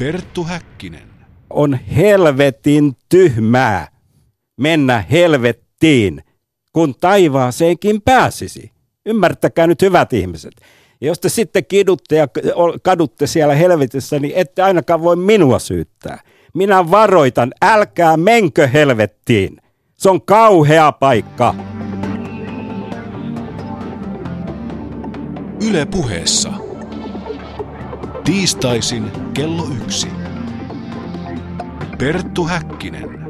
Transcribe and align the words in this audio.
Perttu 0.00 0.44
Häkkinen. 0.44 1.10
On 1.50 1.74
helvetin 1.74 2.96
tyhmää 3.08 3.88
mennä 4.60 5.04
helvettiin, 5.10 6.22
kun 6.72 6.94
taivaaseenkin 7.00 8.02
pääsisi. 8.02 8.70
Ymmärtäkää 9.06 9.66
nyt 9.66 9.82
hyvät 9.82 10.12
ihmiset. 10.12 10.52
Ja 11.00 11.06
jos 11.06 11.20
te 11.20 11.28
sitten 11.28 11.66
kidutte 11.66 12.16
ja 12.16 12.28
kadutte 12.82 13.26
siellä 13.26 13.54
helvetissä, 13.54 14.18
niin 14.18 14.32
ette 14.36 14.62
ainakaan 14.62 15.02
voi 15.02 15.16
minua 15.16 15.58
syyttää. 15.58 16.20
Minä 16.54 16.90
varoitan, 16.90 17.52
älkää 17.62 18.16
menkö 18.16 18.66
helvettiin. 18.68 19.56
Se 19.94 20.10
on 20.10 20.22
kauhea 20.22 20.92
paikka. 20.92 21.54
Yle 25.68 25.86
puheessa. 25.86 26.69
Tiistaisin 28.24 29.10
kello 29.34 29.64
yksi. 29.84 30.08
Perttu 31.98 32.44
Häkkinen. 32.44 33.20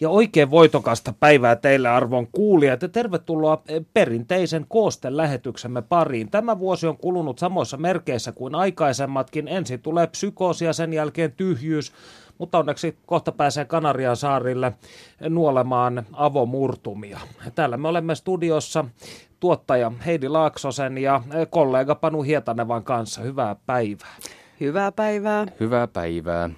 Ja 0.00 0.10
oikein 0.10 0.50
voitokasta 0.50 1.14
päivää 1.20 1.56
teille 1.56 1.88
arvon 1.88 2.26
kuulijat 2.26 2.82
ja 2.82 2.88
tervetuloa 2.88 3.62
perinteisen 3.94 4.66
koosten 4.68 5.16
lähetyksemme 5.16 5.82
pariin. 5.82 6.30
Tämä 6.30 6.58
vuosi 6.58 6.86
on 6.86 6.96
kulunut 6.96 7.38
samoissa 7.38 7.76
merkeissä 7.76 8.32
kuin 8.32 8.54
aikaisemmatkin. 8.54 9.48
Ensin 9.48 9.80
tulee 9.80 10.06
psykoosia, 10.06 10.72
sen 10.72 10.92
jälkeen 10.92 11.32
tyhjyys, 11.32 11.92
mutta 12.38 12.58
onneksi 12.58 12.98
kohta 13.06 13.32
pääsee 13.32 13.64
Kanarian 13.64 14.16
saarille 14.16 14.72
nuolemaan 15.28 16.06
avomurtumia. 16.12 17.20
Täällä 17.54 17.76
me 17.76 17.88
olemme 17.88 18.14
studiossa 18.14 18.84
tuottaja 19.40 19.92
Heidi 20.06 20.28
Laaksosen 20.28 20.98
ja 20.98 21.20
eh, 21.34 21.46
kollega 21.50 21.94
Panu 21.94 22.22
Hietanevan 22.22 22.84
kanssa. 22.84 23.22
Hyvää 23.22 23.56
päivää. 23.66 24.16
Hyvää 24.60 24.92
päivää. 24.92 25.46
Hyvää 25.60 25.86
päivää. 25.86 26.50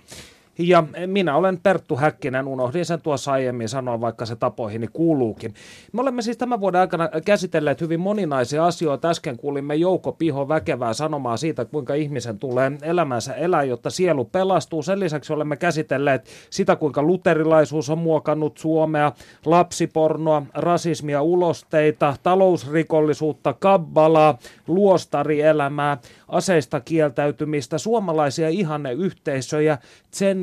Ja 0.59 0.85
minä 1.07 1.37
olen 1.37 1.61
Perttu 1.61 1.97
Häkkinen, 1.97 2.49
unohdin 2.49 2.85
sen 2.85 3.01
tuossa 3.01 3.33
aiemmin 3.33 3.69
sanoa, 3.69 4.01
vaikka 4.01 4.27
se 4.27 4.37
tapoihini 4.37 4.89
kuuluukin. 4.93 5.55
Me 5.93 6.01
olemme 6.01 6.23
siis 6.23 6.37
tämän 6.37 6.61
vuoden 6.61 6.81
aikana 6.81 7.09
käsitelleet 7.25 7.81
hyvin 7.81 8.01
moninaisia 8.01 8.67
asioita. 8.67 9.09
Äsken 9.09 9.37
kuulimme 9.37 9.75
Jouko 9.75 10.13
Piho 10.13 10.49
väkevää 10.49 10.93
sanomaa 10.93 11.37
siitä, 11.37 11.65
kuinka 11.65 11.95
ihmisen 11.95 12.39
tulee 12.39 12.73
elämänsä 12.83 13.35
elää, 13.35 13.63
jotta 13.63 13.91
sielu 13.91 14.25
pelastuu. 14.25 14.83
Sen 14.83 15.01
lisäksi 15.01 15.33
olemme 15.33 15.57
käsitelleet 15.57 16.27
sitä, 16.51 16.77
kuinka 16.77 17.03
luterilaisuus 17.03 17.91
on 17.91 17.99
muokannut 17.99 18.59
Suomea, 18.59 19.13
lapsipornoa, 19.45 20.43
rasismia, 20.55 21.23
ulosteita, 21.23 22.17
talousrikollisuutta, 22.23 23.53
kabbalaa, 23.53 24.39
luostarielämää, 24.67 25.99
aseista 26.29 26.81
kieltäytymistä, 26.81 27.79
suomalaisia 27.79 28.49
ihanneyhteisöjä, 28.49 29.79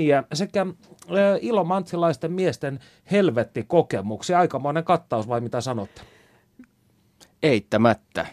tseniä 0.04 0.24
sekä 0.34 0.66
ilomantsilaisten 1.42 2.32
miesten 2.32 2.80
helvettikokemuksia. 3.12 4.40
Aikamoinen 4.40 4.84
kattaus 4.84 5.28
vai 5.28 5.42
mitä 5.42 5.62
sanotte? 5.62 6.02
Eittämättä. 7.44 8.26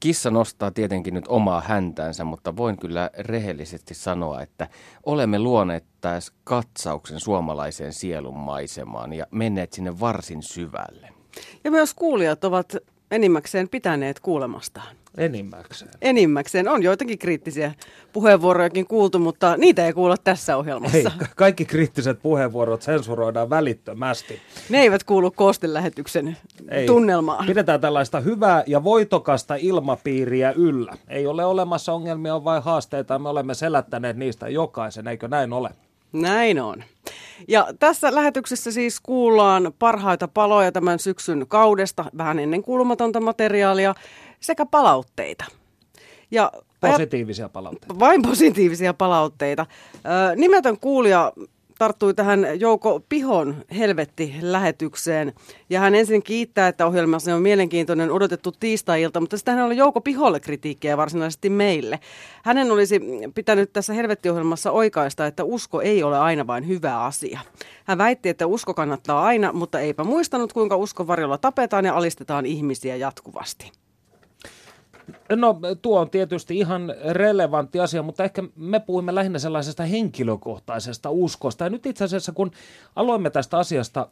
Kissa 0.00 0.30
nostaa 0.30 0.70
tietenkin 0.70 1.14
nyt 1.14 1.24
omaa 1.28 1.60
häntänsä, 1.60 2.24
mutta 2.24 2.56
voin 2.56 2.78
kyllä 2.78 3.10
rehellisesti 3.18 3.94
sanoa, 3.94 4.42
että 4.42 4.68
olemme 5.06 5.38
luoneet 5.38 5.84
taas 6.00 6.32
katsauksen 6.44 7.20
suomalaiseen 7.20 7.92
sielun 7.92 8.36
maisemaan 8.36 9.12
ja 9.12 9.26
menneet 9.30 9.72
sinne 9.72 10.00
varsin 10.00 10.42
syvälle. 10.42 11.08
Ja 11.64 11.70
myös 11.70 11.94
kuulijat 11.94 12.44
ovat 12.44 12.76
enimmäkseen 13.10 13.68
pitäneet 13.68 14.20
kuulemastaan. 14.20 14.96
Enimmäkseen. 15.16 15.90
Enimmäkseen. 16.02 16.68
On 16.68 16.82
joitakin 16.82 17.18
kriittisiä 17.18 17.74
puheenvuorojakin 18.12 18.86
kuultu, 18.86 19.18
mutta 19.18 19.56
niitä 19.56 19.86
ei 19.86 19.92
kuulla 19.92 20.16
tässä 20.16 20.56
ohjelmassa. 20.56 20.98
Ei, 20.98 21.26
kaikki 21.36 21.64
kriittiset 21.64 22.22
puheenvuorot 22.22 22.82
sensuroidaan 22.82 23.50
välittömästi. 23.50 24.40
Ne 24.68 24.80
eivät 24.80 25.04
kuulu 25.04 25.30
koostelähetyksen 25.30 26.36
ei. 26.68 26.86
tunnelmaan. 26.86 27.46
Pidetään 27.46 27.80
tällaista 27.80 28.20
hyvää 28.20 28.64
ja 28.66 28.84
voitokasta 28.84 29.54
ilmapiiriä 29.54 30.52
yllä. 30.52 30.92
Ei 31.08 31.26
ole 31.26 31.44
olemassa 31.44 31.92
ongelmia, 31.92 32.34
on 32.34 32.44
vain 32.44 32.62
haasteita. 32.62 33.18
Me 33.18 33.28
olemme 33.28 33.54
selättäneet 33.54 34.16
niistä 34.16 34.48
jokaisen, 34.48 35.08
eikö 35.08 35.28
näin 35.28 35.52
ole? 35.52 35.70
Näin 36.12 36.60
on. 36.60 36.84
Ja 37.48 37.68
tässä 37.78 38.14
lähetyksessä 38.14 38.72
siis 38.72 39.00
kuullaan 39.00 39.72
parhaita 39.78 40.28
paloja 40.28 40.72
tämän 40.72 40.98
syksyn 40.98 41.44
kaudesta, 41.48 42.04
vähän 42.18 42.38
ennen 42.38 42.62
kuulumatonta 42.62 43.20
materiaalia 43.20 43.94
sekä 44.40 44.66
palautteita. 44.66 45.44
Ja 46.30 46.52
positiivisia 46.80 47.48
palautteita. 47.48 47.98
Vain 47.98 48.22
positiivisia 48.22 48.94
palautteita. 48.94 49.66
Nimetön 50.36 50.78
kuulija 50.78 51.32
tarttui 51.78 52.14
tähän 52.14 52.46
Jouko 52.60 53.00
Pihon 53.08 53.64
helvetti-lähetykseen. 53.78 55.32
Ja 55.70 55.80
hän 55.80 55.94
ensin 55.94 56.22
kiittää, 56.22 56.68
että 56.68 56.86
ohjelmassa 56.86 57.34
on 57.34 57.42
mielenkiintoinen 57.42 58.10
odotettu 58.10 58.52
tiistai-ilta, 58.52 59.20
mutta 59.20 59.36
sitten 59.36 59.54
hän 59.54 59.66
oli 59.66 59.76
Jouko 59.76 60.00
Piholle 60.00 60.40
kritiikkiä 60.40 60.96
varsinaisesti 60.96 61.50
meille. 61.50 62.00
Hänen 62.44 62.70
olisi 62.70 63.00
pitänyt 63.34 63.72
tässä 63.72 63.92
helvettiohjelmassa 63.92 64.70
oikaista, 64.70 65.26
että 65.26 65.44
usko 65.44 65.80
ei 65.80 66.02
ole 66.02 66.18
aina 66.18 66.46
vain 66.46 66.68
hyvä 66.68 67.04
asia. 67.04 67.40
Hän 67.84 67.98
väitti, 67.98 68.28
että 68.28 68.46
usko 68.46 68.74
kannattaa 68.74 69.24
aina, 69.24 69.52
mutta 69.52 69.80
eipä 69.80 70.04
muistanut, 70.04 70.52
kuinka 70.52 70.76
uskon 70.76 71.06
varjolla 71.06 71.38
tapetaan 71.38 71.84
ja 71.84 71.96
alistetaan 71.96 72.46
ihmisiä 72.46 72.96
jatkuvasti. 72.96 73.72
No 75.36 75.60
tuo 75.82 76.00
on 76.00 76.10
tietysti 76.10 76.58
ihan 76.58 76.94
relevantti 77.10 77.80
asia, 77.80 78.02
mutta 78.02 78.24
ehkä 78.24 78.42
me 78.56 78.80
puhumme 78.80 79.14
lähinnä 79.14 79.38
sellaisesta 79.38 79.84
henkilökohtaisesta 79.84 81.10
uskosta. 81.10 81.64
Ja 81.64 81.70
nyt 81.70 81.86
itse 81.86 82.04
asiassa 82.04 82.32
kun 82.32 82.50
aloimme 82.96 83.30
tästä 83.30 83.58
asiasta 83.58 84.08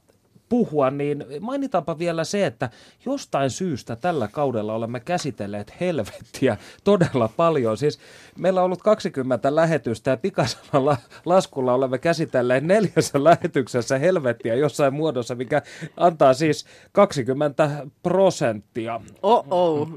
puhua, 0.48 0.90
niin 0.90 1.24
mainitaanpa 1.40 1.98
vielä 1.98 2.24
se, 2.24 2.46
että 2.46 2.70
jostain 3.06 3.50
syystä 3.50 3.96
tällä 3.96 4.28
kaudella 4.28 4.74
olemme 4.74 5.00
käsitelleet 5.00 5.74
helvettiä 5.80 6.56
todella 6.84 7.30
paljon. 7.36 7.76
Siis 7.76 7.98
meillä 8.38 8.60
on 8.60 8.64
ollut 8.64 8.82
20 8.82 9.54
lähetystä 9.54 10.10
ja 10.10 10.16
pikaisella 10.16 10.96
laskulla 11.24 11.74
olemme 11.74 11.98
käsitelleet 11.98 12.64
neljässä 12.64 13.24
lähetyksessä 13.24 13.98
helvettiä 13.98 14.54
jossain 14.54 14.94
muodossa, 14.94 15.34
mikä 15.34 15.62
antaa 15.96 16.34
siis 16.34 16.66
20 16.92 17.86
prosenttia. 18.02 19.00
Oh-oh. 19.22 19.88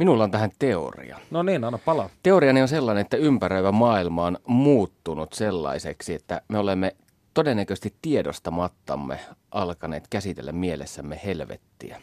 Minulla 0.00 0.24
on 0.24 0.30
tähän 0.30 0.50
teoria. 0.58 1.18
No 1.30 1.42
niin, 1.42 1.64
anna 1.64 1.78
palaa. 1.84 2.10
Teoriani 2.22 2.62
on 2.62 2.68
sellainen, 2.68 3.00
että 3.00 3.16
ympäröivä 3.16 3.72
maailma 3.72 4.26
on 4.26 4.38
muuttunut 4.46 5.32
sellaiseksi, 5.32 6.14
että 6.14 6.42
me 6.48 6.58
olemme 6.58 6.96
todennäköisesti 7.34 7.94
tiedostamattamme 8.02 9.20
alkaneet 9.50 10.04
käsitellä 10.10 10.52
mielessämme 10.52 11.20
helvettiä. 11.24 12.00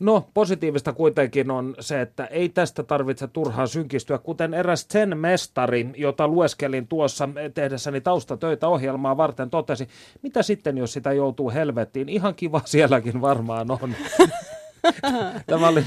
No, 0.00 0.28
positiivista 0.34 0.92
kuitenkin 0.92 1.50
on 1.50 1.74
se, 1.80 2.00
että 2.00 2.24
ei 2.24 2.48
tästä 2.48 2.82
tarvitse 2.82 3.28
turhaan 3.28 3.68
synkistyä, 3.68 4.18
kuten 4.18 4.54
eräs 4.54 4.86
sen 4.90 5.18
mestari, 5.18 5.90
jota 5.96 6.28
lueskelin 6.28 6.88
tuossa 6.88 7.28
tehdessäni 7.54 8.00
taustatöitä 8.00 8.68
ohjelmaa 8.68 9.16
varten, 9.16 9.50
totesi, 9.50 9.88
mitä 10.22 10.42
sitten, 10.42 10.78
jos 10.78 10.92
sitä 10.92 11.12
joutuu 11.12 11.50
helvettiin? 11.50 12.08
Ihan 12.08 12.34
kiva 12.34 12.60
sielläkin 12.64 13.20
varmaan 13.20 13.70
on. 13.70 13.94
Tämä 15.46 15.68
oli 15.68 15.84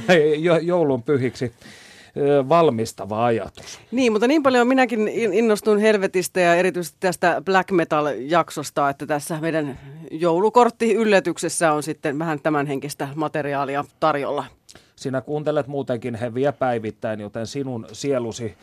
joulun 0.61 1.03
pyhiksi 1.03 1.53
valmistava 2.49 3.25
ajatus. 3.25 3.79
Niin, 3.91 4.11
mutta 4.11 4.27
niin 4.27 4.43
paljon 4.43 4.67
minäkin 4.67 5.07
innostun 5.07 5.79
helvetistä 5.79 6.39
ja 6.39 6.55
erityisesti 6.55 6.97
tästä 6.99 7.41
black 7.45 7.71
metal-jaksosta, 7.71 8.89
että 8.89 9.05
tässä 9.05 9.37
meidän 9.41 9.79
joulukortti 10.11 10.93
yllätyksessä 10.93 11.73
on 11.73 11.83
sitten 11.83 12.19
vähän 12.19 12.39
tämänhenkistä 12.39 13.07
materiaalia 13.15 13.85
tarjolla. 13.99 14.45
Sinä 14.95 15.21
kuuntelet 15.21 15.67
muutenkin 15.67 16.15
heviä 16.15 16.51
päivittäin, 16.51 17.19
joten 17.19 17.47
sinun 17.47 17.87
sielusi 17.91 18.55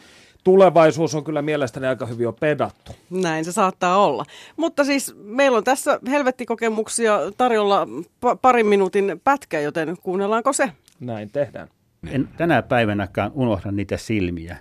tulevaisuus 0.45 1.15
on 1.15 1.25
kyllä 1.25 1.43
mielestäni 1.43 1.87
aika 1.87 2.07
hyvin 2.07 2.25
jo 2.25 2.33
pedattu. 2.33 2.93
Näin 3.11 3.45
se 3.45 3.53
saattaa 3.53 4.05
olla. 4.05 4.25
Mutta 4.57 4.85
siis 4.85 5.15
meillä 5.23 5.59
on 5.59 5.65
tässä 5.65 6.01
helvettikokemuksia 6.11 7.19
tarjolla 7.37 7.85
pa- 8.27 8.39
parin 8.43 8.67
minuutin 8.67 9.21
pätkä, 9.25 9.61
joten 9.61 9.97
kuunnellaanko 10.03 10.53
se? 10.53 10.73
Näin 11.01 11.31
tehdään. 11.31 11.69
En 12.11 12.29
tänä 12.37 12.63
päivänäkään 12.63 13.31
unohda 13.35 13.73
niitä 13.73 13.97
silmiä. 13.97 14.57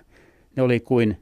Ne 0.56 0.62
oli 0.62 0.80
kuin, 0.80 1.16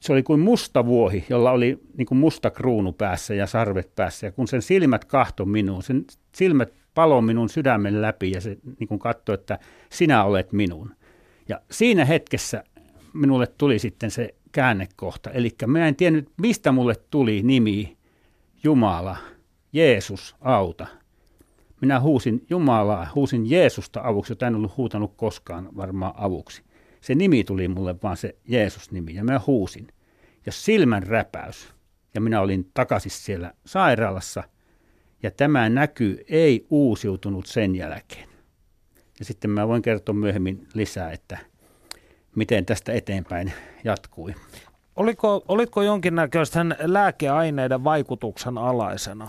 se 0.00 0.12
oli 0.12 0.22
kuin 0.22 0.40
musta 0.40 0.86
vuohi, 0.86 1.24
jolla 1.28 1.50
oli 1.50 1.78
niin 1.96 2.06
kuin 2.06 2.18
musta 2.18 2.50
kruunu 2.50 2.92
päässä 2.92 3.34
ja 3.34 3.46
sarvet 3.46 3.94
päässä. 3.94 4.26
Ja 4.26 4.32
kun 4.32 4.48
sen 4.48 4.62
silmät 4.62 5.04
kahto 5.04 5.44
minuun, 5.44 5.82
sen 5.82 6.04
silmät 6.34 6.72
palo 6.94 7.20
minun 7.20 7.48
sydämen 7.48 8.02
läpi 8.02 8.30
ja 8.30 8.40
se 8.40 8.56
niin 8.78 8.88
kuin 8.88 8.98
katsoi, 8.98 9.34
että 9.34 9.58
sinä 9.90 10.24
olet 10.24 10.52
minun. 10.52 10.94
Ja 11.48 11.60
siinä 11.70 12.04
hetkessä 12.04 12.64
minulle 13.14 13.46
tuli 13.46 13.78
sitten 13.78 14.10
se 14.10 14.34
käännekohta. 14.52 15.30
Eli 15.30 15.50
mä 15.66 15.88
en 15.88 15.96
tiennyt, 15.96 16.28
mistä 16.40 16.72
mulle 16.72 16.94
tuli 17.10 17.42
nimi 17.42 17.96
Jumala, 18.64 19.16
Jeesus, 19.72 20.36
auta. 20.40 20.86
Minä 21.80 22.00
huusin 22.00 22.46
Jumalaa, 22.50 23.06
huusin 23.14 23.50
Jeesusta 23.50 24.00
avuksi, 24.04 24.32
jota 24.32 24.46
en 24.46 24.54
ollut 24.54 24.76
huutanut 24.76 25.12
koskaan 25.16 25.68
varmaan 25.76 26.14
avuksi. 26.16 26.62
se 27.00 27.14
nimi 27.14 27.44
tuli 27.44 27.68
mulle 27.68 27.94
vaan 28.02 28.16
se 28.16 28.36
Jeesus-nimi 28.48 29.14
ja 29.14 29.24
mä 29.24 29.40
huusin. 29.46 29.88
Ja 30.46 30.52
silmän 30.52 31.02
räpäys. 31.02 31.74
Ja 32.14 32.20
minä 32.20 32.40
olin 32.40 32.70
takaisin 32.74 33.10
siellä 33.10 33.52
sairaalassa 33.66 34.42
ja 35.22 35.30
tämä 35.30 35.68
näky 35.68 36.24
ei 36.28 36.66
uusiutunut 36.70 37.46
sen 37.46 37.74
jälkeen. 37.74 38.28
Ja 39.18 39.24
sitten 39.24 39.50
mä 39.50 39.68
voin 39.68 39.82
kertoa 39.82 40.14
myöhemmin 40.14 40.68
lisää, 40.74 41.12
että 41.12 41.38
miten 42.36 42.66
tästä 42.66 42.92
eteenpäin 42.92 43.52
jatkui. 43.84 44.34
Oliko, 44.96 45.44
olitko 45.48 45.82
jonkinnäköisten 45.82 46.76
lääkeaineiden 46.80 47.84
vaikutuksen 47.84 48.58
alaisena? 48.58 49.26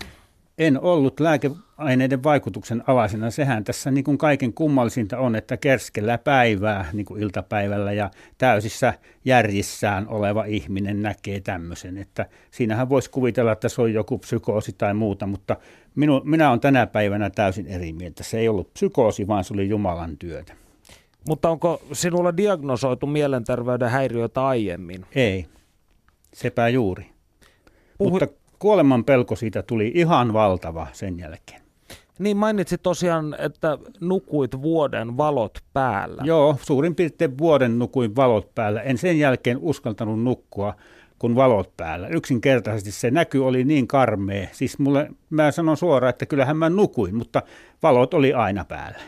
En 0.58 0.80
ollut 0.82 1.20
lääkeaineiden 1.20 2.24
vaikutuksen 2.24 2.84
alaisena. 2.88 3.32
Sehän 3.32 3.64
tässä 3.64 3.92
niin 3.92 4.04
kuin 4.04 4.18
kaiken 4.18 4.54
kummallisinta 4.54 5.18
on, 5.18 5.36
että 5.36 5.58
kerskellä 5.58 6.18
päivää 6.18 6.86
niin 6.94 7.06
kuin 7.06 7.24
iltapäivällä 7.24 7.92
ja 7.92 8.12
täysissä 8.38 8.94
järjissään 9.26 10.08
oleva 10.08 10.46
ihminen 10.46 11.02
näkee 11.02 11.42
tämmöisen. 11.42 11.98
Että 11.98 12.26
siinähän 12.52 12.90
voisi 12.90 13.10
kuvitella, 13.10 13.52
että 13.52 13.70
se 13.70 13.82
on 13.82 13.94
joku 13.94 14.18
psykoosi 14.18 14.74
tai 14.74 14.94
muuta, 14.94 15.28
mutta 15.28 15.58
minu, 15.96 16.22
minä 16.24 16.50
olen 16.50 16.60
tänä 16.60 16.88
päivänä 16.88 17.30
täysin 17.30 17.68
eri 17.68 17.94
mieltä. 17.94 18.24
Se 18.24 18.40
ei 18.40 18.50
ollut 18.50 18.74
psykoosi, 18.74 19.28
vaan 19.28 19.44
se 19.44 19.54
oli 19.54 19.70
Jumalan 19.70 20.18
työtä. 20.18 20.63
Mutta 21.28 21.50
onko 21.50 21.82
sinulla 21.94 22.38
diagnosoitu 22.38 23.08
mielenterveyden 23.08 23.90
häiriötä 23.90 24.46
aiemmin? 24.46 25.06
Ei, 25.16 25.46
sepä 26.34 26.70
juuri. 26.70 27.10
Puhu... 27.98 28.10
Mutta 28.10 28.28
kuoleman 28.60 29.04
pelko 29.04 29.36
siitä 29.36 29.64
tuli 29.64 29.92
ihan 29.96 30.34
valtava 30.34 30.88
sen 30.94 31.20
jälkeen. 31.20 31.62
Niin 32.20 32.38
mainitsit 32.38 32.84
tosiaan, 32.84 33.36
että 33.40 33.78
nukuit 34.00 34.62
vuoden 34.62 35.18
valot 35.18 35.60
päällä. 35.74 36.22
Joo, 36.26 36.58
suurin 36.62 36.96
piirtein 36.96 37.38
vuoden 37.38 37.80
nukuin 37.80 38.16
valot 38.16 38.56
päällä. 38.56 38.82
En 38.82 38.98
sen 38.98 39.20
jälkeen 39.20 39.58
uskaltanut 39.62 40.24
nukkua 40.24 40.76
kuin 41.20 41.36
valot 41.36 41.78
päällä. 41.78 42.08
Yksinkertaisesti 42.08 42.92
se 42.92 43.12
näky 43.12 43.38
oli 43.38 43.64
niin 43.64 43.88
karmea. 43.88 44.48
Siis 44.52 44.80
mulle, 44.80 45.10
mä 45.30 45.52
sanon 45.52 45.78
suoraan, 45.78 46.10
että 46.10 46.26
kyllähän 46.26 46.58
mä 46.58 46.70
nukuin, 46.70 47.16
mutta 47.16 47.42
valot 47.84 48.14
oli 48.14 48.34
aina 48.34 48.66
päällä. 48.66 49.00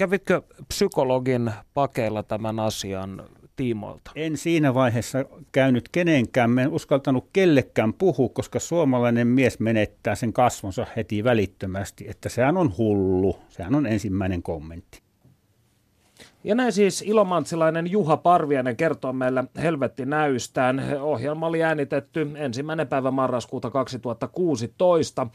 Kävitkö 0.00 0.42
psykologin 0.68 1.50
pakeilla 1.74 2.22
tämän 2.22 2.60
asian 2.60 3.22
tiimoilta? 3.56 4.10
En 4.14 4.36
siinä 4.36 4.74
vaiheessa 4.74 5.24
käynyt 5.52 5.88
kenenkään, 5.92 6.58
en 6.58 6.68
uskaltanut 6.68 7.28
kellekään 7.32 7.94
puhua, 7.94 8.28
koska 8.28 8.58
suomalainen 8.58 9.26
mies 9.26 9.60
menettää 9.60 10.14
sen 10.14 10.32
kasvonsa 10.32 10.86
heti 10.96 11.24
välittömästi, 11.24 12.08
että 12.08 12.28
sehän 12.28 12.56
on 12.56 12.74
hullu. 12.78 13.38
Sehän 13.48 13.74
on 13.74 13.86
ensimmäinen 13.86 14.42
kommentti. 14.42 15.02
Ja 16.44 16.54
näin 16.54 16.72
siis 16.72 17.02
ilomantsilainen 17.02 17.90
Juha 17.90 18.16
Parviainen 18.16 18.76
kertoo 18.76 19.12
meille 19.12 19.44
helvetti 19.62 20.06
näystään. 20.06 20.82
Ohjelma 21.00 21.46
oli 21.46 21.62
äänitetty 21.62 22.30
ensimmäinen 22.34 22.88
päivä 22.88 23.10
marraskuuta 23.10 23.70
2016. 23.70 25.26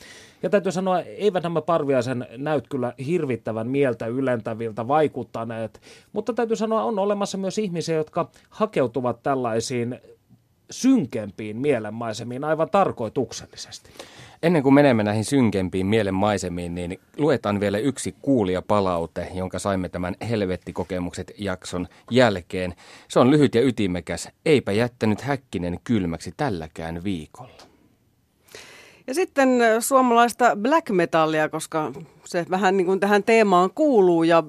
Ja 0.43 0.49
täytyy 0.49 0.71
sanoa, 0.71 0.99
eivät 0.99 1.43
nämä 1.43 1.61
Parviaisen 1.61 2.27
näyt 2.37 2.67
kyllä 2.67 2.93
hirvittävän 3.05 3.67
mieltä 3.67 4.07
ylentäviltä 4.07 4.87
vaikuttaneet. 4.87 5.81
Mutta 6.13 6.33
täytyy 6.33 6.55
sanoa, 6.55 6.83
on 6.83 6.99
olemassa 6.99 7.37
myös 7.37 7.57
ihmisiä, 7.57 7.95
jotka 7.95 8.29
hakeutuvat 8.49 9.23
tällaisiin 9.23 9.99
synkempiin 10.71 11.57
mielenmaisemiin 11.57 12.43
aivan 12.43 12.69
tarkoituksellisesti. 12.69 13.89
Ennen 14.45 14.63
kuin 14.63 14.73
menemme 14.73 15.03
näihin 15.03 15.25
synkempiin 15.25 15.85
mielenmaisemiin, 15.85 16.75
niin 16.75 16.99
luetaan 17.17 17.59
vielä 17.59 17.77
yksi 17.77 18.15
kuulijapalaute, 18.21 19.27
jonka 19.33 19.59
saimme 19.59 19.89
tämän 19.89 20.15
Helvettikokemukset 20.29 21.31
jakson 21.37 21.87
jälkeen. 22.11 22.75
Se 23.07 23.19
on 23.19 23.31
lyhyt 23.31 23.55
ja 23.55 23.61
ytimekäs. 23.61 24.29
Eipä 24.45 24.71
jättänyt 24.71 25.21
Häkkinen 25.21 25.79
kylmäksi 25.83 26.33
tälläkään 26.37 27.03
viikolla. 27.03 27.57
Ja 29.07 29.13
sitten 29.13 29.49
suomalaista 29.79 30.55
black 30.55 30.89
metallia, 30.89 31.49
koska 31.49 31.91
se 32.25 32.45
vähän 32.49 32.77
niin 32.77 32.87
kuin 32.87 32.99
tähän 32.99 33.23
teemaan 33.23 33.69
kuuluu. 33.75 34.23
Ja 34.23 34.43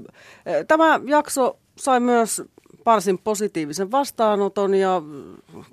tämä 0.68 1.00
jakso 1.04 1.58
sai 1.76 2.00
myös 2.00 2.42
varsin 2.86 3.18
positiivisen 3.18 3.90
vastaanoton 3.90 4.74
ja 4.74 5.02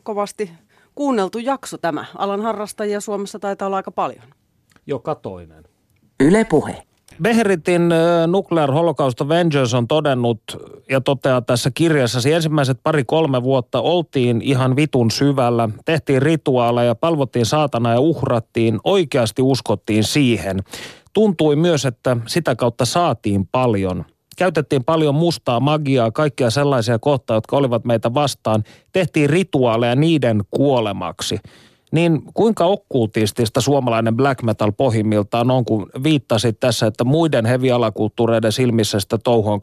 kovasti 0.03 0.51
kuunneltu 0.95 1.39
jakso 1.39 1.77
tämä. 1.77 2.05
Alan 2.17 2.41
harrastajia 2.41 3.01
Suomessa 3.01 3.39
taitaa 3.39 3.65
olla 3.65 3.77
aika 3.77 3.91
paljon. 3.91 4.23
Joka 4.87 5.15
toinen. 5.15 5.63
Yle 6.19 6.45
puhe. 6.45 6.83
Beheritin 7.21 7.89
Nuclear 8.27 8.71
Holocaust 8.71 9.21
Avengers 9.21 9.73
on 9.73 9.87
todennut 9.87 10.41
ja 10.89 11.01
toteaa 11.01 11.41
tässä 11.41 11.71
kirjassa, 11.73 12.29
ensimmäiset 12.29 12.79
pari-kolme 12.83 13.43
vuotta 13.43 13.81
oltiin 13.81 14.41
ihan 14.41 14.75
vitun 14.75 15.11
syvällä, 15.11 15.69
tehtiin 15.85 16.21
rituaaleja, 16.21 16.95
palvottiin 16.95 17.45
saatana 17.45 17.91
ja 17.91 17.99
uhrattiin, 17.99 18.79
oikeasti 18.83 19.41
uskottiin 19.41 20.03
siihen. 20.03 20.59
Tuntui 21.13 21.55
myös, 21.55 21.85
että 21.85 22.17
sitä 22.27 22.55
kautta 22.55 22.85
saatiin 22.85 23.47
paljon 23.51 24.05
käytettiin 24.37 24.83
paljon 24.83 25.15
mustaa 25.15 25.59
magiaa, 25.59 26.11
kaikkia 26.11 26.49
sellaisia 26.49 26.99
kohtaa, 26.99 27.37
jotka 27.37 27.57
olivat 27.57 27.85
meitä 27.85 28.13
vastaan. 28.13 28.63
Tehtiin 28.91 29.29
rituaaleja 29.29 29.95
niiden 29.95 30.41
kuolemaksi. 30.51 31.39
Niin 31.91 32.21
kuinka 32.33 32.65
okkultistista 32.65 33.61
suomalainen 33.61 34.15
black 34.15 34.43
metal 34.43 34.71
pohjimmiltaan 34.71 35.51
on, 35.51 35.65
kun 35.65 35.89
viittasit 36.03 36.59
tässä, 36.59 36.87
että 36.87 37.03
muiden 37.03 37.45
hevialakulttuureiden 37.45 38.51
silmissä 38.51 38.99
sitä 38.99 39.17
touhua 39.17 39.53
on 39.53 39.59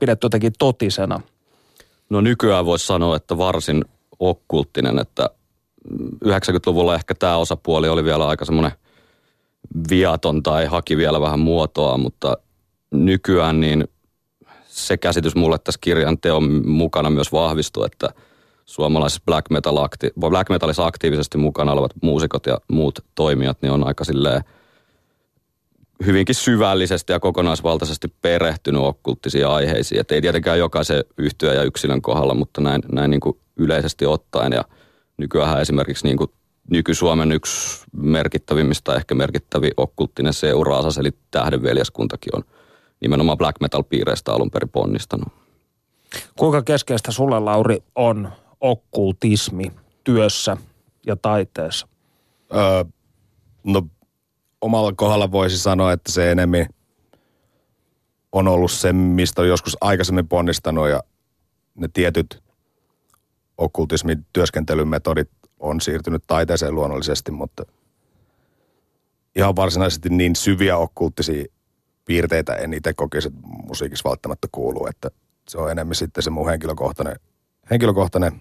pidetty 0.00 0.24
jotenkin 0.24 0.52
totisena? 0.58 1.20
No 2.10 2.20
nykyään 2.20 2.66
voisi 2.66 2.86
sanoa, 2.86 3.16
että 3.16 3.38
varsin 3.38 3.84
okkulttinen, 4.18 4.98
että 4.98 5.30
90-luvulla 6.24 6.94
ehkä 6.94 7.14
tämä 7.14 7.36
osapuoli 7.36 7.88
oli 7.88 8.04
vielä 8.04 8.28
aika 8.28 8.44
semmoinen 8.44 8.72
viaton 9.90 10.42
tai 10.42 10.66
haki 10.66 10.96
vielä 10.96 11.20
vähän 11.20 11.40
muotoa, 11.40 11.98
mutta 11.98 12.36
nykyään 12.90 13.60
niin 13.60 13.88
se 14.86 14.96
käsitys 14.96 15.34
mulle 15.34 15.58
tässä 15.58 15.78
kirjan 15.80 16.18
teon 16.18 16.68
mukana 16.68 17.10
myös 17.10 17.32
vahvistui, 17.32 17.86
että 17.86 18.08
suomalaisessa 18.64 19.22
black, 19.26 19.50
metal 19.50 19.76
akti- 19.76 20.12
black 20.18 20.50
metalissa 20.50 20.86
aktiivisesti 20.86 21.38
mukana 21.38 21.72
olevat 21.72 21.92
muusikot 22.02 22.46
ja 22.46 22.58
muut 22.68 22.98
toimijat 23.14 23.62
niin 23.62 23.72
on 23.72 23.86
aika 23.86 24.04
silleen 24.04 24.44
hyvinkin 26.06 26.34
syvällisesti 26.34 27.12
ja 27.12 27.20
kokonaisvaltaisesti 27.20 28.08
perehtynyt 28.22 28.82
okkulttisiin 28.82 29.46
aiheisiin. 29.46 30.00
Että 30.00 30.14
ei 30.14 30.20
tietenkään 30.20 30.58
jokaisen 30.58 31.04
yhtyä 31.18 31.54
ja 31.54 31.62
yksilön 31.62 32.02
kohdalla, 32.02 32.34
mutta 32.34 32.60
näin, 32.60 32.82
näin 32.92 33.10
niin 33.10 33.20
kuin 33.20 33.38
yleisesti 33.56 34.06
ottaen. 34.06 34.52
Ja 34.52 34.64
nykyään 35.16 35.60
esimerkiksi 35.60 36.06
niin 36.06 36.16
kuin 36.16 36.30
nyky-Suomen 36.70 37.32
yksi 37.32 37.84
merkittävimmistä, 37.92 38.94
ehkä 38.94 39.14
merkittävi 39.14 39.70
okkulttinen 39.76 40.32
seuraasas, 40.32 40.98
eli 40.98 41.10
Tähdenveljeskuntakin 41.30 42.36
on– 42.36 42.44
nimenomaan 43.00 43.38
black 43.38 43.60
metal-piireistä 43.60 44.32
alun 44.32 44.50
perin 44.50 44.68
ponnistanut. 44.68 45.28
Kuinka 46.38 46.62
keskeistä 46.62 47.12
sulle, 47.12 47.40
Lauri, 47.40 47.78
on 47.94 48.32
okkultismi 48.60 49.72
työssä 50.04 50.56
ja 51.06 51.16
taiteessa? 51.16 51.88
Öö, 52.54 52.84
no 53.64 53.82
omalla 54.60 54.92
kohdalla 54.92 55.32
voisi 55.32 55.58
sanoa, 55.58 55.92
että 55.92 56.12
se 56.12 56.30
enemmän 56.32 56.66
on 58.32 58.48
ollut 58.48 58.70
se, 58.70 58.92
mistä 58.92 59.42
on 59.42 59.48
joskus 59.48 59.76
aikaisemmin 59.80 60.28
ponnistanut 60.28 60.88
ja 60.88 61.02
ne 61.74 61.88
tietyt 61.92 62.42
okkultismin 63.58 64.26
työskentelymetodit 64.32 65.30
on 65.58 65.80
siirtynyt 65.80 66.24
taiteeseen 66.26 66.74
luonnollisesti, 66.74 67.30
mutta 67.32 67.62
ihan 69.36 69.56
varsinaisesti 69.56 70.08
niin 70.08 70.36
syviä 70.36 70.76
okkulttisia 70.76 71.44
piirteitä 72.10 72.54
en 72.54 72.74
itse 72.74 72.94
kokisi, 72.94 73.28
että 73.28 73.40
musiikissa 73.66 74.08
välttämättä 74.08 74.48
kuuluu, 74.52 74.86
että 74.86 75.10
se 75.48 75.58
on 75.58 75.70
enemmän 75.70 75.94
sitten 75.94 76.22
se 76.22 76.30
mun 76.30 76.48
henkilökohtainen, 76.48 77.16
henkilökohtainen 77.70 78.40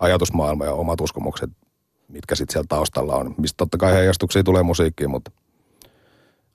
ajatusmaailma 0.00 0.64
ja 0.64 0.72
omat 0.72 1.00
uskomukset, 1.00 1.50
mitkä 2.08 2.34
sitten 2.34 2.52
siellä 2.52 2.66
taustalla 2.68 3.14
on, 3.14 3.34
mistä 3.38 3.56
totta 3.56 3.78
kai 3.78 3.92
heijastuksia 3.92 4.42
tulee 4.42 4.62
musiikkiin, 4.62 5.10
mutta 5.10 5.30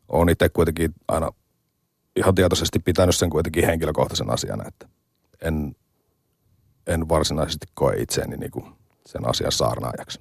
on 0.09 0.29
itse 0.29 0.49
kuitenkin 0.49 0.93
aina 1.07 1.31
ihan 2.15 2.35
tietoisesti 2.35 2.79
pitänyt 2.79 3.15
sen 3.15 3.29
kuitenkin 3.29 3.65
henkilökohtaisen 3.65 4.29
asiana, 4.29 4.67
että 4.67 4.87
en, 5.41 5.75
en 6.87 7.09
varsinaisesti 7.09 7.67
koe 7.73 7.95
itseäni 7.97 8.37
niin 8.37 8.51
kuin 8.51 8.65
sen 9.05 9.29
asian 9.29 9.51
saarnaajaksi. 9.51 10.19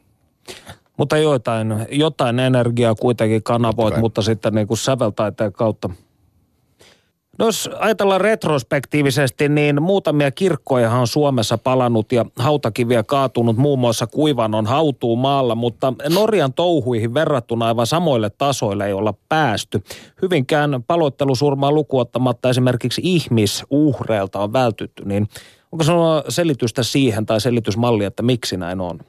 Mutta 0.97 1.17
jotain, 1.17 1.87
jotain 1.91 2.38
energiaa 2.38 2.95
kuitenkin 2.95 3.43
kanavoit, 3.43 3.97
mutta 3.97 4.23
sitten 4.23 4.55
niin 4.55 4.67
kuin 4.69 4.79
säveltaiteen 4.79 5.53
kautta– 5.53 5.91
No 7.38 7.47
jos 7.47 7.71
ajatellaan 7.79 8.21
retrospektiivisesti, 8.21 9.49
niin 9.49 9.83
muutamia 9.83 10.31
kirkkoja 10.31 10.91
on 10.91 11.07
Suomessa 11.07 11.59
palannut 11.59 12.12
ja 12.12 12.25
hautakiviä 12.37 13.03
kaatunut 13.03 13.57
muun 13.57 13.79
muassa 13.79 14.07
Kuivanon 14.07 14.67
hautuu 14.67 15.17
maalla, 15.17 15.55
mutta 15.55 15.93
Norjan 16.14 16.53
touhuihin 16.53 17.14
verrattuna 17.14 17.67
aivan 17.67 17.87
samoille 17.87 18.31
tasoille 18.31 18.87
ei 18.87 18.93
olla 18.93 19.14
päästy. 19.29 19.83
Hyvinkään 20.23 20.83
paloittelusurmaa 20.87 21.73
lukuottamatta 21.73 22.50
esimerkiksi 22.50 23.00
ihmisuhreilta 23.05 24.41
on 24.41 24.53
vältytty, 24.53 25.05
niin 25.05 25.29
Onko 25.75 25.85
sinulla 25.85 26.25
selitystä 26.29 26.83
siihen 26.83 27.26
tai 27.26 27.41
selitysmalli, 27.41 28.05
että 28.05 28.23
miksi 28.23 28.57
näin 28.57 28.81
on? 28.81 29.00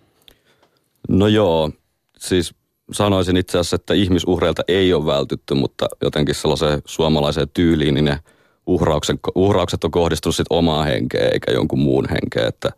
No 1.09 1.27
joo, 1.27 1.71
siis 2.19 2.55
sanoisin 2.91 3.37
itse 3.37 3.57
asiassa, 3.57 3.75
että 3.75 3.93
ihmisuhreilta 3.93 4.63
ei 4.67 4.93
ole 4.93 5.05
vältytty, 5.05 5.53
mutta 5.53 5.87
jotenkin 6.01 6.35
sellaiseen 6.35 6.81
suomalaiseen 6.85 7.49
tyyliin, 7.53 7.93
niin 7.93 8.05
ne 8.05 8.19
uhraukset, 8.67 9.19
uhraukset 9.35 9.83
on 9.83 9.91
kohdistunut 9.91 10.35
sitten 10.35 10.57
omaa 10.57 10.83
henkeä 10.83 11.29
eikä 11.33 11.51
jonkun 11.51 11.79
muun 11.79 12.07
henkeä, 12.09 12.47
että 12.47 12.71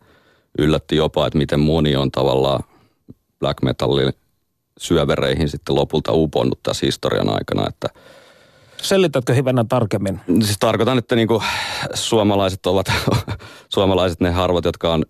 yllätti 0.58 0.96
jopa, 0.96 1.26
että 1.26 1.38
miten 1.38 1.60
moni 1.60 1.96
on 1.96 2.10
tavallaan 2.10 2.64
black 3.38 3.62
metallin 3.62 4.12
syövereihin 4.78 5.48
sitten 5.48 5.74
lopulta 5.74 6.12
uponnut 6.12 6.62
tässä 6.62 6.86
historian 6.86 7.28
aikana, 7.28 7.68
että 7.68 7.88
Selitätkö 8.82 9.34
hivenen 9.34 9.68
tarkemmin? 9.68 10.20
Siis 10.44 10.56
tarkoitan, 10.60 10.98
että 10.98 11.16
niinku 11.16 11.42
suomalaiset 11.94 12.66
ovat, 12.66 12.86
suomalaiset 13.74 14.20
ne 14.20 14.30
harvat, 14.30 14.64
jotka 14.64 14.94
on 14.94 15.04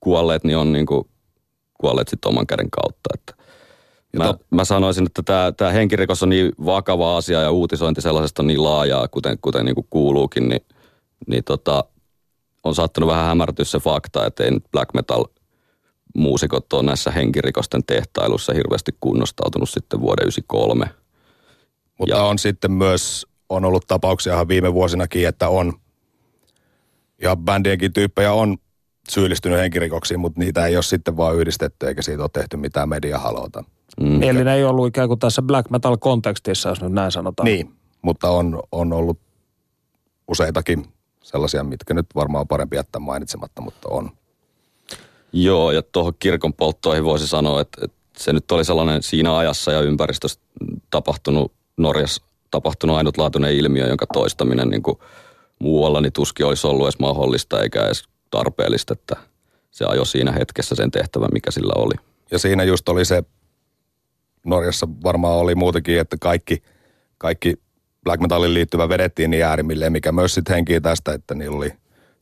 kuolleet, 0.00 0.44
niin 0.44 0.56
on 0.56 0.72
niinku 0.72 1.10
kuolleet 1.74 2.08
sitten 2.08 2.28
oman 2.28 2.46
käden 2.46 2.70
kautta. 2.70 3.10
Että 3.14 3.41
mä, 4.16 4.34
mä, 4.50 4.64
sanoisin, 4.64 5.06
että 5.06 5.22
tämä, 5.22 5.52
tämä 5.52 5.70
henkirikos 5.70 6.22
on 6.22 6.28
niin 6.28 6.52
vakava 6.66 7.16
asia 7.16 7.40
ja 7.40 7.50
uutisointi 7.50 8.00
sellaisesta 8.00 8.42
on 8.42 8.46
niin 8.46 8.64
laajaa, 8.64 9.08
kuten, 9.08 9.38
kuten 9.42 9.64
niinku 9.64 9.86
kuuluukin, 9.90 10.48
niin, 10.48 10.66
niin 11.26 11.44
tota, 11.44 11.84
on 12.64 12.74
saattanut 12.74 13.10
vähän 13.10 13.26
hämärtyä 13.26 13.64
se 13.64 13.78
fakta, 13.78 14.26
että 14.26 14.44
ei 14.44 14.50
nyt 14.50 14.64
black 14.72 14.94
metal 14.94 15.24
muusikot 16.14 16.72
ole 16.72 16.82
näissä 16.82 17.10
henkirikosten 17.10 17.84
tehtailussa 17.84 18.52
hirveästi 18.52 18.96
kunnostautunut 19.00 19.70
sitten 19.70 20.00
vuoden 20.00 20.24
1993 20.24 21.02
mutta 21.98 22.16
ja. 22.16 22.22
on 22.22 22.38
sitten 22.38 22.72
myös, 22.72 23.26
on 23.48 23.64
ollut 23.64 23.86
tapauksia 23.86 24.32
ihan 24.32 24.48
viime 24.48 24.74
vuosinakin, 24.74 25.28
että 25.28 25.48
on, 25.48 25.72
ja 27.22 27.36
bändienkin 27.36 27.92
tyyppejä 27.92 28.32
on 28.32 28.58
syyllistynyt 29.08 29.58
henkirikoksiin, 29.58 30.20
mutta 30.20 30.40
niitä 30.40 30.66
ei 30.66 30.76
ole 30.76 30.82
sitten 30.82 31.16
vaan 31.16 31.36
yhdistetty, 31.36 31.88
eikä 31.88 32.02
siitä 32.02 32.22
ole 32.22 32.30
tehty 32.32 32.56
mitään 32.56 32.88
mediahalota. 32.88 33.64
Mm. 34.00 34.22
Eli 34.22 34.44
ne 34.44 34.54
ei 34.54 34.64
ollut 34.64 34.86
ikään 34.86 35.08
kuin 35.08 35.20
tässä 35.20 35.42
black 35.42 35.70
metal 35.70 35.96
kontekstissa, 35.96 36.68
jos 36.68 36.80
nyt 36.82 36.92
näin 36.92 37.12
sanotaan. 37.12 37.44
Niin, 37.44 37.74
mutta 38.02 38.30
on, 38.30 38.62
on 38.72 38.92
ollut 38.92 39.18
useitakin 40.28 40.84
sellaisia, 41.22 41.64
mitkä 41.64 41.94
nyt 41.94 42.06
varmaan 42.14 42.40
on 42.40 42.48
parempi 42.48 42.76
jättää 42.76 43.00
mainitsematta, 43.00 43.62
mutta 43.62 43.88
on. 43.88 44.10
Joo, 45.32 45.70
ja 45.70 45.82
tuohon 45.82 46.12
kirkon 46.18 46.54
polttoihin 46.54 47.04
voisi 47.04 47.28
sanoa, 47.28 47.60
että, 47.60 47.84
että 47.84 47.96
se 48.16 48.32
nyt 48.32 48.52
oli 48.52 48.64
sellainen 48.64 49.02
siinä 49.02 49.36
ajassa 49.36 49.72
ja 49.72 49.80
ympäristössä 49.80 50.40
tapahtunut 50.90 51.52
Norjassa 51.76 52.22
tapahtunut 52.50 52.96
ainutlaatuinen 52.96 53.54
ilmiö, 53.54 53.86
jonka 53.86 54.06
toistaminen 54.12 54.68
niin 54.68 54.82
kuin 54.82 54.98
muualla 55.58 56.00
niin 56.00 56.12
tuskin 56.12 56.46
olisi 56.46 56.66
ollut 56.66 56.86
edes 56.86 56.98
mahdollista 56.98 57.62
eikä 57.62 57.86
edes 57.86 58.04
tarpeellista, 58.30 58.92
että 58.92 59.16
se 59.70 59.84
ajoi 59.84 60.06
siinä 60.06 60.32
hetkessä 60.32 60.74
sen 60.74 60.90
tehtävän, 60.90 61.28
mikä 61.32 61.50
sillä 61.50 61.72
oli. 61.76 61.94
Ja 62.30 62.38
siinä 62.38 62.64
just 62.64 62.88
oli 62.88 63.04
se, 63.04 63.24
Norjassa 64.46 64.88
varmaan 65.04 65.38
oli 65.38 65.54
muutenkin, 65.54 66.00
että 66.00 66.16
kaikki, 66.20 66.62
kaikki 67.18 67.62
black 68.04 68.20
metalin 68.20 68.54
liittyvä 68.54 68.88
vedettiin 68.88 69.30
niin 69.30 69.44
äärimmilleen, 69.44 69.92
mikä 69.92 70.12
myös 70.12 70.34
sitten 70.34 70.54
henkii 70.54 70.80
tästä, 70.80 71.12
että 71.12 71.34
niillä 71.34 71.56
oli 71.56 71.72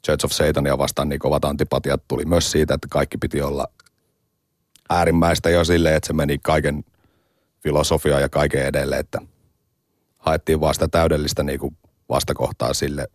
Church 0.06 0.24
of 0.24 0.32
Satania 0.32 0.78
vastaan 0.78 1.08
niin 1.08 1.18
kovat 1.18 1.44
antipatiat 1.44 2.02
tuli 2.08 2.24
myös 2.24 2.50
siitä, 2.50 2.74
että 2.74 2.88
kaikki 2.90 3.18
piti 3.18 3.42
olla 3.42 3.68
äärimmäistä 4.90 5.50
jo 5.50 5.64
silleen, 5.64 5.96
että 5.96 6.06
se 6.06 6.12
meni 6.12 6.38
kaiken 6.38 6.84
filosofia 7.62 8.20
ja 8.20 8.28
kaiken 8.28 8.66
edelle, 8.66 8.98
että 8.98 9.18
haettiin 10.18 10.60
vaan 10.60 10.74
sitä 10.74 10.88
täydellistä 10.88 11.42
niin 11.42 11.60
kuin 11.60 11.76
vastakohtaa 12.08 12.74
sille, 12.74 13.06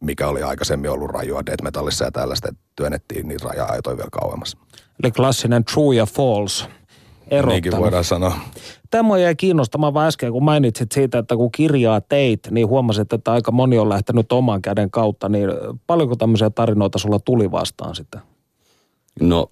mikä 0.00 0.28
oli 0.28 0.42
aikaisemmin 0.42 0.90
ollut 0.90 1.10
rajua 1.10 1.46
death 1.46 1.62
metallissa 1.62 2.04
ja 2.04 2.10
tällaista, 2.10 2.48
että 2.48 2.60
työnnettiin 2.76 3.28
niitä 3.28 3.48
raja-aitoja 3.48 3.96
vielä 3.96 4.10
kauemmas. 4.12 4.56
Eli 5.02 5.12
klassinen 5.12 5.64
true 5.64 5.96
ja 5.96 6.06
false 6.06 6.64
erottelu. 7.30 7.52
Niinkin 7.52 7.76
voidaan 7.76 8.04
sanoa. 8.04 8.34
Tämä 8.90 9.18
jäi 9.18 9.36
kiinnostamaan 9.36 9.94
vaan 9.94 10.06
äsken, 10.08 10.32
kun 10.32 10.44
mainitsit 10.44 10.92
siitä, 10.92 11.18
että 11.18 11.36
kun 11.36 11.52
kirjaa 11.52 12.00
teit, 12.00 12.40
niin 12.50 12.68
huomasit, 12.68 13.12
että 13.12 13.32
aika 13.32 13.52
moni 13.52 13.78
on 13.78 13.88
lähtenyt 13.88 14.32
oman 14.32 14.62
käden 14.62 14.90
kautta, 14.90 15.28
niin 15.28 15.48
paljonko 15.86 16.16
tämmöisiä 16.16 16.50
tarinoita 16.50 16.98
sulla 16.98 17.18
tuli 17.18 17.50
vastaan 17.50 17.94
sitten? 17.94 18.20
No 19.20 19.50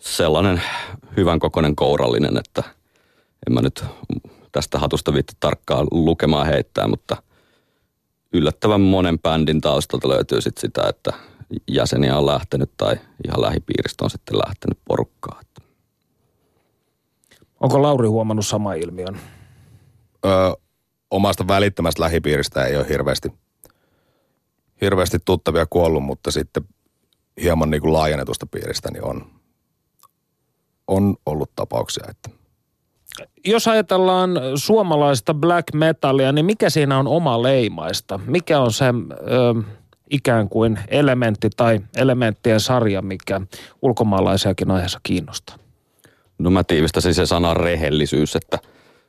sellainen 0.00 0.62
hyvän 1.16 1.38
kokoinen 1.38 1.76
kourallinen, 1.76 2.36
että 2.36 2.62
en 3.46 3.54
mä 3.54 3.60
nyt 3.60 3.84
tästä 4.52 4.78
hatusta 4.78 5.14
viitti 5.14 5.32
tarkkaan 5.40 5.86
lukemaan 5.90 6.46
heittää, 6.46 6.88
mutta 6.88 7.16
yllättävän 8.32 8.80
monen 8.80 9.18
bändin 9.18 9.60
taustalta 9.60 10.08
löytyy 10.08 10.40
sit 10.40 10.58
sitä, 10.58 10.88
että 10.88 11.12
jäseniä 11.68 12.18
on 12.18 12.26
lähtenyt 12.26 12.70
tai 12.76 12.96
ihan 13.26 13.42
lähipiiristä 13.42 14.04
on 14.04 14.10
sitten 14.10 14.38
lähtenyt 14.38 14.78
porukkaa. 14.88 15.40
Onko 17.60 17.82
Lauri 17.82 18.08
huomannut 18.08 18.46
sama 18.46 18.74
ilmiön? 18.74 19.20
Öö, 20.24 20.52
omasta 21.10 21.48
välittömästä 21.48 22.02
lähipiiristä 22.02 22.64
ei 22.64 22.76
ole 22.76 22.88
hirveästi, 22.88 23.32
hirveästi 24.80 25.18
tuttavia 25.24 25.66
kuollut, 25.70 26.02
mutta 26.02 26.30
sitten 26.30 26.64
hieman 27.42 27.70
niin 27.70 27.80
kuin 27.80 27.92
laajennetusta 27.92 28.46
piiristä 28.46 28.90
niin 28.90 29.04
on, 29.04 29.26
on 30.86 31.16
ollut 31.26 31.50
tapauksia, 31.56 32.04
että 32.08 32.30
jos 33.46 33.68
ajatellaan 33.68 34.30
suomalaista 34.54 35.34
black 35.34 35.74
metalia, 35.74 36.32
niin 36.32 36.46
mikä 36.46 36.70
siinä 36.70 36.98
on 36.98 37.08
oma 37.08 37.42
leimaista? 37.42 38.20
Mikä 38.26 38.60
on 38.60 38.72
se 38.72 38.84
ö, 38.86 39.62
ikään 40.10 40.48
kuin 40.48 40.78
elementti 40.88 41.50
tai 41.56 41.80
elementtien 41.96 42.60
sarja, 42.60 43.02
mikä 43.02 43.40
ulkomaalaisiakin 43.82 44.70
aiheessa 44.70 45.00
kiinnostaa? 45.02 45.59
No 46.40 46.50
mä 46.50 46.64
tiivistäisin 46.64 47.14
se 47.14 47.26
sanan 47.26 47.56
rehellisyys, 47.56 48.36
että 48.36 48.58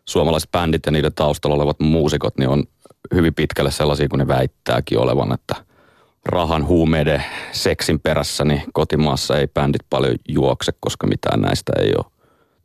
suomalaiset 0.05 0.51
bändit 0.51 0.85
ja 0.85 0.91
niiden 0.91 1.13
taustalla 1.13 1.55
olevat 1.55 1.79
muusikot 1.79 2.37
niin 2.37 2.49
on 2.49 2.63
hyvin 3.15 3.33
pitkälle 3.33 3.71
sellaisia 3.71 4.09
kuin 4.09 4.17
ne 4.17 4.27
väittääkin 4.27 4.99
olevan, 4.99 5.33
että 5.33 5.55
rahan, 6.25 6.67
huumeiden, 6.67 7.23
seksin 7.51 7.99
perässä, 7.99 8.45
niin 8.45 8.61
kotimaassa 8.73 9.37
ei 9.37 9.47
bändit 9.47 9.81
paljon 9.89 10.15
juokse, 10.27 10.71
koska 10.79 11.07
mitään 11.07 11.41
näistä 11.41 11.71
ei 11.79 11.93
ole 11.97 12.05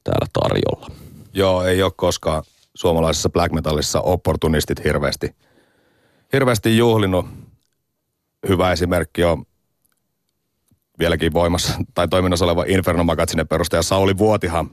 täällä 0.05 0.27
tarjolla. 0.33 0.91
Joo, 1.33 1.65
ei 1.65 1.83
ole 1.83 1.93
koskaan 1.97 2.43
suomalaisessa 2.75 3.29
black 3.29 3.53
metallissa 3.53 4.01
opportunistit 4.01 4.85
hirveästi, 4.85 5.35
hirveästi 6.33 6.77
juhlinut. 6.77 7.27
Hyvä 8.49 8.73
esimerkki 8.73 9.25
on 9.25 9.47
vieläkin 10.99 11.33
voimassa 11.33 11.73
tai 11.95 12.09
toiminnassa 12.09 12.45
oleva 12.45 12.65
Inferno 12.67 13.05
Magazinen 13.05 13.49
perustaja 13.49 13.83
Sauli 13.83 14.19
Vuotihan 14.19 14.71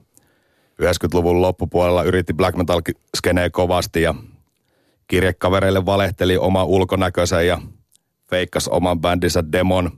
90-luvun 0.82 1.42
loppupuolella 1.42 2.04
yritti 2.04 2.34
black 2.34 2.58
metal 2.58 2.82
skeneen 3.18 3.52
kovasti 3.52 4.02
ja 4.02 4.16
kirjekavereille 5.08 5.86
valehteli 5.86 6.38
oma 6.38 6.64
ulkonäköisen 6.64 7.48
ja 7.48 7.62
feikkasi 8.30 8.70
oman 8.74 9.02
bändinsä 9.02 9.44
demon 9.52 9.92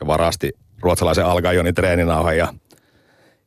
ja 0.00 0.06
varasti 0.06 0.52
ruotsalaisen 0.80 1.26
Algajonin 1.26 1.74
treeninauhan 1.74 2.36
ja 2.36 2.54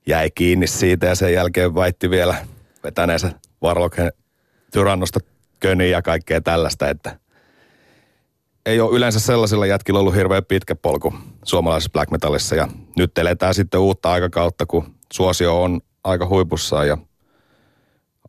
jäi 0.07 0.31
kiinni 0.31 0.67
siitä 0.67 1.05
ja 1.05 1.15
sen 1.15 1.33
jälkeen 1.33 1.75
väitti 1.75 2.09
vielä 2.09 2.35
vetäneensä 2.83 3.31
Warlocken 3.63 4.11
tyrannosta 4.71 5.19
köniä 5.59 5.87
ja 5.87 6.01
kaikkea 6.01 6.41
tällaista, 6.41 6.89
että 6.89 7.19
ei 8.65 8.81
ole 8.81 8.95
yleensä 8.95 9.19
sellaisilla 9.19 9.65
jätkillä 9.65 9.99
ollut 9.99 10.15
hirveän 10.15 10.45
pitkä 10.45 10.75
polku 10.75 11.13
suomalaisessa 11.45 11.91
black 11.93 12.11
metallissa 12.11 12.55
ja 12.55 12.67
nyt 12.97 13.17
eletään 13.17 13.53
sitten 13.53 13.79
uutta 13.79 14.11
aikakautta, 14.11 14.65
kun 14.65 14.95
suosio 15.13 15.63
on 15.63 15.81
aika 16.03 16.27
huipussaan 16.27 16.87
ja 16.87 16.97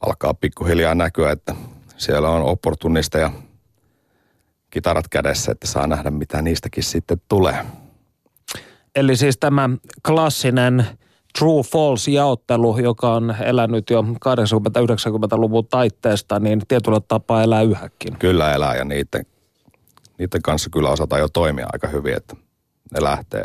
alkaa 0.06 0.34
pikkuhiljaa 0.34 0.94
näkyä, 0.94 1.32
että 1.32 1.54
siellä 1.96 2.28
on 2.28 2.42
opportunista 2.42 3.18
ja 3.18 3.30
kitarat 4.70 5.08
kädessä, 5.08 5.52
että 5.52 5.66
saa 5.66 5.86
nähdä 5.86 6.10
mitä 6.10 6.42
niistäkin 6.42 6.82
sitten 6.82 7.20
tulee. 7.28 7.66
Eli 8.96 9.16
siis 9.16 9.38
tämä 9.38 9.70
klassinen 10.06 10.86
true-false-jaottelu, 11.38 12.78
joka 12.78 13.14
on 13.14 13.34
elänyt 13.44 13.90
jo 13.90 14.02
80-90-luvun 14.02 15.66
taitteesta, 15.66 16.40
niin 16.40 16.62
tietyllä 16.68 17.00
tapaa 17.08 17.42
elää 17.42 17.62
yhäkin. 17.62 18.16
Kyllä 18.18 18.54
elää 18.54 18.76
ja 18.76 18.84
niiden, 18.84 19.26
niiden 20.18 20.42
kanssa 20.42 20.70
kyllä 20.70 20.90
osataan 20.90 21.20
jo 21.20 21.28
toimia 21.28 21.66
aika 21.72 21.88
hyvin, 21.88 22.16
että 22.16 22.36
ne 22.94 23.02
lähtee 23.02 23.44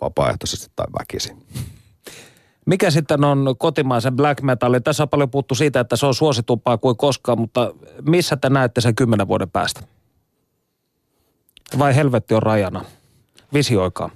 vapaaehtoisesti 0.00 0.72
tai 0.76 0.86
väkisin. 1.00 1.46
Mikä 2.66 2.90
sitten 2.90 3.24
on 3.24 3.54
kotimaisen 3.58 4.16
black 4.16 4.42
metalin? 4.42 4.82
Tässä 4.82 5.02
on 5.02 5.08
paljon 5.08 5.30
puhuttu 5.30 5.54
siitä, 5.54 5.80
että 5.80 5.96
se 5.96 6.06
on 6.06 6.14
suositumpaa 6.14 6.78
kuin 6.78 6.96
koskaan, 6.96 7.40
mutta 7.40 7.74
missä 8.06 8.36
te 8.36 8.48
näette 8.48 8.80
sen 8.80 8.94
kymmenen 8.94 9.28
vuoden 9.28 9.50
päästä? 9.50 9.82
Vai 11.78 11.96
helvetti 11.96 12.34
on 12.34 12.42
rajana? 12.42 12.84
Visioikaa. 13.54 14.10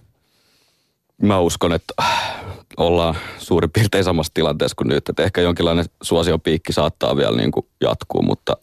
Mä 1.23 1.39
uskon, 1.41 1.73
että 1.73 1.95
ollaan 2.77 3.17
suurin 3.39 3.71
piirtein 3.71 4.05
samassa 4.05 4.35
tilanteessa 4.35 4.75
kuin 4.75 4.89
nyt. 4.89 5.09
Että 5.09 5.23
ehkä 5.23 5.41
jonkinlainen 5.41 5.85
suosiopiikki 6.03 6.73
saattaa 6.73 7.17
vielä 7.17 7.37
niin 7.37 7.51
kuin 7.51 7.67
jatkuu, 7.81 8.23
mutta 8.23 8.57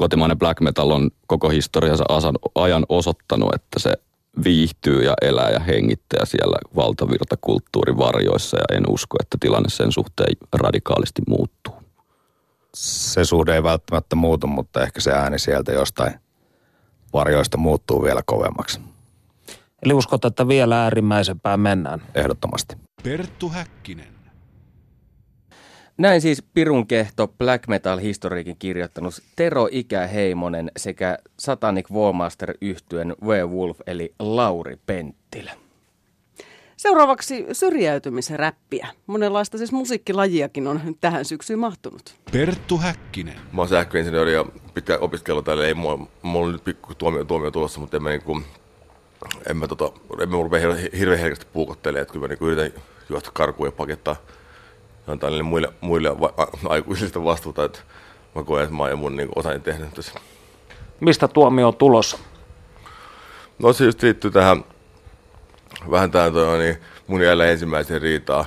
kotimainen 0.00 0.38
black 0.38 0.60
metal 0.60 0.90
on 0.90 1.10
koko 1.26 1.48
historiansa 1.48 2.04
asan, 2.08 2.34
ajan 2.54 2.86
osoittanut, 2.88 3.54
että 3.54 3.78
se 3.78 3.92
viihtyy 4.44 5.02
ja 5.02 5.14
elää 5.22 5.50
ja 5.50 5.60
hengittää 5.60 6.24
siellä 6.24 6.58
valtavirtakulttuurin 6.76 7.98
varjoissa 7.98 8.56
ja 8.56 8.76
en 8.76 8.84
usko, 8.88 9.16
että 9.20 9.36
tilanne 9.40 9.68
sen 9.68 9.92
suhteen 9.92 10.36
radikaalisti 10.52 11.22
muuttuu. 11.28 11.74
Se 12.74 13.24
suhde 13.24 13.54
ei 13.54 13.62
välttämättä 13.62 14.16
muutu, 14.16 14.46
mutta 14.46 14.82
ehkä 14.82 15.00
se 15.00 15.12
ääni 15.12 15.38
sieltä 15.38 15.72
jostain 15.72 16.14
varjoista 17.12 17.56
muuttuu 17.56 18.02
vielä 18.02 18.22
kovemmaksi. 18.26 18.80
Eli 19.82 19.92
uskot, 19.92 20.24
että 20.24 20.48
vielä 20.48 20.82
äärimmäisempään 20.82 21.60
mennään? 21.60 22.02
Ehdottomasti. 22.14 22.76
Perttu 23.02 23.48
Häkkinen. 23.48 24.19
Näin 26.00 26.20
siis 26.20 26.42
Pirun 26.42 26.86
kehto 26.86 27.28
Black 27.28 27.68
Metal 27.68 27.98
historiikin 27.98 28.56
kirjoittanut 28.58 29.14
Tero 29.36 29.68
Ikäheimonen 29.70 30.70
sekä 30.76 31.18
Satanic 31.38 31.90
Warmaster 31.90 32.54
yhtyen 32.60 33.16
Werewolf 33.24 33.80
eli 33.86 34.14
Lauri 34.18 34.76
Penttilä. 34.86 35.52
Seuraavaksi 36.76 37.46
syrjäytymisräppiä. 37.52 38.88
Monenlaista 39.06 39.58
siis 39.58 39.72
musiikkilajiakin 39.72 40.66
on 40.66 40.80
tähän 41.00 41.24
syksyyn 41.24 41.58
mahtunut. 41.58 42.14
Perttu 42.32 42.78
Häkkinen. 42.78 43.36
Mä 43.52 43.60
oon 43.62 43.68
sähköinsinööri 43.68 44.32
ja 44.32 44.44
pitkä 44.74 44.98
opiskelu 44.98 45.42
täällä. 45.42 45.66
Ei 45.66 45.74
mulla, 45.74 46.06
mulla 46.22 46.46
on 46.46 46.52
nyt 46.52 46.64
pikku 46.64 46.94
tuomio, 46.94 47.24
tuomio 47.24 47.50
tulossa, 47.50 47.80
mutta 47.80 47.96
en 47.96 48.02
mä, 48.02 48.10
niinku, 48.10 48.42
en 49.50 49.56
mä, 49.56 49.68
tota, 49.68 49.92
en 50.22 50.28
mä 50.28 50.36
rupea 50.36 50.74
hirveän 50.98 51.20
herkästi 51.20 51.46
puukottelemaan. 51.52 52.02
Että 52.02 52.12
kyllä 52.12 52.24
mä 52.24 52.28
niinku 52.28 52.46
yritän 52.46 52.82
juosta 53.08 53.30
karkuun 53.34 53.66
ja 53.66 53.72
pakettaa 53.72 54.16
antaa 55.10 55.30
niille 55.30 55.42
muille, 55.42 55.72
muille 55.80 56.20
va- 56.20 56.34
aikuisista 56.68 57.24
vastuuta, 57.24 57.64
että 57.64 57.78
mä 58.34 58.42
koen, 58.42 58.64
että 58.64 58.76
mä 58.76 58.82
oon 58.82 58.98
mun 58.98 59.16
niin 59.16 59.28
osani 59.36 59.60
tehnyt 59.60 59.94
tässä. 59.94 60.12
Mistä 61.00 61.28
tuomio 61.28 61.68
on 61.68 61.76
tulossa? 61.76 62.18
No 63.58 63.72
se 63.72 63.84
just 63.84 64.02
liittyy 64.02 64.30
tähän 64.30 64.64
vähän 65.90 66.10
tähän 66.10 66.32
toi, 66.32 66.58
niin 66.58 66.76
mun 67.06 67.22
jälleen 67.22 67.50
ensimmäiseen 67.50 68.02
riitaa. 68.02 68.44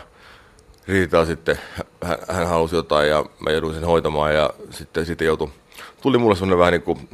Riitaa 0.88 1.26
sitten, 1.26 1.60
hän, 2.04 2.18
hän 2.30 2.48
halusi 2.48 2.76
jotain 2.76 3.10
ja 3.10 3.26
mä 3.40 3.52
jouduin 3.52 3.74
sen 3.74 3.86
hoitamaan 3.86 4.36
ja 4.36 4.50
sitten, 4.70 5.06
sitten 5.06 5.26
joutui, 5.26 5.50
tuli 6.02 6.18
mulle 6.18 6.36
semmoinen 6.36 6.60
vähän 6.60 6.72
niin 6.72 6.82
kuin, 6.82 7.10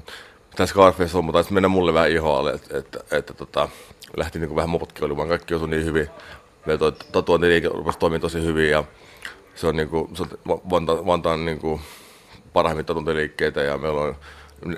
tämä 0.56 0.68
Scarface 0.68 1.18
on, 1.18 1.32
taisi 1.32 1.54
mennä 1.54 1.70
mulle 1.70 1.94
vähän 1.94 2.12
ihoalle, 2.12 2.52
että, 2.52 2.78
että, 2.78 3.00
että 3.12 3.34
tota, 3.34 3.70
lähti 4.18 4.40
niin 4.40 4.48
kuin 4.48 4.56
vähän 4.56 4.70
mopotkiolimaan, 4.70 5.28
kaikki 5.28 5.54
osui 5.54 5.70
niin 5.70 5.86
hyvin. 5.86 6.10
Meillä 6.66 6.80
toi 6.80 6.92
tatuointiliike 7.12 7.68
rupesi 7.68 8.00
toimia 8.00 8.20
tosi 8.20 8.44
hyvin 8.44 8.72
ja 8.72 8.84
se 9.60 9.68
on, 9.68 9.76
niin 9.76 9.90
kuin, 9.90 10.10
Vanta, 10.48 11.06
Vantaan 11.06 11.46
niin 11.46 11.60
kuin 11.60 11.82
parhaimmin 12.54 12.86
tatuointiliikkeitä 12.86 13.62
ja 13.62 13.78
meillä 13.78 14.02
on 14.02 14.16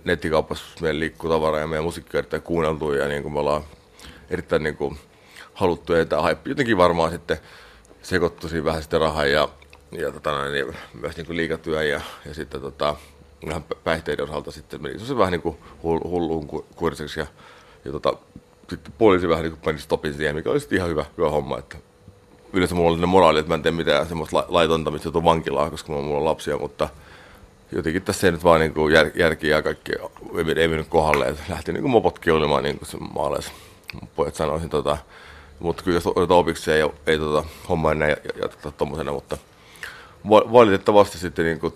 nettikaupassa 0.04 0.66
meidän 0.82 1.00
liikkuu 1.00 1.30
tavaraa 1.30 1.60
ja 1.60 1.68
meidän 1.68 1.84
musiikki 1.84 2.18
on 2.18 2.42
kuunneltu 2.44 2.94
ja 2.94 3.08
niin 3.08 3.24
kuin 3.24 3.34
me 3.34 3.40
ollaan 3.40 3.64
erittäin 4.30 4.64
niin 4.64 4.78
kuin, 4.78 4.98
haluttu 5.54 5.94
ja 5.94 6.06
tämä 6.06 6.36
jotenkin 6.46 6.78
varmaan 6.78 7.12
sitten 7.12 7.38
sekoittui 8.02 8.50
siinä 8.50 8.66
vähän 8.66 8.82
sitten 8.82 9.02
rahan 9.02 9.32
ja, 9.32 9.50
ja 9.92 10.12
tota, 10.12 10.50
niin, 10.50 10.76
myös 11.02 11.18
niin 11.18 11.26
kuin 11.26 11.38
liikatyön 11.38 11.90
ja, 11.90 12.02
ja 12.26 12.34
sitten 12.34 12.62
tota, 12.62 12.96
ihan 13.42 13.64
päihteiden 13.84 14.26
osalta 14.26 14.52
sitten 14.52 14.82
meni 14.82 15.00
se 15.00 15.18
vähän 15.18 15.32
niin 15.32 15.42
kuin 15.42 15.58
hulluun 15.84 16.48
kuriseksi 16.76 17.20
ja, 17.20 17.28
ja 17.86 17.92
tota, 17.92 18.14
sitten 18.70 18.94
poliisi 18.98 19.30
vähän 19.30 19.44
niin 19.44 19.52
kuin 19.52 19.62
meni 19.66 19.80
stopin 19.80 20.14
siihen, 20.14 20.36
mikä 20.36 20.50
oli 20.50 20.60
sitten 20.60 20.78
ihan 20.78 20.90
hyvä, 20.90 21.06
hyvä 21.18 21.30
homma, 21.30 21.58
että 21.60 21.78
yleensä 22.54 22.76
mulla 22.76 22.92
oli 22.92 23.00
ne 23.00 23.06
moraali, 23.06 23.40
että 23.40 23.50
mä 23.50 23.56
en 23.56 23.62
tee 23.62 23.72
mitään 23.72 24.08
semmoista 24.08 24.46
laitonta, 24.48 24.92
mistä 24.92 25.08
joutuu 25.08 25.24
vankilaa, 25.24 25.70
koska 25.70 25.94
mulla 25.94 26.18
on 26.18 26.26
lapsia, 26.26 26.58
mutta 26.58 26.90
jotenkin 27.72 28.02
tässä 28.02 28.28
ei 28.28 28.32
nyt 28.32 28.44
vaan 28.44 28.60
niin 28.60 28.74
kuin 28.74 28.94
jär, 28.94 29.12
järki 29.16 29.48
ja 29.48 29.62
kaikki 29.62 29.92
ei, 29.92 30.62
ei 30.62 30.68
mennyt 30.68 30.88
kohdalle, 30.88 31.26
että 31.26 31.44
lähti 31.50 31.74
niin 31.74 31.82
kuin 31.82 31.92
mopotkin 31.92 32.34
olemaan 32.34 32.64
niin 32.64 32.78
kuin 32.78 32.90
se 32.90 32.98
maalais. 32.98 33.52
Pojat 34.16 34.36
sanoisin 34.36 34.70
tota, 34.70 34.98
mutta 35.60 35.84
kyllä 35.84 35.98
jos 35.98 36.08
otetaan 36.08 36.40
opiksi 36.40 36.72
ei, 36.72 36.82
ei 37.08 37.20
tota, 37.20 37.50
homma 37.70 37.92
enää 37.92 38.10
jatketa 38.42 38.72
tuommoisena, 38.72 39.12
mutta 39.12 39.38
valitettavasti 40.30 41.18
sitten 41.18 41.46
niin 41.46 41.60
kuin, 41.60 41.74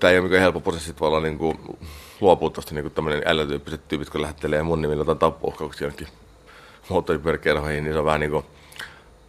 tämä 0.00 0.10
ei 0.10 0.18
ole 0.18 0.24
mikään 0.24 0.42
helppo 0.42 0.60
prosessi 0.60 0.92
tavallaan 0.92 1.22
niin 1.22 1.38
kuin, 1.38 1.58
luopua 2.20 2.50
tuosta 2.50 2.74
niin 2.74 2.90
tämmöinen 2.90 3.36
L-tyyppiset 3.36 3.88
tyypit, 3.88 4.10
kun 4.10 4.22
lähettelee 4.22 4.62
mun 4.62 4.82
nimillä 4.82 5.00
jotain 5.00 5.18
tappouhkauksia 5.18 5.84
jonnekin 5.84 6.08
moottoripyöräkerhoihin, 6.88 7.84
niin 7.84 7.94
se 7.94 7.98
on 7.98 8.04
vähän 8.04 8.20
niin 8.20 8.30
kuin, 8.30 8.44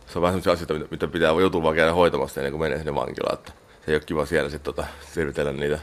se 0.07 0.19
on 0.19 0.21
vähän 0.21 0.41
sellaisia 0.41 0.65
asioita, 0.65 0.87
mitä 0.91 1.07
pitää 1.07 1.31
joutua 1.31 1.63
vaan 1.63 1.75
käydä 1.75 1.93
hoitamassa 1.93 2.39
ennen 2.39 2.51
kuin 2.51 2.61
menee 2.61 2.77
sinne 2.77 2.95
vankilaan. 2.95 3.33
Että 3.33 3.51
se 3.85 3.91
ei 3.91 3.95
ole 3.95 4.03
kiva 4.05 4.25
siellä 4.25 4.49
sitten 4.49 4.73
tota, 4.73 4.87
selvitellä 5.13 5.51
niitä. 5.51 5.79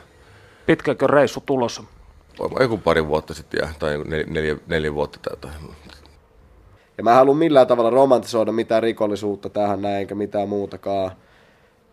Pitkäkö 0.66 1.06
reissu 1.06 1.42
tulossa? 1.46 1.82
Joku 2.60 2.78
pari 2.78 3.06
vuotta 3.06 3.34
sitten, 3.34 3.58
ja, 3.62 3.68
tai 3.78 3.98
neljä, 4.04 4.26
neljä, 4.28 4.56
neljä 4.66 4.94
vuotta 4.94 5.18
täytä. 5.22 5.48
Ja 6.98 7.04
mä 7.04 7.14
haluan 7.14 7.36
millään 7.36 7.66
tavalla 7.66 7.90
romantisoida 7.90 8.52
mitään 8.52 8.82
rikollisuutta 8.82 9.48
tähän 9.48 9.82
näin, 9.82 10.00
enkä 10.00 10.14
mitään 10.14 10.48
muutakaan. 10.48 11.10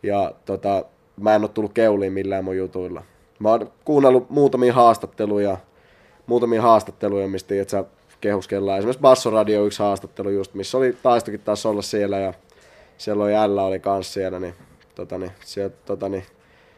Ja 0.03 0.31
tota, 0.45 0.85
mä 1.19 1.35
en 1.35 1.41
ole 1.41 1.49
tullut 1.49 1.73
keuliin 1.73 2.13
millään 2.13 2.43
mun 2.43 2.57
jutuilla. 2.57 3.03
Mä 3.39 3.49
oon 3.49 3.71
kuunnellut 3.85 4.29
muutamia 4.29 4.73
haastatteluja, 4.73 5.57
muutamia 6.25 6.61
haastatteluja, 6.61 7.27
mistä 7.27 7.55
että 7.61 7.83
kehuskellaan. 8.21 8.77
Esimerkiksi 8.77 9.01
Bassoradio 9.01 9.65
yksi 9.65 9.84
haastattelu 9.84 10.29
just, 10.29 10.53
missä 10.53 10.77
oli 10.77 10.97
taistokin 11.03 11.39
taas 11.39 11.65
olla 11.65 11.82
siellä 11.82 12.17
ja 12.17 12.34
siellä 12.97 13.23
oli 13.23 13.34
L 13.47 13.58
oli 13.58 13.79
kans 13.79 14.13
siellä, 14.13 14.39
niin, 14.39 14.53
tota, 14.95 15.17
niin, 15.17 15.32
siellä, 15.45 15.75
tota, 15.86 16.10
niin 16.10 16.23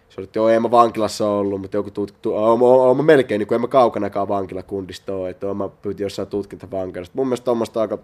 se 0.09 0.21
oli, 0.21 0.23
että 0.23 0.39
joo, 0.39 0.49
en 0.49 0.61
mä 0.61 0.71
vankilassa 0.71 1.29
ollut, 1.29 1.61
mutta 1.61 1.77
joku 1.77 1.91
tutkitu, 1.91 2.35
oon 2.35 2.97
mä 2.97 3.03
melkein, 3.03 3.39
niin 3.39 3.47
kuin 3.47 3.55
en 3.55 3.61
mä 3.61 3.67
kaukanakaan 3.67 4.27
vankilakundista 4.27 5.15
ole, 5.15 5.29
että 5.29 5.47
oon 5.47 5.57
mä 5.57 5.69
pyytin 5.81 6.03
jossain 6.03 6.27
tutkintavankilasta. 6.27 7.15
Mun 7.15 7.27
mielestä 7.27 7.45
tuommoista 7.45 7.81
aika, 7.81 7.97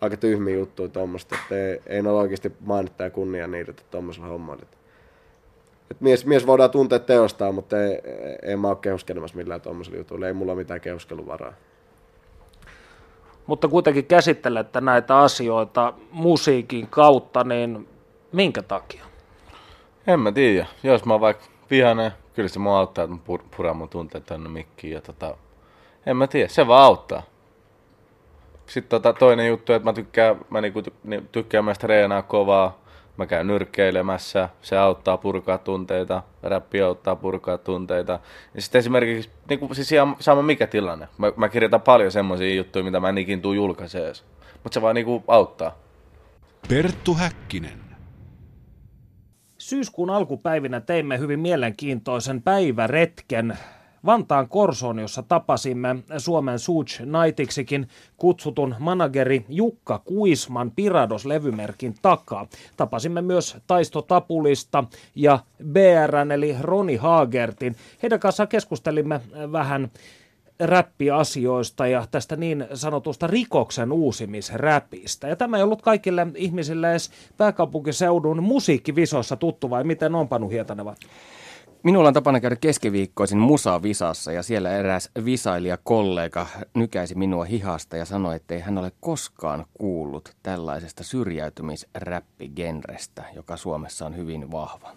aika 0.00 0.16
tyhmiä 0.16 0.54
juttuja 0.54 0.88
tuommoista, 0.88 1.36
että 1.42 1.66
ei, 1.66 1.80
ei 1.86 2.00
ole 2.00 2.12
oikeasti 2.12 2.52
mainittaa 2.60 3.06
ja 3.06 3.10
kunnia 3.10 3.46
niitä, 3.46 3.72
tuommoisella 3.90 4.28
hommalla. 4.28 4.62
Että, 4.62 4.76
että 5.90 6.04
mies, 6.04 6.26
mies 6.26 6.46
voidaan 6.46 6.70
tuntea 6.70 6.98
teostaan, 6.98 7.54
mutta 7.54 7.82
ei, 7.84 7.92
ei, 8.04 8.36
ei 8.42 8.56
mä 8.56 8.68
ole 8.68 8.76
kehuskelemassa 8.80 9.36
millään 9.36 9.60
tuommoisella 9.60 9.98
jutuilla, 9.98 10.26
ei 10.26 10.32
mulla 10.32 10.52
ole 10.52 10.60
mitään 10.60 10.80
kehuskeluvaraa 10.80 11.52
mutta 13.48 13.68
kuitenkin 13.68 14.06
käsittelette 14.06 14.80
näitä 14.80 15.18
asioita 15.18 15.92
musiikin 16.10 16.86
kautta, 16.86 17.44
niin 17.44 17.88
minkä 18.32 18.62
takia? 18.62 19.04
En 20.06 20.20
mä 20.20 20.32
tiedä. 20.32 20.66
Jos 20.82 21.04
mä 21.04 21.14
oon 21.14 21.20
vaikka 21.20 21.44
vihainen, 21.70 22.12
kyllä 22.34 22.48
se 22.48 22.58
mua 22.58 22.78
auttaa, 22.78 23.04
että 23.04 23.16
mä 23.16 23.38
puran 23.56 23.76
mun 23.76 23.88
tunteet 23.88 24.26
tänne 24.26 24.48
mikkiin. 24.48 24.92
Ja 24.92 25.00
tota, 25.00 25.36
en 26.06 26.16
mä 26.16 26.26
tiedä, 26.26 26.48
se 26.48 26.66
vaan 26.66 26.84
auttaa. 26.84 27.22
Sitten 28.66 28.90
tota, 28.90 29.18
toinen 29.18 29.48
juttu, 29.48 29.72
että 29.72 29.88
mä 29.88 29.92
tykkään, 29.92 30.36
mä 30.50 30.60
niinku, 30.60 30.82
tykkään 31.32 31.64
myös 31.64 31.78
treenaa 31.78 32.22
kovaa 32.22 32.78
mä 33.18 33.26
käyn 33.26 33.46
nyrkkeilemässä, 33.46 34.48
se 34.62 34.78
auttaa 34.78 35.16
purkaa 35.16 35.58
tunteita, 35.58 36.22
räppi 36.42 36.82
auttaa 36.82 37.16
purkaa 37.16 37.58
tunteita. 37.58 38.20
Ja 38.54 38.62
sitten 38.62 38.78
esimerkiksi, 38.78 39.30
niin 39.48 39.58
kuin, 39.58 39.74
siis 39.74 39.92
ihan 39.92 40.16
sama 40.20 40.42
mikä 40.42 40.66
tilanne, 40.66 41.08
mä, 41.18 41.32
mä 41.36 41.48
kirjoitan 41.48 41.80
paljon 41.80 42.12
semmoisia 42.12 42.54
juttuja, 42.54 42.84
mitä 42.84 43.00
mä 43.00 43.08
en 43.08 43.18
ikin 43.18 43.42
tuu 43.42 43.52
julkaisemaan 43.52 44.14
mutta 44.62 44.74
se 44.74 44.82
vaan 44.82 44.94
niin 44.94 45.04
kuin, 45.04 45.24
auttaa. 45.28 45.78
Perttu 46.68 47.14
Häkkinen. 47.14 47.78
Syyskuun 49.58 50.10
alkupäivinä 50.10 50.80
teimme 50.80 51.18
hyvin 51.18 51.40
mielenkiintoisen 51.40 52.42
päiväretken 52.42 53.58
Vantaan 54.08 54.48
Korsoon, 54.48 54.98
jossa 54.98 55.22
tapasimme 55.22 55.96
Suomen 56.18 56.58
Such 56.58 57.00
Nightiksikin 57.00 57.88
kutsutun 58.16 58.74
manageri 58.78 59.46
Jukka 59.48 59.98
Kuisman 59.98 60.72
Pirados-levymerkin 60.76 61.94
takaa. 62.02 62.46
Tapasimme 62.76 63.22
myös 63.22 63.56
Taisto 63.66 64.02
Tapulista 64.02 64.84
ja 65.14 65.38
BRN 65.64 66.30
eli 66.32 66.56
Roni 66.60 66.96
Haagertin. 66.96 67.76
Heidän 68.02 68.20
kanssaan 68.20 68.48
keskustelimme 68.48 69.20
vähän 69.52 69.90
räppiasioista 70.60 71.86
ja 71.86 72.06
tästä 72.10 72.36
niin 72.36 72.66
sanotusta 72.74 73.26
rikoksen 73.26 73.92
uusimisräpistä. 73.92 75.28
Ja 75.28 75.36
tämä 75.36 75.56
ei 75.56 75.62
ollut 75.62 75.82
kaikille 75.82 76.26
ihmisille 76.34 76.90
edes 76.90 77.10
pääkaupunkiseudun 77.36 78.42
musiikkivisossa 78.42 79.36
tuttu, 79.36 79.70
vai 79.70 79.84
miten 79.84 80.14
on 80.14 80.28
Panu 80.28 80.48
Hietaneva? 80.48 80.94
Minulla 81.82 82.08
on 82.08 82.14
tapana 82.14 82.40
käydä 82.40 82.56
keskiviikkoisin 82.56 83.38
Musa-visassa 83.38 84.32
ja 84.32 84.42
siellä 84.42 84.70
eräs 84.70 85.10
visailija-kollega 85.24 86.46
nykäisi 86.74 87.14
minua 87.14 87.44
hihasta 87.44 87.96
ja 87.96 88.04
sanoi, 88.04 88.36
että 88.36 88.54
ei 88.54 88.60
hän 88.60 88.78
ole 88.78 88.92
koskaan 89.00 89.66
kuullut 89.74 90.36
tällaisesta 90.42 91.04
syrjäytymisräppigenrestä, 91.04 93.24
joka 93.34 93.56
Suomessa 93.56 94.06
on 94.06 94.16
hyvin 94.16 94.50
vahva. 94.50 94.92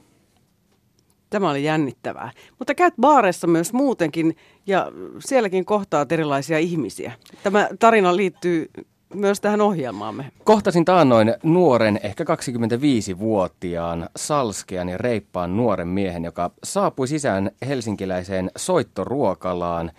Tämä 1.30 1.50
oli 1.50 1.64
jännittävää. 1.64 2.32
Mutta 2.60 2.76
käyt 2.76 2.94
baareissa 3.02 3.48
myös 3.48 3.74
muutenkin 3.74 4.36
ja 4.68 4.92
sielläkin 5.20 5.66
kohtaat 5.66 6.12
erilaisia 6.12 6.60
ihmisiä. 6.60 7.12
Tämä 7.44 7.70
tarina 7.80 8.16
liittyy 8.16 8.70
myös 9.14 9.42
tähän 9.42 9.62
ohjelmaamme. 9.62 10.32
Kohtasin 10.44 10.86
taannoin 10.86 11.36
nuoren, 11.44 12.00
ehkä 12.04 12.24
25-vuotiaan, 12.24 14.10
salskean 14.16 14.90
ja 14.90 14.98
reippaan 14.98 15.58
nuoren 15.58 15.88
miehen, 15.88 16.26
joka 16.26 16.52
saapui 16.64 17.08
sisään 17.08 17.52
helsinkiläiseen 17.68 18.52
soittoruokalaan, 18.58 19.92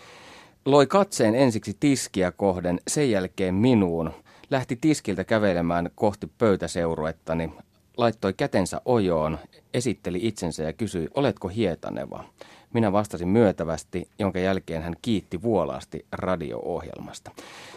loi 0.64 0.86
katseen 0.86 1.34
ensiksi 1.34 1.76
tiskiä 1.80 2.32
kohden, 2.32 2.80
sen 2.88 3.10
jälkeen 3.10 3.54
minuun, 3.54 4.10
lähti 4.50 4.78
tiskiltä 4.80 5.24
kävelemään 5.24 5.90
kohti 5.94 6.30
pöytäseuruettani, 6.38 7.52
laittoi 7.96 8.32
kätensä 8.32 8.80
ojoon, 8.84 9.38
esitteli 9.74 10.18
itsensä 10.22 10.62
ja 10.62 10.72
kysyi, 10.72 11.08
oletko 11.14 11.48
hietaneva? 11.48 12.24
Minä 12.72 12.92
vastasin 12.92 13.28
myötävästi, 13.28 14.08
jonka 14.18 14.38
jälkeen 14.38 14.82
hän 14.82 14.96
kiitti 15.02 15.42
vuolaasti 15.42 16.06
radio-ohjelmasta. 16.12 17.30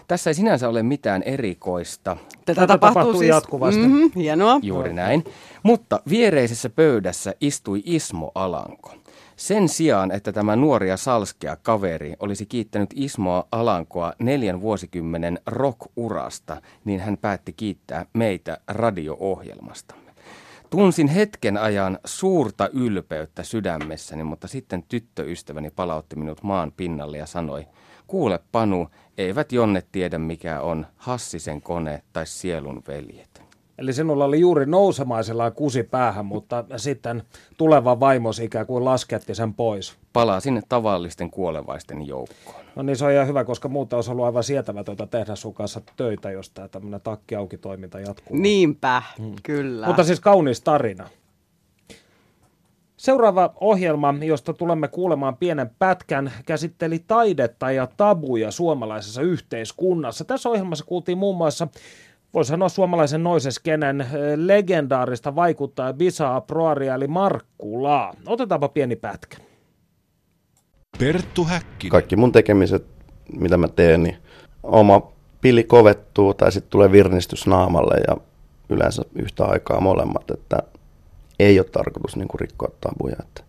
Tässä 0.08 0.30
ei 0.30 0.34
sinänsä 0.34 0.70
ole 0.70 0.84
mitään 0.84 1.24
erikoista. 1.24 2.18
Tätä, 2.32 2.62
Tätä 2.62 2.68
tapahtuu, 2.68 2.94
tapahtuu 2.94 3.20
siis, 3.20 3.30
jatkuvasti. 3.30 3.82
Mm-hmm, 3.82 4.12
hienoa. 4.16 4.60
Juuri 4.62 4.94
näin. 4.94 5.24
Mutta 5.64 6.02
viereisessä 6.10 6.70
pöydässä 6.70 7.34
istui 7.42 7.84
Ismo 7.86 8.32
Alanko. 8.36 8.94
Sen 9.36 9.70
sijaan, 9.70 10.12
että 10.12 10.32
tämä 10.32 10.56
nuori 10.56 10.90
ja 10.90 10.98
salskea 10.98 11.56
kaveri 11.56 12.14
olisi 12.20 12.46
kiittänyt 12.46 12.90
Ismoa 12.96 13.48
Alankoa 13.52 14.14
neljän 14.20 14.62
vuosikymmenen 14.62 15.40
rock-urasta, 15.46 16.62
niin 16.86 17.00
hän 17.00 17.18
päätti 17.18 17.54
kiittää 17.54 18.06
meitä 18.14 18.58
radio-ohjelmastamme. 18.68 20.12
Tunsin 20.70 21.08
hetken 21.08 21.58
ajan 21.58 22.00
suurta 22.06 22.70
ylpeyttä 22.74 23.44
sydämessäni, 23.44 24.24
mutta 24.24 24.48
sitten 24.48 24.84
tyttöystäväni 24.84 25.70
palautti 25.70 26.16
minut 26.16 26.44
maan 26.44 26.72
pinnalle 26.78 27.18
ja 27.18 27.26
sanoi, 27.26 27.66
kuule 28.08 28.40
Panu, 28.52 28.88
eivät 29.18 29.52
Jonne 29.52 29.84
tiedä 29.92 30.18
mikä 30.18 30.62
on 30.62 30.86
Hassisen 30.96 31.62
kone 31.62 32.04
tai 32.14 32.26
sielun 32.26 32.84
veljet. 32.88 33.46
Eli 33.78 33.94
sinulla 33.94 34.26
oli 34.26 34.40
juuri 34.40 34.66
nousemaisellaan 34.66 35.54
kusi 35.54 35.84
päähän, 35.84 36.26
mutta 36.26 36.66
sitten 36.78 37.24
tuleva 37.58 38.00
vaimos 38.00 38.40
ikään 38.40 38.66
kuin 38.66 38.86
lasketti 38.86 39.36
sen 39.36 39.54
pois. 39.54 39.96
Palasin 40.14 40.64
tavallisten 40.70 41.32
kuolevaisten 41.32 42.08
joukkoon. 42.08 42.66
No 42.76 42.84
niin, 42.84 42.96
se 42.96 43.06
on 43.06 43.12
ihan 43.12 43.28
hyvä, 43.28 43.44
koska 43.44 43.70
muuten 43.70 43.98
olisi 43.98 44.12
ollut 44.12 44.26
aivan 44.26 44.44
sietämätöntä 44.44 45.08
tehdä 45.08 45.36
sun 45.36 45.54
kanssa 45.54 45.82
töitä, 45.98 46.32
jos 46.32 46.50
tämä 46.50 46.68
tämmöinen 46.68 47.02
takki 47.02 47.36
auki 47.36 47.58
toiminta 47.58 48.00
jatkuu. 48.00 48.38
Niinpä, 48.38 49.02
kyllä. 49.44 49.88
Mutta 49.88 50.04
siis 50.04 50.20
kaunis 50.20 50.62
tarina. 50.62 51.10
Seuraava 53.06 53.54
ohjelma, 53.62 54.14
josta 54.22 54.54
tulemme 54.54 54.88
kuulemaan 54.88 55.38
pienen 55.38 55.70
pätkän, 55.80 56.32
käsitteli 56.46 57.00
taidetta 57.08 57.72
ja 57.72 57.88
tabuja 57.98 58.52
suomalaisessa 58.52 59.22
yhteiskunnassa. 59.22 60.26
Tässä 60.26 60.50
ohjelmassa 60.50 60.86
kuultiin 60.86 61.18
muun 61.18 61.38
muassa, 61.38 61.68
voi 62.34 62.46
sanoa 62.46 62.70
suomalaisen 62.70 63.24
noiseskenen 63.24 64.02
eh, 64.02 64.08
legendaarista 64.36 65.36
vaikuttaa 65.36 65.94
Bisaa 65.94 66.42
Proaria 66.42 66.96
eli 66.96 67.08
Markkulaa. 67.08 68.14
Otetaanpa 68.26 68.70
pieni 68.70 68.96
pätkä. 68.96 69.38
Perttu 71.00 71.44
Häkkinen. 71.44 71.92
Kaikki 71.92 72.16
mun 72.16 72.32
tekemiset, 72.32 72.86
mitä 73.38 73.58
mä 73.58 73.68
teen, 73.68 74.04
niin 74.04 74.18
oma 74.64 75.12
pili 75.42 75.64
kovettuu 75.64 76.34
tai 76.34 76.52
sitten 76.52 76.72
tulee 76.72 76.92
virnistys 76.92 77.48
naamalle 77.48 77.96
ja 78.08 78.18
yleensä 78.70 79.02
yhtä 79.16 79.46
aikaa 79.46 79.82
molemmat, 79.82 80.32
että 80.32 80.64
ei 81.40 81.60
ole 81.60 81.68
tarkoitus 81.72 82.16
niin 82.16 82.28
kuin 82.28 82.40
rikkoa 82.40 82.72
tabuja. 82.82 83.16
Että. 83.20 83.44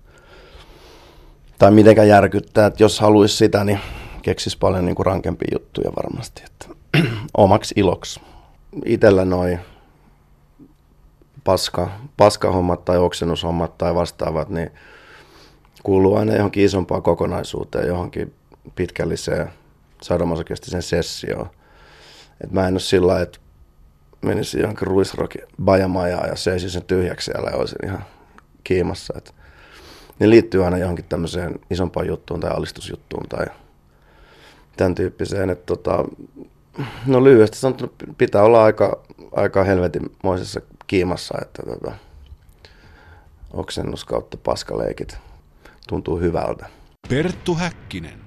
Tai 1.59 1.71
mitenkään 1.71 2.09
järkyttää, 2.09 2.67
että 2.67 2.83
jos 2.83 3.01
haluaisi 3.01 3.37
sitä, 3.37 3.65
niin 3.65 3.81
keksis 4.23 4.57
paljon 4.57 4.85
niin 4.85 4.97
kuin 4.97 5.07
rankempia 5.07 5.49
juttuja 5.53 5.91
varmasti. 5.97 6.43
Että. 6.47 6.67
Omaksi 7.37 7.75
iloksi. 7.77 8.21
Itellä 8.85 9.25
noin 9.25 9.61
paska, 11.45 11.91
paskahommat 12.17 12.85
tai 12.85 12.99
oksennushommat 12.99 13.79
tai 13.79 13.95
vastaavat, 13.95 14.49
niin 14.49 14.71
kuuluu 15.83 16.17
aina 16.17 16.35
johonkin 16.35 16.65
isompaan 16.65 17.03
kokonaisuuteen, 17.03 17.89
johonkin 17.89 18.35
pitkälliseen 18.75 19.51
sadomasokistiseen 20.03 20.83
sessioon. 20.83 21.51
Et 22.45 22.53
mä 22.53 22.69
en 22.69 22.75
ole 22.75 22.81
sillä 22.81 23.21
että 23.21 23.39
menisin 24.27 24.61
johonkin 24.61 24.87
ruisrokin 24.87 25.43
bajamajaan 25.65 26.29
ja 26.29 26.37
seisin 26.37 26.71
sen 26.71 26.83
tyhjäksi 26.83 27.25
siellä 27.25 27.51
ja 27.51 27.57
olisin 27.57 27.85
ihan 27.85 28.05
kiimassa. 28.65 29.15
Et 29.17 29.35
ne 30.19 30.31
liittyy 30.31 30.65
aina 30.65 30.79
johonkin 30.79 31.05
tämmöiseen 31.05 31.55
isompaan 31.71 32.07
juttuun 32.07 32.41
tai 32.41 32.51
alistusjuttuun 32.51 33.29
tai 33.29 33.47
tämän 34.77 34.95
tyyppiseen. 34.95 35.51
Että 35.51 35.67
tota, 35.67 36.05
no 37.07 37.25
lyhyesti 37.25 37.59
sanottuna 37.59 37.93
pitää 38.19 38.43
olla 38.43 38.65
aika, 38.65 39.03
aika 39.33 39.65
helvetinmoisessa 39.65 40.61
kiimassa, 40.87 41.39
että 41.43 41.63
tota, 41.63 41.93
oksennus 43.53 44.05
kautta 44.05 44.37
paskaleikit 44.37 45.19
tuntuu 45.89 46.21
hyvältä. 46.21 46.67
Perttu 47.09 47.55
Häkkinen. 47.55 48.26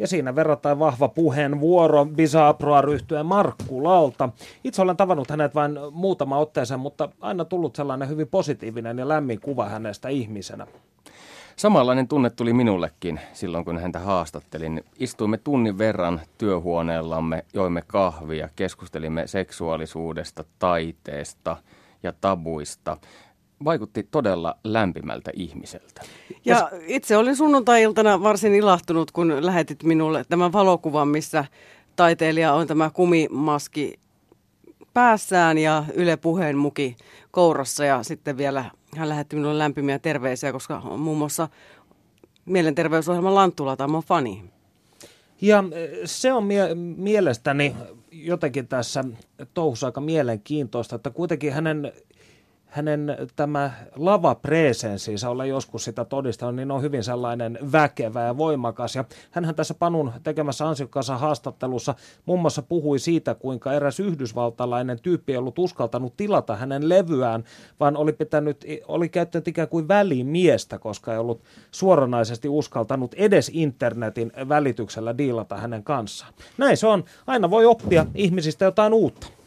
Ja 0.00 0.06
siinä 0.06 0.34
verrattain 0.34 0.78
vahva 0.78 1.08
puheenvuoro 1.08 2.06
Bisaproa 2.06 2.80
ryhtyen 2.80 3.26
Markkulalta. 3.26 4.28
Itse 4.64 4.82
olen 4.82 4.96
tavannut 4.96 5.30
hänet 5.30 5.54
vain 5.54 5.78
muutama 5.92 6.38
otteeseen, 6.38 6.80
mutta 6.80 7.08
aina 7.20 7.44
tullut 7.44 7.76
sellainen 7.76 8.08
hyvin 8.08 8.28
positiivinen 8.28 8.98
ja 8.98 9.08
lämmin 9.08 9.40
kuva 9.40 9.68
hänestä 9.68 10.08
ihmisenä. 10.08 10.66
Samanlainen 11.56 12.08
tunne 12.08 12.30
tuli 12.30 12.52
minullekin 12.52 13.20
silloin, 13.32 13.64
kun 13.64 13.78
häntä 13.78 13.98
haastattelin. 13.98 14.84
Istuimme 14.98 15.38
tunnin 15.38 15.78
verran 15.78 16.20
työhuoneellamme, 16.38 17.44
joimme 17.54 17.82
kahvia, 17.86 18.48
keskustelimme 18.56 19.26
seksuaalisuudesta, 19.26 20.44
taiteesta 20.58 21.56
ja 22.02 22.12
tabuista. 22.20 22.96
Vaikutti 23.64 24.02
todella 24.02 24.56
lämpimältä 24.64 25.30
ihmiseltä. 25.34 26.02
Ja 26.44 26.70
itse 26.86 27.16
olin 27.16 27.36
sunnuntai-iltana 27.36 28.22
varsin 28.22 28.54
ilahtunut, 28.54 29.10
kun 29.10 29.46
lähetit 29.46 29.82
minulle 29.82 30.24
tämän 30.28 30.52
valokuvan, 30.52 31.08
missä 31.08 31.44
taiteilija 31.96 32.52
on 32.52 32.66
tämä 32.66 32.90
kumimaski 32.90 34.00
päässään 34.94 35.58
ja 35.58 35.84
Yle 35.94 36.16
Puheen 36.16 36.56
muki 36.56 36.96
kourassa 37.30 37.84
ja 37.84 38.02
sitten 38.02 38.36
vielä 38.36 38.64
hän 38.96 39.08
lähetti 39.08 39.36
minulle 39.36 39.58
lämpimiä 39.58 39.98
terveisiä, 39.98 40.52
koska 40.52 40.82
on 40.84 41.00
muun 41.00 41.18
muassa 41.18 41.48
mielenterveysohjelman 42.44 43.34
Lanttula 43.34 43.76
tai 43.76 43.88
mun 43.88 44.02
fani. 44.02 44.44
Ja 45.40 45.64
eh, 45.72 45.90
se 46.04 46.32
on 46.32 46.44
mie- 46.44 46.74
mielestäni 46.74 47.76
jotenkin 48.12 48.68
tässä 48.68 49.04
touhussa 49.54 49.86
aika 49.86 50.00
mielenkiintoista, 50.00 50.96
että 50.96 51.10
kuitenkin 51.10 51.52
hänen 51.52 51.92
hänen 52.70 53.16
tämä 53.36 53.70
lavapresenssinsä, 53.96 55.30
olen 55.30 55.48
joskus 55.48 55.84
sitä 55.84 56.04
todistanut, 56.04 56.56
niin 56.56 56.70
on 56.70 56.82
hyvin 56.82 57.04
sellainen 57.04 57.58
väkevä 57.72 58.22
ja 58.22 58.36
voimakas. 58.36 58.96
Ja 58.96 59.04
hänhän 59.30 59.54
tässä 59.54 59.74
Panun 59.74 60.12
tekemässä 60.22 60.68
ansiokkaassa 60.68 61.18
haastattelussa 61.18 61.94
muun 62.26 62.40
muassa 62.40 62.62
puhui 62.62 62.98
siitä, 62.98 63.34
kuinka 63.34 63.72
eräs 63.72 64.00
yhdysvaltalainen 64.00 64.98
tyyppi 65.02 65.32
ei 65.32 65.38
ollut 65.38 65.58
uskaltanut 65.58 66.16
tilata 66.16 66.56
hänen 66.56 66.88
levyään, 66.88 67.44
vaan 67.80 67.96
oli, 67.96 68.12
pitänyt, 68.12 68.64
oli 68.88 69.08
käyttänyt 69.08 69.48
ikään 69.48 69.68
kuin 69.68 69.88
välimiestä, 69.88 70.78
koska 70.78 71.12
ei 71.12 71.18
ollut 71.18 71.42
suoranaisesti 71.70 72.48
uskaltanut 72.48 73.14
edes 73.14 73.50
internetin 73.54 74.32
välityksellä 74.48 75.18
diilata 75.18 75.56
hänen 75.56 75.82
kanssaan. 75.82 76.32
Näin 76.58 76.76
se 76.76 76.86
on. 76.86 77.04
Aina 77.26 77.50
voi 77.50 77.66
oppia 77.66 78.06
ihmisistä 78.14 78.64
jotain 78.64 78.92
uutta. 78.92 79.39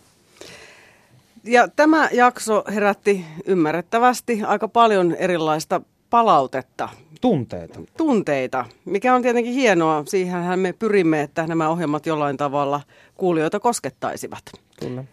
Ja 1.44 1.68
tämä 1.68 2.10
jakso 2.12 2.64
herätti 2.74 3.26
ymmärrettävästi 3.46 4.44
aika 4.44 4.68
paljon 4.68 5.16
erilaista 5.16 5.82
palautetta. 6.10 6.90
Tunteita. 7.22 7.80
Tunteita, 7.98 8.66
mikä 8.86 9.16
on 9.16 9.22
tietenkin 9.22 9.54
hienoa. 9.54 10.04
Siihenhän 10.08 10.60
me 10.60 10.74
pyrimme, 10.74 11.22
että 11.22 11.48
nämä 11.48 11.70
ohjelmat 11.70 12.06
jollain 12.06 12.38
tavalla 12.38 12.82
kuulijoita 13.16 13.60
koskettaisivat. 13.60 14.44
Kyllä. 14.80 15.04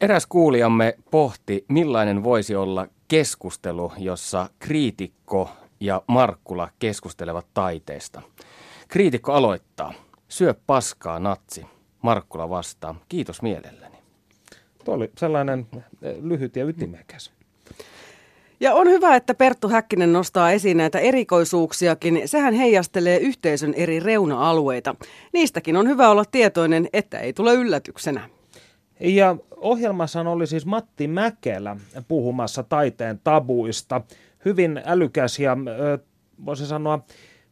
Eräs 0.00 0.26
kuulijamme 0.26 0.98
pohti, 1.10 1.64
millainen 1.68 2.24
voisi 2.24 2.56
olla 2.56 2.88
keskustelu, 3.08 3.92
jossa 3.98 4.50
kriitikko 4.58 5.50
ja 5.80 6.02
Markkula 6.06 6.68
keskustelevat 6.78 7.46
taiteesta. 7.54 8.22
Kriitikko 8.88 9.32
aloittaa. 9.32 9.92
Syö 10.28 10.54
paskaa, 10.66 11.18
natsi. 11.18 11.66
Markkula 12.02 12.50
vastaa. 12.50 12.94
Kiitos 13.08 13.42
mielelläni. 13.42 13.95
Tuo 14.86 14.94
oli 14.94 15.10
sellainen 15.18 15.66
eh, 16.02 16.16
lyhyt 16.22 16.56
ja 16.56 16.64
ytimekäs. 16.64 17.32
Ja 18.60 18.74
on 18.74 18.88
hyvä, 18.88 19.16
että 19.16 19.34
Perttu 19.34 19.68
Häkkinen 19.68 20.12
nostaa 20.12 20.50
esiin 20.50 20.76
näitä 20.76 20.98
erikoisuuksiakin. 20.98 22.22
Sehän 22.24 22.54
heijastelee 22.54 23.18
yhteisön 23.18 23.74
eri 23.74 24.00
reuna-alueita. 24.00 24.94
Niistäkin 25.32 25.76
on 25.76 25.88
hyvä 25.88 26.10
olla 26.10 26.24
tietoinen, 26.30 26.88
että 26.92 27.18
ei 27.18 27.32
tule 27.32 27.54
yllätyksenä. 27.54 28.28
Ja 29.00 29.36
ohjelmassa 29.56 30.20
oli 30.20 30.46
siis 30.46 30.66
Matti 30.66 31.08
Mäkelä 31.08 31.76
puhumassa 32.08 32.62
taiteen 32.62 33.20
tabuista. 33.24 34.02
Hyvin 34.44 34.82
älykäs 34.84 35.38
ja 35.38 35.56
voisi 36.46 36.66
sanoa 36.66 37.04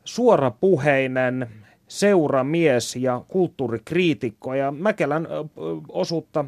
suorapuheinen 0.04 1.48
seuramies 1.88 2.96
ja 2.96 3.24
kulttuurikriitikko. 3.28 4.54
Ja 4.54 4.70
Mäkelän 4.70 5.28
osuutta 5.88 6.44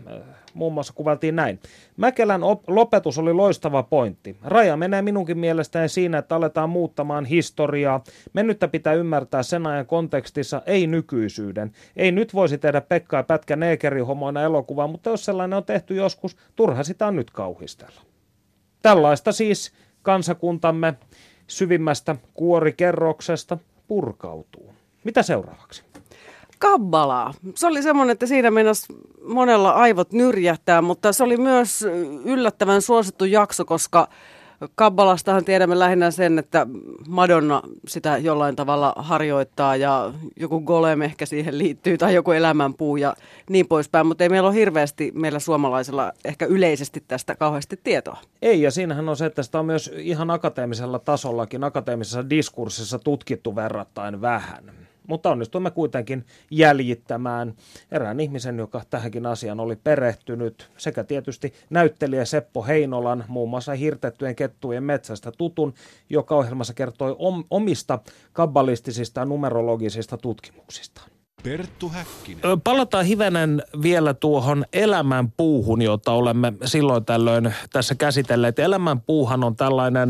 muun 0.56 0.72
muassa 0.72 0.92
kuvaltiin 0.92 1.36
näin. 1.36 1.60
Mäkelän 1.96 2.42
op- 2.42 2.68
lopetus 2.68 3.18
oli 3.18 3.32
loistava 3.32 3.82
pointti. 3.82 4.36
Raja 4.44 4.76
menee 4.76 5.02
minunkin 5.02 5.38
mielestäni 5.38 5.88
siinä, 5.88 6.18
että 6.18 6.36
aletaan 6.36 6.70
muuttamaan 6.70 7.24
historiaa. 7.24 8.04
Mennyttä 8.32 8.68
pitää 8.68 8.92
ymmärtää 8.94 9.42
sen 9.42 9.66
ajan 9.66 9.86
kontekstissa, 9.86 10.62
ei 10.66 10.86
nykyisyyden. 10.86 11.72
Ei 11.96 12.12
nyt 12.12 12.34
voisi 12.34 12.58
tehdä 12.58 12.80
Pekka 12.80 13.16
ja 13.16 13.22
Pätkä 13.22 13.56
neekerihomoina 13.56 14.42
elokuvaa, 14.42 14.86
mutta 14.86 15.10
jos 15.10 15.24
sellainen 15.24 15.56
on 15.56 15.64
tehty 15.64 15.94
joskus, 15.94 16.36
turha 16.56 16.84
sitä 16.84 17.06
on 17.06 17.16
nyt 17.16 17.30
kauhistella. 17.30 18.00
Tällaista 18.82 19.32
siis 19.32 19.72
kansakuntamme 20.02 20.94
syvimmästä 21.46 22.16
kuorikerroksesta 22.34 23.58
purkautuu. 23.88 24.74
Mitä 25.04 25.22
seuraavaksi? 25.22 25.84
Kabbalaa. 26.58 27.34
Se 27.54 27.66
oli 27.66 27.82
semmoinen, 27.82 28.12
että 28.12 28.26
siinä 28.26 28.50
mennessä 28.50 28.94
monella 29.24 29.70
aivot 29.70 30.12
nyrjähtää, 30.12 30.82
mutta 30.82 31.12
se 31.12 31.24
oli 31.24 31.36
myös 31.36 31.84
yllättävän 32.24 32.82
suosittu 32.82 33.24
jakso, 33.24 33.64
koska 33.64 34.08
Kabbalastahan 34.74 35.44
tiedämme 35.44 35.78
lähinnä 35.78 36.10
sen, 36.10 36.38
että 36.38 36.66
Madonna 37.08 37.62
sitä 37.88 38.18
jollain 38.18 38.56
tavalla 38.56 38.92
harjoittaa 38.96 39.76
ja 39.76 40.12
joku 40.36 40.60
golem 40.60 41.02
ehkä 41.02 41.26
siihen 41.26 41.58
liittyy 41.58 41.98
tai 41.98 42.14
joku 42.14 42.32
elämänpuu 42.32 42.96
ja 42.96 43.14
niin 43.50 43.68
poispäin, 43.68 44.06
mutta 44.06 44.24
ei 44.24 44.28
meillä 44.28 44.48
ole 44.48 44.56
hirveästi 44.56 45.12
meillä 45.14 45.38
suomalaisilla 45.38 46.12
ehkä 46.24 46.46
yleisesti 46.46 47.04
tästä 47.08 47.34
kauheasti 47.34 47.80
tietoa. 47.84 48.18
Ei, 48.42 48.62
ja 48.62 48.70
siinähän 48.70 49.08
on 49.08 49.16
se, 49.16 49.26
että 49.26 49.42
sitä 49.42 49.58
on 49.58 49.66
myös 49.66 49.92
ihan 49.96 50.30
akateemisella 50.30 50.98
tasollakin, 50.98 51.64
akateemisessa 51.64 52.30
diskurssissa 52.30 52.98
tutkittu 52.98 53.56
verrattain 53.56 54.20
vähän 54.20 54.85
mutta 55.06 55.30
onnistuimme 55.30 55.70
kuitenkin 55.70 56.24
jäljittämään 56.50 57.54
erään 57.90 58.20
ihmisen, 58.20 58.58
joka 58.58 58.82
tähänkin 58.90 59.26
asiaan 59.26 59.60
oli 59.60 59.76
perehtynyt, 59.76 60.70
sekä 60.76 61.04
tietysti 61.04 61.52
näyttelijä 61.70 62.24
Seppo 62.24 62.62
Heinolan, 62.62 63.24
muun 63.28 63.50
muassa 63.50 63.74
hirtettyjen 63.74 64.36
kettujen 64.36 64.84
metsästä 64.84 65.32
tutun, 65.38 65.74
joka 66.10 66.36
ohjelmassa 66.36 66.74
kertoi 66.74 67.16
omista 67.50 67.98
kabbalistisista 68.32 69.24
numerologisista 69.24 70.16
tutkimuksistaan. 70.16 71.10
Perttu 71.42 71.88
Häkkinen. 71.88 72.60
Palataan 72.64 73.04
hivenen 73.04 73.62
vielä 73.82 74.14
tuohon 74.14 74.64
elämän 74.72 75.32
puuhun, 75.36 75.82
jota 75.82 76.12
olemme 76.12 76.52
silloin 76.64 77.04
tällöin 77.04 77.54
tässä 77.72 77.94
käsitelleet. 77.94 78.58
Elämän 78.58 79.00
puuhan 79.00 79.44
on 79.44 79.56
tällainen 79.56 80.08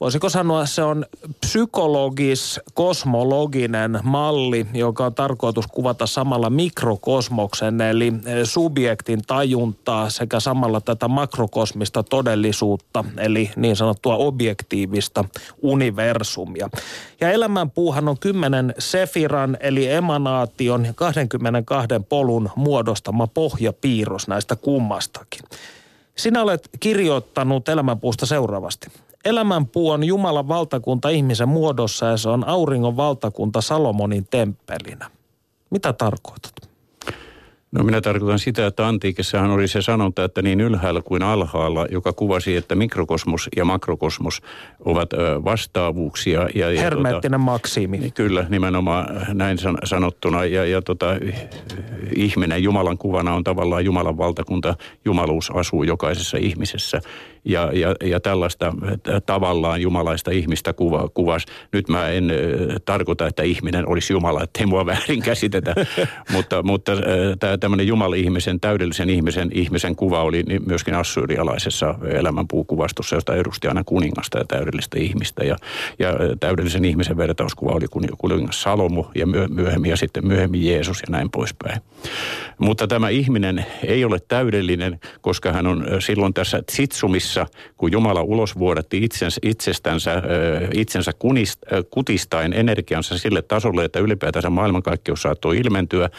voisiko 0.00 0.28
sanoa, 0.28 0.66
se 0.66 0.82
on 0.82 1.04
psykologis-kosmologinen 1.46 4.00
malli, 4.02 4.66
joka 4.74 5.06
on 5.06 5.14
tarkoitus 5.14 5.66
kuvata 5.66 6.06
samalla 6.06 6.50
mikrokosmoksen, 6.50 7.80
eli 7.80 8.12
subjektin 8.44 9.22
tajuntaa 9.26 10.10
sekä 10.10 10.40
samalla 10.40 10.80
tätä 10.80 11.08
makrokosmista 11.08 12.02
todellisuutta, 12.02 13.04
eli 13.16 13.50
niin 13.56 13.76
sanottua 13.76 14.16
objektiivista 14.16 15.24
universumia. 15.62 16.70
Ja 17.20 17.30
elämänpuuhan 17.30 18.08
on 18.08 18.18
kymmenen 18.18 18.74
sefiran, 18.78 19.56
eli 19.60 19.90
emanaation 19.90 20.86
22 20.94 21.88
polun 22.08 22.50
muodostama 22.56 23.26
pohjapiirros 23.26 24.28
näistä 24.28 24.56
kummastakin. 24.56 25.40
Sinä 26.16 26.42
olet 26.42 26.68
kirjoittanut 26.80 27.68
elämänpuusta 27.68 28.26
seuraavasti. 28.26 28.88
Elämänpuu 29.24 29.90
on 29.90 30.04
Jumalan 30.04 30.48
valtakunta 30.48 31.08
ihmisen 31.08 31.48
muodossa 31.48 32.06
ja 32.06 32.16
se 32.16 32.28
on 32.28 32.48
auringon 32.48 32.96
valtakunta 32.96 33.60
Salomonin 33.60 34.26
temppelinä. 34.30 35.10
Mitä 35.70 35.92
tarkoitat? 35.92 36.68
No 37.72 37.84
minä 37.84 38.00
tarkoitan 38.00 38.38
sitä, 38.38 38.66
että 38.66 38.88
antiikissahan 38.88 39.50
oli 39.50 39.68
se 39.68 39.82
sanonta, 39.82 40.24
että 40.24 40.42
niin 40.42 40.60
ylhäällä 40.60 41.02
kuin 41.02 41.22
alhaalla, 41.22 41.86
joka 41.90 42.12
kuvasi, 42.12 42.56
että 42.56 42.74
mikrokosmos 42.74 43.48
ja 43.56 43.64
makrokosmos 43.64 44.42
ovat 44.84 45.10
vastaavuuksia. 45.44 46.48
Ja, 46.54 46.70
ja 46.70 46.80
Hermeettinen 46.80 47.40
tota, 47.40 47.44
maksimi. 47.44 48.10
Kyllä, 48.10 48.46
nimenomaan 48.48 49.26
näin 49.34 49.58
sanottuna. 49.84 50.44
Ja, 50.44 50.64
ja 50.64 50.82
tota, 50.82 51.06
ihminen 52.16 52.62
Jumalan 52.62 52.98
kuvana 52.98 53.34
on 53.34 53.44
tavallaan 53.44 53.84
Jumalan 53.84 54.18
valtakunta. 54.18 54.74
Jumaluus 55.04 55.50
asuu 55.50 55.82
jokaisessa 55.82 56.38
ihmisessä 56.38 57.00
ja, 57.48 57.70
ja, 57.72 57.94
ja 58.04 58.20
tällaista 58.20 58.72
tavallaan 59.26 59.82
jumalaista 59.82 60.30
ihmistä 60.30 60.72
kuva, 60.72 61.08
kuvas. 61.14 61.46
Nyt 61.72 61.88
mä 61.88 62.08
en 62.08 62.32
tarkoita, 62.84 63.26
että 63.26 63.42
ihminen 63.42 63.88
olisi 63.88 64.12
Jumala, 64.12 64.42
ettei 64.42 64.66
mua 64.66 64.86
väärin 64.86 65.22
käsitetä, 65.22 65.74
mutta, 66.32 66.62
mutta 66.62 66.92
tämmöinen 67.60 67.86
Jumala-ihmisen, 67.86 68.60
täydellisen 68.60 69.10
ihmisen, 69.10 69.50
ihmisen 69.52 69.96
kuva 69.96 70.22
oli 70.22 70.44
myöskin 70.66 70.94
assyrialaisessa 70.94 71.94
elämänpuukuvastossa, 72.10 73.16
josta 73.16 73.36
edusti 73.36 73.68
aina 73.68 73.84
kuningasta 73.84 74.38
ja 74.38 74.44
täydellistä 74.44 74.98
ihmistä. 74.98 75.44
Ja, 75.44 75.56
ja 75.98 76.08
täydellisen 76.40 76.84
ihmisen 76.84 77.16
vertauskuva 77.16 77.72
oli 77.72 77.86
kuningas 78.18 78.62
Salomo 78.62 79.10
ja 79.14 79.26
myöhemmin 79.48 79.90
ja 79.90 79.96
sitten 79.96 80.26
myöhemmin 80.26 80.66
Jeesus 80.66 81.00
ja 81.00 81.06
näin 81.10 81.30
poispäin. 81.30 81.80
Mutta 82.58 82.86
tämä 82.86 83.08
ihminen 83.08 83.66
ei 83.86 84.04
ole 84.04 84.18
täydellinen, 84.28 85.00
koska 85.20 85.52
hän 85.52 85.66
on 85.66 85.86
silloin 85.98 86.34
tässä 86.34 86.62
tsitsumissa 86.66 87.37
Edessä, 87.38 87.58
kun 87.76 87.92
Jumala 87.92 88.22
ulosvuodatti 88.22 89.04
itsensä, 89.04 89.40
itsestänsä, 89.42 90.22
itsensä 90.74 91.12
kunist, 91.18 91.58
kutistaen 91.90 92.52
energiansa 92.52 93.18
sille 93.18 93.42
tasolle, 93.42 93.84
että 93.84 93.98
ylipäätänsä 93.98 94.50
maailmankaikkeus 94.50 95.22
saattoi 95.22 95.58
ilmentyä 95.58 96.10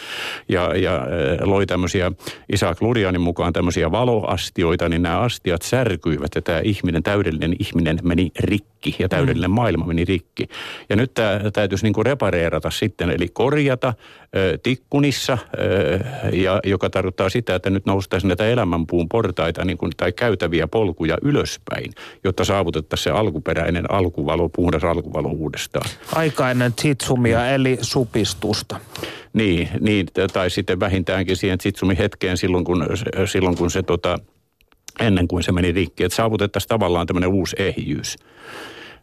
ja, 0.49 0.75
ja 0.75 1.08
loi 1.41 1.65
tämmöisiä 1.65 2.12
Isaac 2.53 2.82
Ludianin 2.82 3.21
mukaan 3.21 3.53
tämmöisiä 3.53 3.91
valoastioita, 3.91 4.89
niin 4.89 5.01
nämä 5.01 5.19
astiat 5.19 5.62
särkyivät 5.62 6.36
ja 6.36 6.41
tämä 6.41 6.60
ihminen, 6.60 7.03
täydellinen 7.03 7.55
ihminen 7.60 7.99
meni 8.03 8.32
rikki 8.39 8.95
ja 8.99 9.10
täydellinen 9.10 9.51
mm. 9.51 9.55
maailma 9.55 9.86
meni 9.86 10.05
rikki. 10.05 10.47
Ja 10.89 10.95
nyt 10.95 11.13
tämä 11.13 11.39
täytyisi 11.53 11.86
niin 11.86 11.93
kuin 11.93 12.05
repareerata 12.05 12.69
sitten, 12.69 13.10
eli 13.10 13.27
korjata 13.27 13.93
tikkunissa, 14.63 15.38
ja, 16.34 16.60
joka 16.63 16.89
tarkoittaa 16.89 17.29
sitä, 17.29 17.55
että 17.55 17.69
nyt 17.69 17.86
noustaisiin 17.86 18.27
näitä 18.27 18.47
elämänpuun 18.47 19.10
portaita 19.10 19.65
niin 19.65 19.77
kuin, 19.77 19.91
tai 19.97 20.12
käytäviä 20.12 20.67
polkuja 20.67 21.09
ylöspäin, 21.22 21.91
jotta 22.24 22.45
saavutettaisiin 22.45 23.04
se 23.04 23.19
alkuperäinen 23.19 23.91
alkuvalo, 23.91 24.50
puhdas 24.50 24.84
alkuvalo 24.84 25.30
uudestaan. 25.30 25.89
Aika 26.15 26.52
ennen 26.52 26.74
tsitsumia 26.74 27.50
eli 27.50 27.78
supistusta. 27.82 28.80
Niin, 29.34 29.69
niin, 29.80 30.08
tai 30.34 30.50
sitten 30.50 30.80
vähintäänkin 30.80 31.38
siihen 31.38 31.58
tsitsumin 31.58 31.98
hetkeen 31.98 32.38
silloin, 32.38 32.65
kun, 32.65 32.86
silloin, 33.26 33.58
kun 33.58 33.72
se 33.72 33.84
tota, 33.84 34.19
ennen 35.00 35.28
kuin 35.28 35.43
se 35.43 35.52
meni 35.52 35.72
rikki, 35.72 36.04
että 36.04 36.15
saavutettaisiin 36.15 36.69
tavallaan 36.69 37.08
tämmöinen 37.08 37.30
uusi 37.30 37.56
ehjyys. 37.60 38.15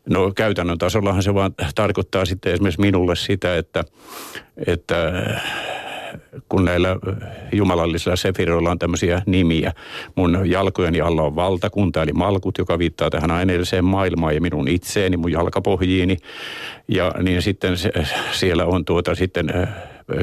No 0.08 0.32
käytännön 0.36 0.78
tasollahan 0.78 1.22
se 1.22 1.34
vaan 1.34 1.54
tarkoittaa 1.74 2.24
sitten 2.24 2.52
esimerkiksi 2.52 2.80
minulle 2.80 3.16
sitä, 3.16 3.56
että, 3.56 3.84
että 4.66 5.12
kun 6.48 6.64
näillä 6.64 6.96
jumalallisilla 7.52 8.16
sefiroilla 8.16 8.70
on 8.70 8.78
tämmöisiä 8.78 9.22
nimiä. 9.26 9.72
Mun 10.14 10.40
jalkojeni 10.44 11.00
alla 11.00 11.22
on 11.22 11.36
valtakunta, 11.36 12.02
eli 12.02 12.12
malkut, 12.12 12.58
joka 12.58 12.78
viittaa 12.78 13.10
tähän 13.10 13.30
aineelliseen 13.30 13.84
maailmaan 13.84 14.34
ja 14.34 14.40
minun 14.40 14.68
itseeni, 14.68 15.16
mun 15.16 15.32
jalkapohjiini. 15.32 16.16
Ja 16.88 17.12
niin 17.22 17.42
sitten 17.42 17.78
se, 17.78 17.92
siellä 18.32 18.64
on 18.64 18.84
tuota 18.84 19.14
sitten 19.14 19.68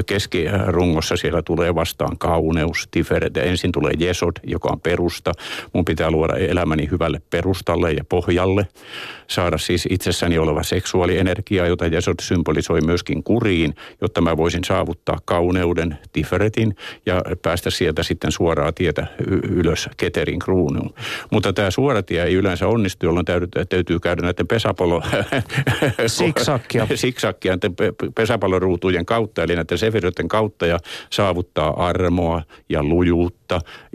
keskirungossa 0.06 1.16
siellä 1.16 1.42
tulee 1.42 1.74
vastaan 1.74 2.18
kauneus, 2.18 2.88
tiferet. 2.90 3.36
Ensin 3.36 3.72
tulee 3.72 3.92
jesod, 3.98 4.32
joka 4.42 4.68
on 4.68 4.80
perusta. 4.80 5.32
Mun 5.72 5.84
pitää 5.84 6.10
luoda 6.10 6.34
elämäni 6.34 6.88
hyvälle 6.90 7.22
perustalle 7.30 7.92
ja 7.92 8.04
pohjalle. 8.08 8.66
Saada 9.26 9.58
siis 9.58 9.86
itsessäni 9.90 10.38
oleva 10.38 10.62
seksuaalienergia, 10.62 11.66
jota 11.66 11.86
jesod 11.86 12.14
symbolisoi 12.20 12.80
myöskin 12.80 13.22
kuriin, 13.22 13.74
jotta 14.00 14.20
mä 14.20 14.36
voisin 14.36 14.64
saavuttaa 14.64 15.18
kauneuden, 15.24 15.98
tiferetin 16.12 16.76
ja 17.06 17.22
päästä 17.42 17.70
sieltä 17.70 18.02
sitten 18.02 18.32
suoraa 18.32 18.72
tietä 18.72 19.06
ylös 19.50 19.88
keterin 19.96 20.38
kruunuun. 20.38 20.94
Mutta 21.30 21.52
tämä 21.52 21.70
suora 21.70 22.02
tie 22.02 22.24
ei 22.24 22.34
yleensä 22.34 22.68
onnistu, 22.68 23.06
jolloin 23.06 23.26
täytyy, 23.26 23.64
täytyy 23.68 24.00
käydä 24.00 24.22
näiden 24.22 24.46
pesäpallo... 24.46 25.02
Siksakkia. 26.06 26.86
Siksakkia, 26.94 27.58
pesäpalloruutujen 28.14 29.06
kautta, 29.06 29.42
eli 29.42 29.54
näiden 29.54 29.73
näiden 29.74 29.78
sefiroiden 29.78 30.28
kautta 30.28 30.66
ja 30.66 30.78
saavuttaa 31.10 31.86
armoa 31.86 32.42
ja 32.68 32.82
lujuutta 32.82 33.43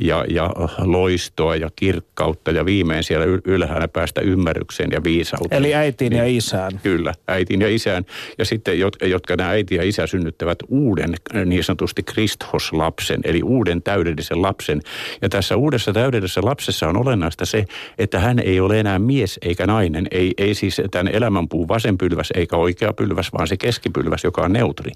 ja, 0.02 0.26
ja 0.30 0.50
loistoa 0.78 1.56
ja 1.56 1.70
kirkkautta 1.76 2.52
ja 2.52 2.66
viimein 2.66 3.04
siellä 3.04 3.26
ylhäällä 3.46 3.88
päästä 3.88 4.22
ymmärrykseen 4.22 4.90
ja 4.92 5.04
viisauteen. 5.04 5.60
Eli 5.60 5.76
äitiin 5.76 6.10
niin, 6.10 6.18
ja 6.18 6.26
isään. 6.26 6.80
Kyllä, 6.84 7.14
äitiin 7.28 7.62
ja 7.62 7.70
isään. 7.70 8.06
Ja 8.38 8.46
sitten, 8.46 8.80
jotka, 8.80 9.06
jotka 9.06 9.36
nämä 9.36 9.50
äiti 9.50 9.76
ja 9.76 9.84
isä 9.84 10.08
synnyttävät 10.08 10.58
uuden 10.68 11.16
niin 11.46 11.64
sanotusti 11.64 12.04
Kristos-lapsen, 12.04 13.20
eli 13.24 13.44
uuden 13.44 13.82
täydellisen 13.82 14.42
lapsen. 14.42 14.82
Ja 15.22 15.30
tässä 15.30 15.56
uudessa 15.56 15.94
täydellisessä 15.94 16.42
lapsessa 16.44 16.88
on 16.88 16.98
olennaista 16.98 17.46
se, 17.46 17.66
että 17.98 18.20
hän 18.20 18.40
ei 18.40 18.60
ole 18.60 18.80
enää 18.80 19.00
mies 19.00 19.40
eikä 19.42 19.68
nainen. 19.68 20.08
Ei, 20.12 20.34
ei 20.38 20.54
siis 20.54 20.82
tämän 20.92 21.08
elämänpuun 21.08 21.68
vasenpylväs 21.68 22.32
eikä 22.36 22.58
oikea 22.58 22.94
pylväs, 22.94 23.34
vaan 23.34 23.48
se 23.48 23.58
keskipylväs, 23.58 24.24
joka 24.24 24.42
on 24.42 24.54
neutri. 24.54 24.92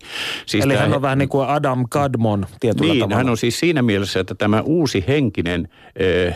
Siis 0.45 0.65
Eli 0.65 0.75
hän 0.75 0.93
on 0.93 1.01
vähän 1.01 1.17
niin 1.17 1.29
kuin 1.29 1.47
Adam 1.47 1.85
Kadmon 1.89 2.45
tietyllä 2.59 2.93
niin, 2.93 2.99
tavalla. 2.99 3.17
hän 3.17 3.29
on 3.29 3.37
siis 3.37 3.59
siinä 3.59 3.81
mielessä, 3.81 4.19
että 4.19 4.35
tämä 4.35 4.52
uusi 4.61 5.03
henkinen 5.07 5.67
eh, 5.95 6.35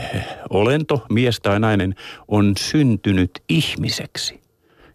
olento, 0.49 1.05
mies 1.09 1.39
tai 1.39 1.59
nainen, 1.59 1.95
on 2.27 2.53
syntynyt 2.57 3.31
ihmiseksi 3.49 4.39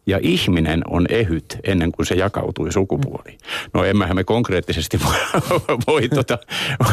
ja 0.06 0.18
ihminen 0.22 0.82
on 0.88 1.06
ehyt 1.08 1.58
ennen 1.64 1.92
kuin 1.92 2.06
se 2.06 2.14
jakautui 2.14 2.72
sukupuoliin. 2.72 3.38
No 3.74 3.85
emmehän 3.85 4.16
me 4.16 4.24
konkreettisesti 4.24 4.98
voi, 5.04 5.42
voi, 5.87 6.08
tota, 6.08 6.38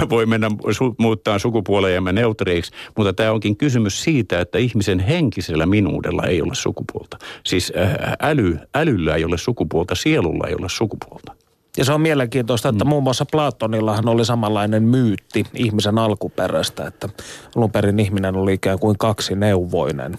voi 0.09 0.25
mennä 0.25 0.51
su, 0.71 0.95
muuttaa 0.97 1.39
sukupuolejemme 1.39 2.13
neutreiksi, 2.13 2.71
mutta 2.97 3.13
tämä 3.13 3.31
onkin 3.31 3.57
kysymys 3.57 4.03
siitä, 4.03 4.41
että 4.41 4.57
ihmisen 4.57 4.99
henkisellä 4.99 5.65
minuudella 5.65 6.23
ei 6.23 6.41
ole 6.41 6.55
sukupuolta. 6.55 7.17
Siis 7.45 7.73
äly, 8.21 8.57
älyllä 8.75 9.15
ei 9.15 9.25
ole 9.25 9.37
sukupuolta, 9.37 9.95
sielulla 9.95 10.47
ei 10.47 10.55
ole 10.55 10.69
sukupuolta. 10.69 11.38
Ja 11.77 11.85
se 11.85 11.93
on 11.93 12.01
mielenkiintoista, 12.01 12.69
että 12.69 12.83
mm. 12.83 12.89
muun 12.89 13.03
muassa 13.03 13.25
Platonillahan 13.31 14.07
oli 14.09 14.25
samanlainen 14.25 14.83
myytti 14.83 15.45
ihmisen 15.55 15.97
alkuperästä, 15.97 16.87
että 16.87 17.09
alun 17.55 17.71
perin 17.71 17.99
ihminen 17.99 18.35
oli 18.35 18.53
ikään 18.53 18.79
kuin 18.79 18.97
neuvoinen. 19.35 20.17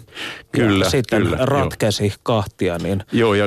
Kyllä, 0.53 0.85
ja 0.85 0.91
sitten 0.91 1.23
kyllä, 1.23 1.37
ratkesi 1.41 2.07
jo. 2.07 2.13
kahtia. 2.23 2.79
Niin... 2.79 3.03
Joo, 3.13 3.35
ja 3.35 3.45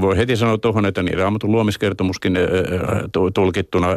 voi 0.00 0.16
heti 0.16 0.36
sanoa 0.36 0.58
tuohon, 0.58 0.86
että 0.86 1.02
niin 1.02 1.18
raamatun 1.18 1.52
luomiskertomuskin 1.52 2.38
tulkittuna 3.34 3.88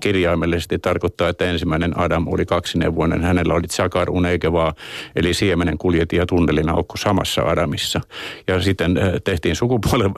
kirjaimellisesti 0.00 0.78
tarkoittaa, 0.78 1.28
että 1.28 1.44
ensimmäinen 1.44 1.98
Adam 1.98 2.28
oli 2.28 2.44
neuvoinen. 2.74 3.22
Hänellä 3.22 3.54
oli 3.54 3.66
tsakar 3.66 4.10
unekevaa, 4.10 4.74
eli 5.16 5.34
siemenen 5.34 5.78
kuljeti 5.78 6.16
ja 6.16 6.26
tunnelin 6.26 6.68
aukko 6.68 6.96
samassa 6.96 7.42
Adamissa. 7.42 8.00
Ja 8.46 8.60
sitten 8.60 9.00
tehtiin 9.24 9.56
sukupuolen 9.56 10.14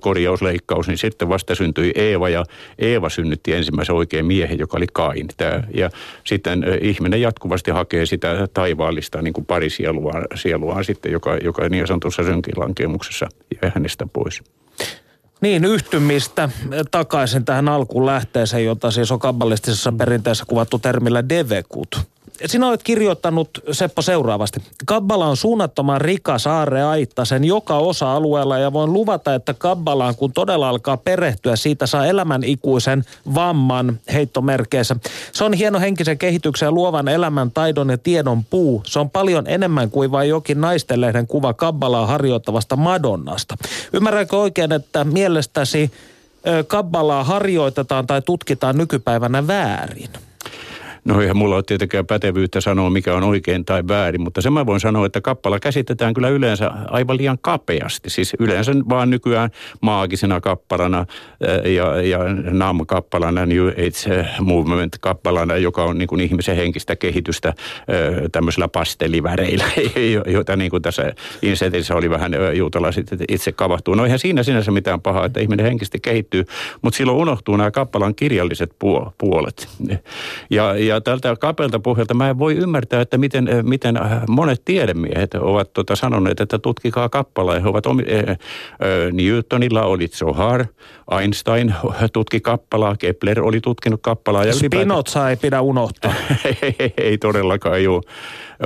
korjausleikkaus, 0.00 0.88
niin 0.88 0.98
sitten 0.98 1.28
vasta 1.28 1.54
syntyi 1.54 1.92
Eeva 1.94 2.28
ja 2.28 2.41
Eeva 2.78 3.08
synnytti 3.08 3.52
ensimmäisen 3.52 3.94
oikein 3.94 4.26
miehen, 4.26 4.58
joka 4.58 4.76
oli 4.76 4.86
Kain. 4.92 5.28
Tää, 5.36 5.64
ja 5.74 5.90
sitten 6.24 6.64
ihminen 6.80 7.20
jatkuvasti 7.20 7.70
hakee 7.70 8.06
sitä 8.06 8.48
taivaallista 8.54 9.22
niin 9.22 9.34
kuin 9.34 9.46
parisielua 9.46 10.12
sieluaan 10.34 10.84
sitten, 10.84 11.12
joka, 11.12 11.36
joka 11.36 11.68
niin 11.68 11.86
sanotussa 11.86 12.22
synkilankemuksessa 12.22 13.28
jäi 13.62 13.72
hänestä 13.74 14.06
pois. 14.12 14.42
Niin, 15.40 15.64
yhtymistä 15.64 16.48
takaisin 16.90 17.44
tähän 17.44 17.68
alkuun 17.68 18.06
lähteeseen, 18.06 18.64
jota 18.64 18.90
siis 18.90 19.12
on 19.12 19.18
kabbalistisessa 19.18 19.92
perinteessä 19.92 20.44
kuvattu 20.48 20.78
termillä 20.78 21.28
devekut 21.28 22.11
sinä 22.46 22.68
olet 22.68 22.82
kirjoittanut, 22.82 23.50
Seppo, 23.72 24.02
seuraavasti. 24.02 24.60
Kabbala 24.86 25.26
on 25.26 25.36
suunnattoman 25.36 26.00
rikas 26.00 26.46
aarreaitta 26.46 27.24
sen 27.24 27.44
joka 27.44 27.76
osa-alueella 27.76 28.58
ja 28.58 28.72
voin 28.72 28.92
luvata, 28.92 29.34
että 29.34 29.54
Kabbalaan, 29.54 30.16
kun 30.16 30.32
todella 30.32 30.68
alkaa 30.68 30.96
perehtyä, 30.96 31.56
siitä 31.56 31.86
saa 31.86 32.06
elämän 32.06 32.44
ikuisen 32.44 33.04
vamman 33.34 34.00
heittomerkeissä. 34.12 34.96
Se 35.32 35.44
on 35.44 35.52
hieno 35.52 35.80
henkisen 35.80 36.18
kehityksen 36.18 36.66
ja 36.66 36.72
luovan 36.72 37.08
elämän 37.08 37.50
taidon 37.50 37.90
ja 37.90 37.98
tiedon 37.98 38.44
puu. 38.44 38.82
Se 38.86 38.98
on 38.98 39.10
paljon 39.10 39.44
enemmän 39.46 39.90
kuin 39.90 40.12
vain 40.12 40.28
jokin 40.28 40.60
naistenlehden 40.60 41.26
kuva 41.26 41.54
Kabbalaa 41.54 42.06
harjoittavasta 42.06 42.76
Madonnasta. 42.76 43.56
Ymmärränkö 43.92 44.36
oikein, 44.36 44.72
että 44.72 45.04
mielestäsi 45.04 45.90
Kabbalaa 46.66 47.24
harjoitetaan 47.24 48.06
tai 48.06 48.22
tutkitaan 48.22 48.78
nykypäivänä 48.78 49.46
väärin? 49.46 50.10
No 51.04 51.20
eihän 51.20 51.36
mulla 51.36 51.54
ole 51.54 51.62
tietenkään 51.66 52.06
pätevyyttä 52.06 52.60
sanoa, 52.60 52.90
mikä 52.90 53.14
on 53.14 53.22
oikein 53.22 53.64
tai 53.64 53.82
väärin, 53.88 54.20
mutta 54.20 54.40
sen 54.40 54.52
mä 54.52 54.66
voin 54.66 54.80
sanoa, 54.80 55.06
että 55.06 55.20
kappala 55.20 55.60
käsitetään 55.60 56.14
kyllä 56.14 56.28
yleensä 56.28 56.70
aivan 56.86 57.16
liian 57.16 57.38
kapeasti. 57.40 58.10
Siis 58.10 58.36
yleensä 58.38 58.72
vaan 58.88 59.10
nykyään 59.10 59.50
maagisena 59.80 60.40
kappalana 60.40 61.06
eh, 61.40 61.72
ja, 61.72 62.02
ja 62.02 62.18
NAM-kappalana, 62.50 63.46
New 63.46 63.68
Age 63.68 64.28
Movement-kappalana, 64.40 65.56
joka 65.56 65.84
on 65.84 65.98
niin 65.98 66.08
kuin 66.08 66.20
ihmisen 66.20 66.56
henkistä 66.56 66.96
kehitystä 66.96 67.48
eh, 67.48 67.54
tämmöisillä 68.32 68.68
pasteliväreillä, 68.68 69.64
joita 70.34 70.56
niin 70.56 70.70
kuin 70.70 70.82
tässä 70.82 71.12
insetissä 71.42 71.94
oli 71.94 72.10
vähän 72.10 72.34
eh, 72.34 72.54
juutalaiset 72.54 73.06
itse 73.28 73.52
kavahtuu. 73.52 73.94
No 73.94 74.04
eihän 74.04 74.18
siinä 74.18 74.42
sinänsä 74.42 74.70
mitään 74.70 75.00
pahaa, 75.00 75.26
että 75.26 75.40
ihminen 75.40 75.66
henkisesti 75.66 76.00
kehittyy, 76.00 76.44
mutta 76.82 76.96
silloin 76.96 77.18
unohtuu 77.18 77.56
nämä 77.56 77.70
kappalan 77.70 78.14
kirjalliset 78.14 78.72
puolet. 79.18 79.68
Ja, 80.50 80.76
ja 80.76 80.91
ja 80.92 81.00
tältä 81.00 81.36
kapelta 81.36 81.80
pohjalta 81.80 82.14
mä 82.14 82.30
en 82.30 82.38
voi 82.38 82.54
ymmärtää, 82.54 83.00
että 83.00 83.18
miten, 83.18 83.48
eh, 83.48 83.62
miten 83.62 83.96
eh, 83.96 84.02
monet 84.28 84.62
tiedemiehet 84.64 85.34
ovat 85.34 85.72
tota 85.72 85.96
sanoneet, 85.96 86.40
että 86.40 86.58
tutkikaa 86.58 87.08
kappalaa. 87.08 87.60
He 87.60 87.68
ovat 87.68 87.86
omi, 87.86 88.02
äh, 88.02 88.36
Newtonilla 89.12 89.82
oli 89.82 90.08
Zohar, 90.08 90.66
Einstein 91.18 91.74
tutki 92.12 92.40
kappalaa, 92.40 92.96
Kepler 92.96 93.42
oli 93.42 93.60
tutkinut 93.60 94.00
kappalaa. 94.02 94.44
Ja 94.44 94.54
Spinoza 94.54 95.30
ei 95.30 95.36
pidä 95.36 95.60
unohtaa. 95.60 96.14
ei, 96.62 96.76
ei, 96.78 96.94
ei 96.96 97.18
todellakaan, 97.18 97.84
joo. 97.84 98.02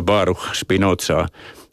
Baruch 0.02 0.54
Spinoza 0.54 1.26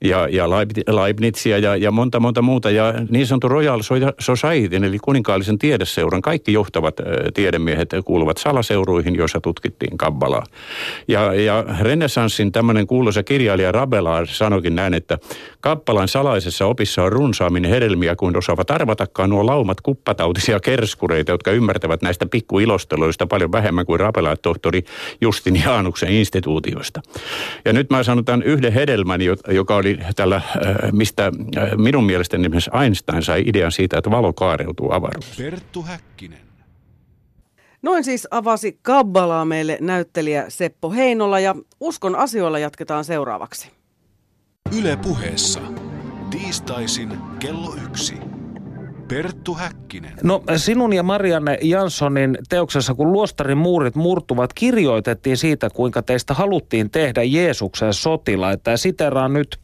ja, 0.04 0.28
ja 0.32 0.50
Leibnizia 0.96 1.58
ja, 1.58 1.76
ja 1.76 1.92
monta 1.92 2.20
monta 2.20 2.42
muuta. 2.42 2.72
Ja 2.72 2.94
niin 3.10 3.28
sanottu 3.28 3.48
Royal 3.48 3.82
Society, 4.20 4.76
eli 4.76 5.00
kuninkaallisen 5.00 5.60
tiedeseuran, 5.60 6.22
kaikki 6.22 6.54
johtavat 6.54 6.96
tiedemiehet 7.34 7.90
kuuluvat 8.06 8.38
salaseuruihin, 8.38 9.16
joissa 9.16 9.42
tutkittiin 9.42 9.98
kabbalaa. 9.98 10.44
Ja, 11.08 11.34
ja 11.34 11.66
renessanssin 11.82 12.52
tämmöinen 12.52 12.88
kuuluisa 12.88 13.24
kirjailija 13.24 13.72
Rabelais 13.72 14.38
sanoikin 14.38 14.76
näin, 14.76 14.94
että 14.94 15.18
kappalan 15.62 16.08
salaisessa 16.08 16.66
opissa 16.66 17.04
on 17.04 17.12
runsaammin 17.12 17.66
hedelmiä 17.66 18.16
kuin 18.16 18.38
osaavat 18.38 18.72
arvatakaan 18.72 19.30
nuo 19.30 19.46
laumat 19.46 19.82
kuppatautisia 19.82 20.60
kerskureita, 20.60 21.32
jotka 21.32 21.52
ymmärtävät 21.52 22.02
näistä 22.02 22.26
pikkuilosteluista 22.26 23.28
paljon 23.28 23.52
vähemmän 23.52 23.86
kuin 23.86 24.00
Rabelais 24.00 24.40
tohtori 24.42 24.84
Justin 25.22 25.62
Jaanuksen 25.66 26.10
instituutioista. 26.10 27.02
Ja 27.66 27.74
nyt 27.74 27.90
mä 27.90 28.04
sanon 28.04 28.26
tämän 28.26 28.44
yhden 28.44 28.74
hedelmän, 28.74 29.22
joka 29.48 29.76
oli 29.76 29.93
tällä, 30.16 30.36
äh, 30.36 30.44
mistä 30.92 31.26
äh, 31.26 31.72
minun 31.78 32.04
mielestäni 32.04 32.44
esimerkiksi 32.44 32.72
Einstein 32.84 33.24
sai 33.24 33.44
idean 33.46 33.72
siitä, 33.72 33.98
että 33.98 34.12
valo 34.12 34.34
kaareutuu 34.34 34.92
avaruudessa. 34.92 35.44
Perttu 35.44 35.82
Häkkinen. 35.82 36.40
Noin 37.82 38.04
siis 38.04 38.28
avasi 38.32 38.80
Kabbalaa 38.82 39.46
meille 39.46 39.78
näyttelijä 39.82 40.46
Seppo 40.50 40.92
Heinola 40.92 41.40
ja 41.40 41.56
Uskon 41.80 42.16
asioilla 42.16 42.60
jatketaan 42.60 43.06
seuraavaksi. 43.06 43.72
Yle 44.80 44.98
puheessa. 44.98 45.60
Tiistaisin 46.30 47.18
kello 47.40 47.76
yksi. 47.86 48.14
Perttu 49.08 49.54
Häkkinen. 49.54 50.14
No 50.24 50.44
sinun 50.56 50.94
ja 50.94 51.04
Marianne 51.04 51.58
Janssonin 51.62 52.38
teoksessa, 52.50 52.94
kun 52.94 53.12
luostarin 53.12 53.58
muurit 53.58 53.96
murtuvat, 53.96 54.54
kirjoitettiin 54.54 55.38
siitä, 55.38 55.70
kuinka 55.70 56.02
teistä 56.02 56.34
haluttiin 56.34 56.90
tehdä 56.90 57.24
Jeesuksen 57.24 57.94
sotilaita. 57.94 58.72
Ja 58.72 58.78
siteraan 58.78 59.34
nyt 59.34 59.60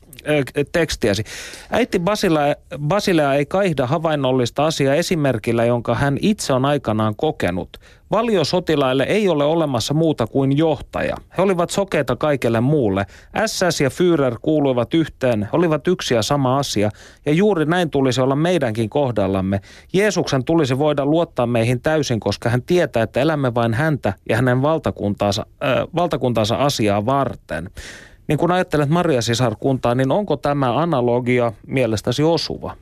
tekstiäsi. 0.71 1.23
Äiti 1.71 1.99
Basilea, 1.99 2.55
Basilea 2.79 3.33
ei 3.33 3.45
kaihda 3.45 3.87
havainnollista 3.87 4.65
asiaa 4.65 4.95
esimerkillä, 4.95 5.65
jonka 5.65 5.95
hän 5.95 6.17
itse 6.21 6.53
on 6.53 6.65
aikanaan 6.65 7.15
kokenut. 7.15 7.69
Valiosotilaille 8.11 9.03
ei 9.03 9.29
ole 9.29 9.43
olemassa 9.43 9.93
muuta 9.93 10.27
kuin 10.27 10.57
johtaja. 10.57 11.15
He 11.37 11.41
olivat 11.43 11.69
sokeita 11.69 12.15
kaikelle 12.15 12.61
muulle. 12.61 13.05
SS 13.45 13.81
ja 13.81 13.89
Führer 13.89 14.37
kuuluivat 14.41 14.93
yhteen, 14.93 15.43
he 15.43 15.49
olivat 15.51 15.87
yksi 15.87 16.13
ja 16.13 16.21
sama 16.21 16.57
asia. 16.57 16.89
Ja 17.25 17.33
juuri 17.33 17.65
näin 17.65 17.89
tulisi 17.89 18.21
olla 18.21 18.35
meidänkin 18.35 18.89
kohdallamme. 18.89 19.61
Jeesuksen 19.93 20.43
tulisi 20.43 20.77
voida 20.77 21.05
luottaa 21.05 21.47
meihin 21.47 21.81
täysin, 21.81 22.19
koska 22.19 22.49
hän 22.49 22.61
tietää, 22.61 23.03
että 23.03 23.19
elämme 23.19 23.55
vain 23.55 23.73
häntä 23.73 24.13
ja 24.29 24.35
hänen 24.35 24.61
valtakuntaansa, 24.61 25.45
äh, 25.63 25.87
valtakuntaansa 25.95 26.55
asiaa 26.55 27.05
varten. 27.05 27.69
Niin 28.29 28.39
kun 28.39 28.51
ajattelet 28.51 28.89
Maria 28.89 29.21
sisarkuntaa, 29.21 29.95
niin 29.95 30.11
onko 30.11 30.37
tämä 30.37 30.79
analogia 30.79 31.53
mielestäsi 31.67 32.23
osuva? 32.23 32.75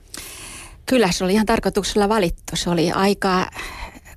Kyllä, 0.85 1.11
se 1.11 1.23
oli 1.23 1.33
ihan 1.33 1.45
tarkoituksella 1.45 2.09
valittu. 2.09 2.55
Se 2.55 2.69
oli 2.69 2.91
aikaa, 2.91 3.49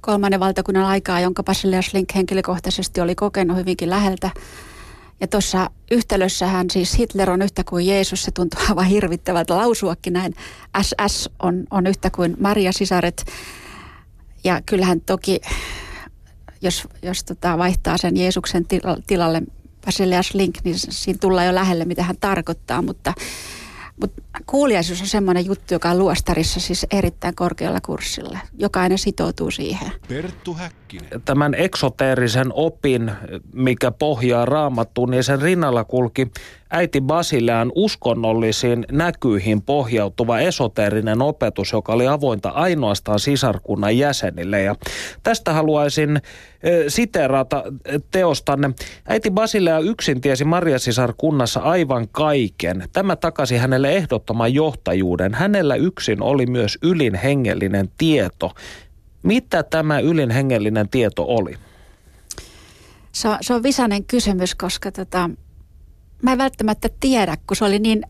kolmannen 0.01 0.41
valtakunnan 0.41 0.85
aikaa, 0.85 1.21
jonka 1.21 1.43
Basilias 1.43 1.95
Link 1.95 2.15
henkilökohtaisesti 2.15 3.01
oli 3.01 3.15
kokenut 3.15 3.57
hyvinkin 3.57 3.91
läheltä. 3.91 4.31
Ja 5.21 5.27
tuossa 5.27 5.71
yhtälössähän 5.91 6.71
siis 6.71 6.99
Hitler 6.99 7.31
on 7.31 7.43
yhtä 7.43 7.65
kuin 7.65 7.87
Jeesus, 7.87 8.23
se 8.23 8.31
tuntuu 8.31 8.61
aivan 8.69 8.85
hirvittävältä 8.85 9.57
lausuakin 9.57 10.13
näin. 10.13 10.35
SS 10.83 11.31
on, 11.43 11.65
on 11.71 11.87
yhtä 11.87 12.11
kuin 12.11 12.37
Maria 12.41 12.73
sisaret. 12.73 13.25
Ja 14.45 14.63
kyllähän 14.67 15.01
toki 15.01 15.41
jos, 16.63 16.89
jos 17.03 17.25
tota 17.25 17.59
vaihtaa 17.59 17.97
sen 17.97 18.17
Jeesuksen 18.17 18.67
tilalle 19.07 19.43
Basilias 19.87 20.35
Link, 20.35 20.59
niin 20.65 20.77
siinä 20.79 21.19
tullaan 21.21 21.47
jo 21.47 21.55
lähelle, 21.55 21.85
mitä 21.85 22.03
hän 22.03 22.17
tarkoittaa, 22.21 22.83
mutta 22.83 23.13
mutta 24.01 24.23
kuuliaisuus 24.47 25.01
on 25.01 25.07
semmoinen 25.07 25.47
juttu, 25.47 25.75
joka 25.75 25.91
on 25.91 25.99
luostarissa 25.99 26.61
siis 26.61 26.87
erittäin 26.91 27.35
korkealla 27.35 27.81
kurssilla. 27.81 28.39
Jokainen 28.59 28.99
sitoutuu 28.99 29.51
siihen. 29.51 29.93
Perttu 30.09 30.55
Häkkinen. 30.55 31.23
Tämän 31.25 31.55
eksoteerisen 31.55 32.53
opin, 32.53 33.13
mikä 33.53 33.91
pohjaa 33.91 34.45
raamattuun, 34.45 35.11
niin 35.11 35.25
sen 35.25 35.43
rinnalla 35.43 35.85
kulki 35.85 36.31
äiti 36.71 37.01
Basilean 37.01 37.73
uskonnollisiin 37.75 38.87
näkyihin 38.93 39.63
pohjautuva 39.63 40.41
esoteerinen 40.41 41.23
opetus, 41.23 41.73
joka 41.73 41.93
oli 41.93 42.09
avointa 42.09 42.49
ainoastaan 42.49 43.19
sisarkunnan 43.19 43.99
jäsenille. 43.99 44.63
Ja 44.63 44.75
tästä 45.23 45.53
haluaisin 45.53 46.21
siteerata 46.89 47.65
teostanne. 48.11 48.71
Äiti 49.07 49.31
Basilea 49.31 49.79
yksin 49.79 50.21
tiesi 50.21 50.45
Maria-sisarkunnassa 50.45 51.61
aivan 51.61 52.09
kaiken. 52.09 52.89
Tämä 52.93 53.17
takasi 53.17 53.57
hänelle 53.57 53.97
ehdottoman 54.31 54.55
johtajuuden. 54.55 55.35
Hänellä 55.35 55.75
yksin 55.75 56.23
oli 56.23 56.47
myös 56.47 56.79
ylin 56.83 57.15
hengellinen 57.15 57.91
tieto. 57.99 58.55
Mitä 59.23 59.63
tämä 59.63 60.01
ylin 60.01 60.31
hengellinen 60.31 60.89
tieto 60.89 61.25
oli? 61.29 61.57
Se 63.13 63.29
on, 63.29 63.39
se 63.41 63.55
on 63.55 63.63
visainen 63.63 64.05
kysymys, 64.05 64.55
koska 64.55 64.93
tota, 64.93 65.31
mä 66.23 66.33
en 66.33 66.39
välttämättä 66.39 66.89
tiedä, 67.01 67.37
kun 67.47 67.57
se 67.57 67.65
oli 67.65 67.79
niin 67.79 68.03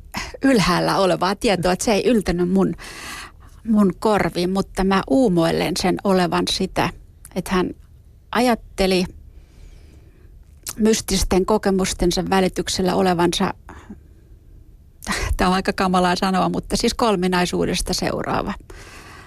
ylhäällä 0.43 0.99
olevaa 0.99 1.35
tietoa, 1.35 1.73
että 1.73 1.85
se 1.85 1.93
ei 1.93 2.07
yltänyt 2.07 2.51
mun, 2.51 2.75
mun 3.65 3.93
korviin, 3.99 4.51
mutta 4.51 4.85
mä 4.85 5.03
uumoilen 5.11 5.75
sen 5.77 5.97
olevan 6.05 6.45
sitä, 6.51 6.91
että 7.35 7.51
hän 7.55 7.71
ajatteli 8.33 9.05
mystisten 10.77 11.47
kokemustensa 11.47 12.25
välityksellä 12.31 12.95
olevansa, 12.95 13.55
tämä 15.37 15.49
on 15.49 15.55
aika 15.55 15.73
kamalaa 15.73 16.17
sanoa, 16.17 16.49
mutta 16.49 16.77
siis 16.77 16.95
kolminaisuudesta 16.95 17.95
seuraava. 17.95 18.55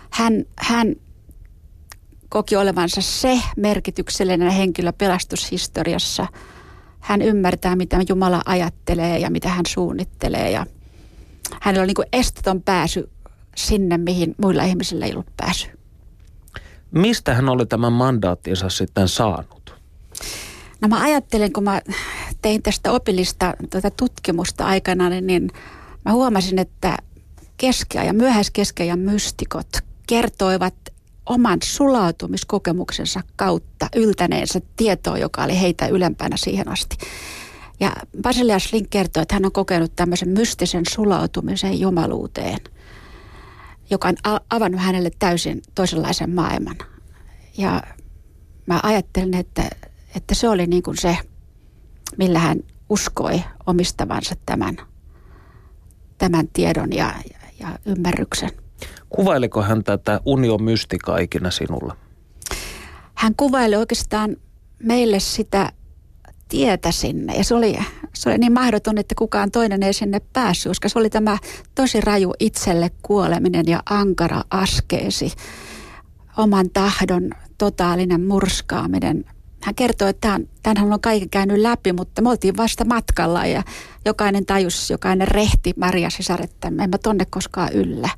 Hän, 0.09 0.45
hän 0.57 0.95
koki 2.29 2.55
olevansa 2.55 3.01
se 3.01 3.39
merkityksellinen 3.57 4.51
henkilö 4.51 4.93
pelastushistoriassa– 4.93 6.27
hän 7.03 7.21
ymmärtää, 7.21 7.75
mitä 7.75 7.97
Jumala 8.09 8.41
ajattelee 8.45 9.19
ja 9.19 9.29
mitä 9.29 9.49
hän 9.49 9.65
suunnittelee. 9.67 10.51
Ja 10.51 10.65
hänellä 11.61 11.81
on 11.81 11.87
niin 11.87 11.95
kuin 11.95 12.07
esteton 12.13 12.61
pääsy 12.61 13.09
sinne, 13.55 13.97
mihin 13.97 14.35
muilla 14.37 14.63
ihmisillä 14.63 15.05
ei 15.05 15.11
ollut 15.11 15.37
pääsy. 15.37 15.67
Mistä 16.91 17.33
hän 17.33 17.49
oli 17.49 17.65
tämän 17.65 17.93
mandaattinsa 17.93 18.69
sitten 18.69 19.07
saanut? 19.07 19.75
No 20.81 20.87
mä 20.87 21.01
ajattelen, 21.01 21.53
kun 21.53 21.63
mä 21.63 21.81
tein 22.43 22.63
tästä 22.63 22.91
opillista 22.91 23.53
tuota 23.71 23.91
tutkimusta 23.91 24.65
aikana, 24.65 25.09
niin, 25.09 25.49
mä 26.05 26.13
huomasin, 26.13 26.59
että 26.59 26.97
keskiajan, 27.57 28.15
myöhäiskeskiajan 28.15 28.99
mystikot 28.99 29.67
kertoivat 30.07 30.75
oman 31.25 31.59
sulautumiskokemuksensa 31.63 33.21
kautta 33.35 33.87
yltäneensä 33.95 34.61
tietoa, 34.77 35.17
joka 35.17 35.43
oli 35.43 35.61
heitä 35.61 35.87
ylempänä 35.87 36.37
siihen 36.37 36.67
asti. 36.67 36.97
Ja 37.79 37.93
Basilias 38.21 38.73
Link 38.73 38.87
kertoo, 38.89 39.23
että 39.23 39.35
hän 39.35 39.45
on 39.45 39.51
kokenut 39.51 39.95
tämmöisen 39.95 40.29
mystisen 40.29 40.83
sulautumisen 40.89 41.79
jumaluuteen, 41.79 42.59
joka 43.89 44.07
on 44.07 44.39
avannut 44.49 44.81
hänelle 44.81 45.11
täysin 45.19 45.61
toisenlaisen 45.75 46.29
maailman. 46.29 46.77
Ja 47.57 47.81
mä 48.65 48.79
ajattelin, 48.83 49.33
että, 49.33 49.69
että 50.15 50.35
se 50.35 50.49
oli 50.49 50.67
niin 50.67 50.83
kuin 50.83 50.97
se, 50.97 51.17
millä 52.17 52.39
hän 52.39 52.59
uskoi 52.89 53.43
omistavansa 53.65 54.35
tämän, 54.45 54.77
tämän 56.17 56.47
tiedon 56.53 56.93
ja, 56.93 57.13
ja 57.59 57.79
ymmärryksen. 57.85 58.49
Kuvailiko 59.09 59.61
hän 59.61 59.83
tätä 59.83 60.19
union 60.25 60.63
mystikaa 60.63 61.17
ikinä 61.17 61.51
sinulle? 61.51 61.93
Hän 63.13 63.33
kuvaili 63.37 63.75
oikeastaan 63.75 64.37
meille 64.83 65.19
sitä 65.19 65.71
tietä 66.49 66.91
sinne. 66.91 67.35
Ja 67.35 67.43
se 67.43 67.55
oli, 67.55 67.77
se 68.13 68.29
oli 68.29 68.37
niin 68.37 68.53
mahdoton, 68.53 68.97
että 68.97 69.15
kukaan 69.17 69.51
toinen 69.51 69.83
ei 69.83 69.93
sinne 69.93 70.21
päässyt, 70.33 70.69
koska 70.69 70.89
se 70.89 70.99
oli 70.99 71.09
tämä 71.09 71.37
tosi 71.75 72.01
raju 72.01 72.33
itselle 72.39 72.91
kuoleminen 73.01 73.65
ja 73.67 73.83
ankara 73.89 74.43
askeesi. 74.49 75.31
Oman 76.37 76.69
tahdon 76.69 77.29
totaalinen 77.57 78.21
murskaaminen. 78.21 79.25
Hän 79.63 79.75
kertoi, 79.75 80.09
että 80.09 80.39
tämän, 80.63 80.77
hän 80.77 80.93
on 80.93 81.01
kaiken 81.01 81.29
käynyt 81.29 81.57
läpi, 81.57 81.93
mutta 81.93 82.21
me 82.21 82.29
oltiin 82.29 82.57
vasta 82.57 82.85
matkalla 82.85 83.45
ja 83.45 83.63
jokainen 84.05 84.45
tajus, 84.45 84.89
jokainen 84.89 85.27
rehti 85.27 85.73
Maria 85.77 86.09
sisar, 86.09 86.41
että 86.41 86.67
en 86.67 86.89
mä 86.89 86.97
tonne 87.03 87.25
koskaan 87.25 87.73
yllä 87.73 88.09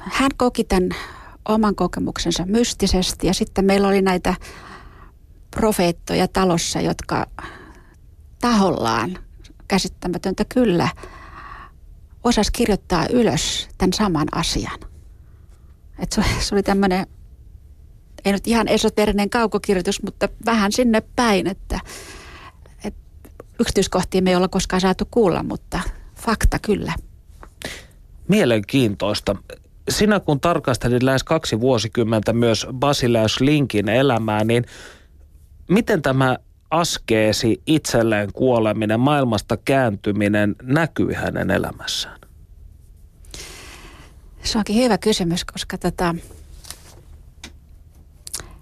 hän 0.00 0.30
koki 0.36 0.64
tämän 0.64 0.88
oman 1.48 1.74
kokemuksensa 1.74 2.46
mystisesti 2.46 3.26
ja 3.26 3.34
sitten 3.34 3.64
meillä 3.64 3.88
oli 3.88 4.02
näitä 4.02 4.34
profeettoja 5.50 6.28
talossa, 6.28 6.80
jotka 6.80 7.26
tahollaan 8.40 9.18
käsittämätöntä 9.68 10.44
kyllä 10.44 10.88
osas 12.24 12.50
kirjoittaa 12.50 13.06
ylös 13.12 13.68
tämän 13.78 13.92
saman 13.92 14.28
asian. 14.32 14.80
Et 15.98 16.12
se, 16.12 16.24
se 16.40 16.54
oli 16.54 16.62
tämmöinen, 16.62 17.06
ei 18.24 18.32
nyt 18.32 18.46
ihan 18.46 18.68
esoterinen 18.68 19.30
kaukokirjoitus, 19.30 20.02
mutta 20.02 20.28
vähän 20.46 20.72
sinne 20.72 21.02
päin, 21.16 21.46
että, 21.46 21.80
että 22.84 23.00
yksityiskohtia 23.60 24.22
me 24.22 24.30
ei 24.30 24.36
olla 24.36 24.48
koskaan 24.48 24.80
saatu 24.80 25.08
kuulla, 25.10 25.42
mutta 25.42 25.80
fakta 26.16 26.58
kyllä. 26.58 26.92
Mielenkiintoista 28.28 29.36
sinä 29.88 30.20
kun 30.20 30.40
tarkastelit 30.40 31.02
lähes 31.02 31.24
kaksi 31.24 31.60
vuosikymmentä 31.60 32.32
myös 32.32 32.66
Basileus 32.72 33.40
Linkin 33.40 33.88
elämää, 33.88 34.44
niin 34.44 34.64
miten 35.68 36.02
tämä 36.02 36.38
askeesi, 36.70 37.62
itselleen 37.66 38.32
kuoleminen, 38.32 39.00
maailmasta 39.00 39.56
kääntyminen 39.56 40.56
näkyy 40.62 41.12
hänen 41.12 41.50
elämässään? 41.50 42.20
Se 44.42 44.58
onkin 44.58 44.76
hyvä 44.76 44.98
kysymys, 44.98 45.44
koska 45.44 45.78
tota, 45.78 46.14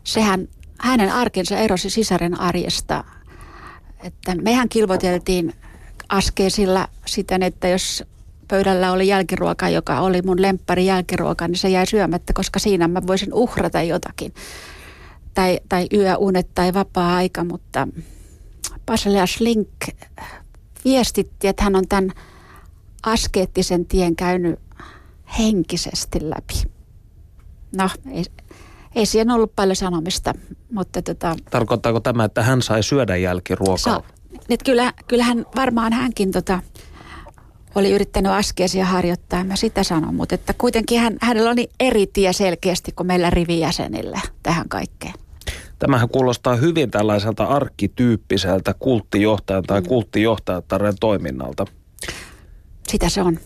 sehän 0.09 0.49
hänen 0.81 1.13
arkensa 1.13 1.57
erosi 1.57 1.91
sisaren 1.91 2.41
arjesta. 2.41 3.05
Että 4.03 4.35
mehän 4.35 4.69
kilvoteltiin 4.69 5.55
askeesilla 6.09 6.89
siten, 7.07 7.43
että 7.43 7.69
jos 7.69 8.05
pöydällä 8.49 8.93
oli 8.93 9.09
jälkiruoka, 9.09 9.69
joka 9.69 10.01
oli 10.01 10.23
mun 10.23 10.43
lemppari 10.43 10.87
jälkiruoka, 10.87 11.49
niin 11.49 11.59
se 11.59 11.69
jäi 11.69 11.87
syömättä, 11.87 12.33
koska 12.33 12.59
siinä 12.59 12.89
mä 12.89 13.07
voisin 13.07 13.35
uhrata 13.35 13.83
jotakin. 13.83 14.35
Tai, 15.35 15.61
tai 15.69 15.87
yöunet 15.93 16.49
tai 16.55 16.75
vapaa-aika, 16.75 17.45
mutta 17.45 17.89
Basilias 18.87 19.41
Link 19.41 19.69
viestitti, 20.85 21.49
että 21.49 21.65
hän 21.65 21.77
on 21.77 21.89
tämän 21.89 22.13
askeettisen 23.03 23.87
tien 23.87 24.17
käynyt 24.17 24.61
henkisesti 25.39 26.19
läpi. 26.23 26.71
No, 27.77 27.91
ei, 28.13 28.25
ei 28.99 29.07
siihen 29.07 29.31
ollut 29.31 29.53
paljon 29.57 29.77
sanomista, 29.77 30.35
mutta 30.73 31.03
tota... 31.03 31.37
Tarkoittaako 31.51 32.01
tämä, 32.01 32.25
että 32.25 32.43
hän 32.43 32.63
sai 32.63 32.83
syödä 32.83 33.17
jälkiruokaa? 33.17 33.77
Sa- 33.77 34.03
että 34.49 34.65
kyllä, 34.65 34.93
kyllähän 35.09 35.47
varmaan 35.57 35.93
hänkin 35.93 36.33
tota, 36.33 36.63
oli 37.75 37.91
yrittänyt 37.91 38.33
askeesia 38.33 38.85
harjoittaa, 38.85 39.45
mä 39.45 39.57
sitä 39.57 39.83
sanon, 39.83 40.15
mutta 40.15 40.35
että 40.35 40.55
kuitenkin 40.59 41.01
hän, 41.01 41.17
hänellä 41.21 41.51
oli 41.51 41.69
eri 41.81 42.07
tie 42.07 42.33
selkeästi 42.33 42.93
kuin 42.93 43.07
meillä 43.07 43.31
rivijäsenillä 43.31 44.21
tähän 44.43 44.69
kaikkeen. 44.69 45.15
Tämähän 45.79 46.09
kuulostaa 46.09 46.57
hyvin 46.57 46.91
tällaiselta 46.91 47.45
arkkityyppiseltä 47.45 48.75
kulttijohtajan 48.79 49.63
tai 49.63 49.81
mm. 49.81 49.87
kulttijohtajataren 49.87 50.95
toiminnalta. 51.01 51.65
Sitä 52.89 53.09
se 53.09 53.23
on. 53.23 53.39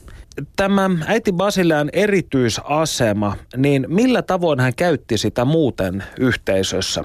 Tämä 0.56 0.90
äiti 1.06 1.32
Basilean 1.32 1.90
erityisasema, 1.92 3.36
niin 3.56 3.86
millä 3.88 4.22
tavoin 4.22 4.60
hän 4.60 4.74
käytti 4.74 5.18
sitä 5.18 5.44
muuten 5.44 6.04
yhteisössä? 6.18 7.04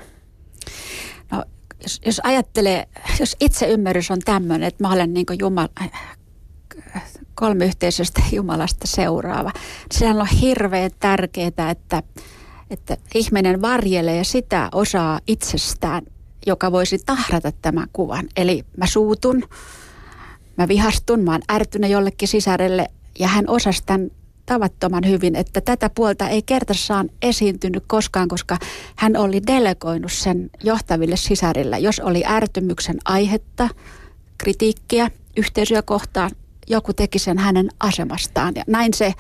No, 1.32 1.43
jos, 1.84 2.01
jos 2.05 2.21
ajattelee, 2.23 2.88
jos 3.19 3.36
itse 3.39 3.67
ymmärrys 3.67 4.11
on 4.11 4.19
tämmöinen, 4.25 4.67
että 4.67 4.84
mä 4.84 4.93
olen 4.93 5.13
niin 5.13 5.25
Jumala, 5.39 5.69
kolmiyhteisöstä 7.36 8.21
Jumalasta 8.32 8.88
seuraava. 8.88 9.51
Sehän 9.91 10.21
on 10.21 10.28
hirveän 10.28 10.91
tärkeää, 10.99 11.69
että, 11.71 12.03
että 12.69 12.97
ihminen 13.15 13.61
varjelee 13.61 14.23
sitä 14.23 14.69
osaa 14.71 15.19
itsestään, 15.28 16.01
joka 16.45 16.71
voisi 16.71 16.99
tahrata 17.05 17.51
tämän 17.61 17.88
kuvan. 17.93 18.25
Eli 18.38 18.63
mä 18.78 18.88
suutun, 18.88 19.43
mä 20.57 20.67
vihastun, 20.67 21.23
mä 21.23 21.32
oon 21.32 21.41
ärtynyt 21.51 21.91
jollekin 21.91 22.28
sisarelle 22.28 22.88
ja 23.20 23.28
hän 23.28 23.45
osasi 23.47 23.84
tämän 23.86 24.09
tavattoman 24.45 25.07
hyvin, 25.07 25.36
että 25.36 25.61
tätä 25.61 25.89
puolta 25.95 26.30
ei 26.30 26.41
kertassaan 26.41 27.09
esiintynyt 27.22 27.84
koskaan, 27.88 28.28
koska 28.28 28.57
hän 28.95 29.18
oli 29.18 29.41
delegoinut 29.47 30.11
sen 30.11 30.49
johtaville 30.63 31.15
sisarille. 31.15 31.80
Jos 31.80 31.99
oli 31.99 32.24
ärtymyksen 32.26 32.97
aihetta, 33.05 33.70
kritiikkiä 34.38 35.11
yhteisöä 35.38 35.82
kohtaan, 35.82 36.32
joku 36.68 36.93
teki 36.93 37.20
sen 37.20 37.38
hänen 37.38 37.70
asemastaan. 37.80 38.53
Ja 38.55 38.63
näin 38.68 38.93
se 38.93 39.13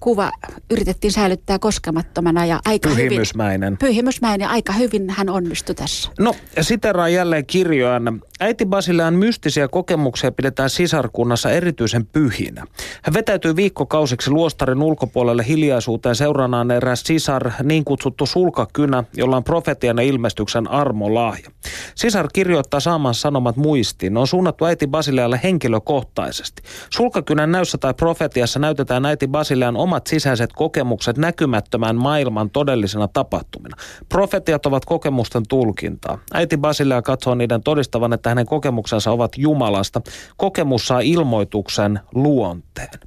kuva 0.00 0.32
yritettiin 0.70 1.12
säilyttää 1.12 1.58
koskemattomana 1.58 2.46
ja 2.46 2.60
aika 2.64 2.88
Pyhimysmäinen. 2.88 3.66
hyvin. 3.66 3.78
Pyhimysmäinen. 3.78 4.44
ja 4.44 4.50
aika 4.50 4.72
hyvin 4.72 5.10
hän 5.10 5.28
onnistui 5.28 5.74
tässä. 5.74 6.10
No, 6.18 6.34
siteraan 6.60 7.12
jälleen 7.12 7.46
kirjoan. 7.46 8.22
Äiti 8.40 8.66
Basilean 8.66 9.14
mystisiä 9.14 9.68
kokemuksia 9.68 10.32
pidetään 10.32 10.70
sisarkunnassa 10.70 11.50
erityisen 11.50 12.06
pyhinä. 12.06 12.64
Hän 13.02 13.14
vetäytyy 13.14 13.56
viikkokausiksi 13.56 14.30
luostarin 14.30 14.82
ulkopuolelle 14.82 15.46
hiljaisuuteen 15.48 16.14
seuranaan 16.14 16.70
eräs 16.70 17.02
sisar, 17.06 17.50
niin 17.62 17.84
kutsuttu 17.84 18.26
sulkakynä, 18.26 19.04
jolla 19.14 19.36
on 19.36 19.44
profetian 19.44 19.98
ja 19.98 20.04
ilmestyksen 20.04 20.70
armolahja. 20.70 21.50
Sisar 21.94 22.28
kirjoittaa 22.32 22.80
saaman 22.80 23.14
sanomat 23.14 23.56
muistiin. 23.56 24.16
On 24.16 24.26
suunnattu 24.26 24.64
äiti 24.64 24.86
Basilealle 24.86 25.40
henkilökohtaisesti. 25.42 26.62
Sulkakynän 26.90 27.52
näyssä 27.52 27.78
tai 27.78 27.94
profetiassa 27.94 28.58
näytetään 28.58 29.06
äiti 29.06 29.28
Basilean 29.28 29.76
omat 29.76 30.06
sisäiset 30.06 30.52
kokemukset 30.52 31.18
näkymättömän 31.18 31.96
maailman 31.96 32.50
todellisena 32.50 33.08
tapahtumina. 33.08 33.76
Profetiat 34.08 34.66
ovat 34.66 34.84
kokemusten 34.84 35.42
tulkintaa. 35.48 36.18
Äiti 36.34 36.56
Basilea 36.56 37.02
katsoo 37.02 37.34
niiden 37.34 37.62
todistavan, 37.62 38.12
että 38.12 38.25
hänen 38.28 38.46
kokemuksensa 38.46 39.10
ovat 39.10 39.32
Jumalasta. 39.38 40.00
Kokemus 40.36 40.86
saa 40.86 41.00
ilmoituksen 41.00 42.00
luonteen. 42.14 43.00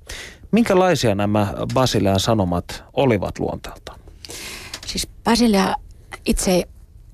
Minkälaisia 0.51 1.15
nämä 1.15 1.53
Basilean 1.73 2.19
sanomat 2.19 2.83
olivat 2.93 3.39
luonteeltaan? 3.39 3.99
Siis 4.87 5.07
Basilea 5.23 5.75
itse 6.25 6.51
ei, 6.51 6.65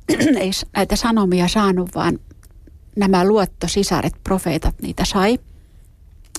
ei 0.43 0.51
näitä 0.75 0.95
sanomia 0.95 1.47
saanut, 1.47 1.95
vaan 1.95 2.19
nämä 2.95 3.25
luottosisaret, 3.27 4.13
profeetat, 4.23 4.75
niitä 4.81 5.05
sai. 5.05 5.39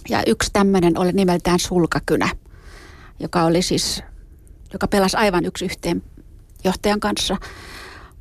Ja 0.09 0.23
yksi 0.27 0.51
tämmöinen 0.53 0.99
oli 0.99 1.13
nimeltään 1.13 1.59
sulkakynä– 1.59 2.29
joka 3.21 3.43
oli 3.43 3.63
siis, 3.63 4.03
joka 4.73 4.89
pelasi 4.89 5.17
aivan 5.17 5.45
yksi 5.45 5.65
yhteen 5.65 6.03
johtajan 6.65 7.01
kanssa. 7.01 7.37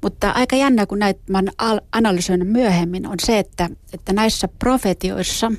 Mutta 0.06 0.32
aika 0.32 0.56
jännä, 0.56 0.86
kun 0.86 1.00
näitä 1.00 1.20
mä 1.30 1.44
analysoinut 1.92 2.48
myöhemmin, 2.48 3.08
on 3.08 3.16
se, 3.20 3.40
että, 3.40 3.70
että 3.94 4.14
näissä 4.14 4.48
profetioissa 4.48 5.52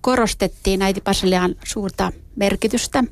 korostettiin 0.00 0.80
näitä 0.80 1.00
Basilian 1.00 1.54
suurta 1.64 2.12
merkitystä. 2.36 3.04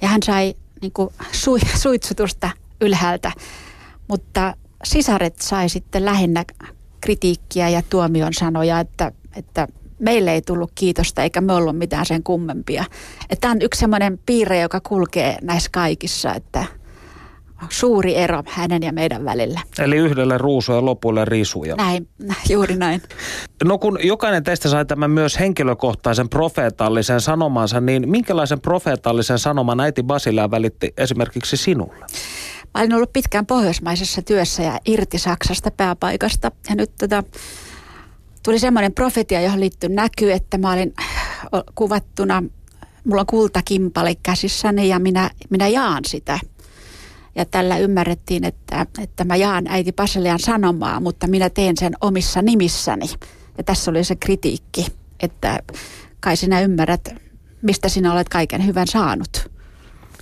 Ja 0.00 0.08
hän 0.08 0.22
sai 0.22 0.54
niin 0.80 0.92
kuin, 0.92 1.08
su, 1.32 1.58
suitsutusta 1.82 2.50
ylhäältä, 2.80 3.32
mutta 4.08 4.54
sisaret 4.84 5.40
sai 5.40 5.68
sitten 5.68 6.04
lähinnä 6.04 6.44
kritiikkiä 7.00 7.68
ja 7.68 7.82
tuomion 7.90 8.34
sanoja, 8.34 8.80
että, 8.80 9.12
että 9.36 9.68
meille 9.98 10.32
ei 10.32 10.42
tullut 10.42 10.72
kiitosta 10.74 11.22
eikä 11.22 11.40
me 11.40 11.52
ollut 11.52 11.78
mitään 11.78 12.06
sen 12.06 12.22
kummempia. 12.22 12.84
Tämä 13.40 13.52
on 13.52 13.62
yksi 13.62 13.80
sellainen 13.80 14.18
piirre, 14.26 14.60
joka 14.60 14.80
kulkee 14.80 15.36
näissä 15.42 15.70
kaikissa, 15.72 16.34
että 16.34 16.64
suuri 17.68 18.16
ero 18.16 18.42
hänen 18.46 18.82
ja 18.82 18.92
meidän 18.92 19.24
välillä. 19.24 19.60
Eli 19.78 19.96
yhdelle 19.96 20.38
ruusu 20.38 20.72
ja 20.72 20.84
lopulle 20.84 21.24
risuja. 21.24 21.76
Näin, 21.76 22.08
juuri 22.48 22.76
näin. 22.76 23.02
No 23.64 23.78
kun 23.78 23.98
jokainen 24.02 24.44
teistä 24.44 24.68
sai 24.68 24.84
tämän 24.84 25.10
myös 25.10 25.38
henkilökohtaisen 25.38 26.28
profeetallisen 26.28 27.20
sanomansa, 27.20 27.80
niin 27.80 28.08
minkälaisen 28.08 28.60
profeetallisen 28.60 29.38
sanoman 29.38 29.80
äiti 29.80 30.02
Basilea 30.02 30.50
välitti 30.50 30.92
esimerkiksi 30.96 31.56
sinulle? 31.56 32.06
Mä 32.74 32.80
olin 32.80 32.94
ollut 32.94 33.12
pitkään 33.12 33.46
pohjoismaisessa 33.46 34.22
työssä 34.22 34.62
ja 34.62 34.78
irti 34.86 35.18
Saksasta 35.18 35.70
pääpaikasta. 35.70 36.52
Ja 36.68 36.74
nyt 36.74 36.90
tota, 36.98 37.24
tuli 38.42 38.58
semmoinen 38.58 38.94
profetia, 38.94 39.40
johon 39.40 39.60
liittyy 39.60 39.88
näky, 39.88 40.32
että 40.32 40.58
mä 40.58 40.72
olin 40.72 40.94
kuvattuna, 41.74 42.42
mulla 43.04 43.20
on 43.20 43.26
kultakimpale 43.26 44.14
käsissäni 44.22 44.88
ja 44.88 44.98
minä, 44.98 45.30
minä 45.50 45.68
jaan 45.68 46.04
sitä. 46.04 46.38
Ja 47.34 47.44
tällä 47.44 47.78
ymmärrettiin, 47.78 48.44
että, 48.44 48.86
että 49.02 49.24
mä 49.24 49.36
jaan 49.36 49.64
äiti 49.68 49.92
Paselian 49.92 50.38
sanomaa, 50.38 51.00
mutta 51.00 51.26
minä 51.26 51.50
teen 51.50 51.76
sen 51.76 51.92
omissa 52.00 52.42
nimissäni. 52.42 53.06
Ja 53.58 53.64
tässä 53.64 53.90
oli 53.90 54.04
se 54.04 54.16
kritiikki, 54.16 54.86
että 55.20 55.58
kai 56.20 56.36
sinä 56.36 56.60
ymmärrät, 56.60 57.08
mistä 57.62 57.88
sinä 57.88 58.12
olet 58.12 58.28
kaiken 58.28 58.66
hyvän 58.66 58.86
saanut. 58.86 59.50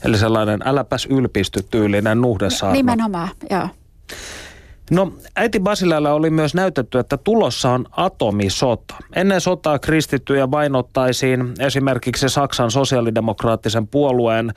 Eli 0.04 0.18
sellainen 0.18 0.60
äläpäs 0.64 1.06
ylpisty 1.10 1.62
tyylinen 1.70 2.20
nuhdesaarna. 2.20 2.72
Nimenomaan, 2.72 3.28
joo. 3.50 3.68
No 4.90 5.12
äiti 5.36 5.60
Basilealla 5.60 6.12
oli 6.12 6.30
myös 6.30 6.54
näytetty, 6.54 6.98
että 6.98 7.16
tulossa 7.16 7.70
on 7.70 7.86
atomisota. 7.90 8.94
Ennen 9.16 9.40
sotaa 9.40 9.78
kristittyjä 9.78 10.50
vainottaisiin 10.50 11.54
esimerkiksi 11.58 12.28
Saksan 12.28 12.70
sosiaalidemokraattisen 12.70 13.86
puolueen 13.86 14.52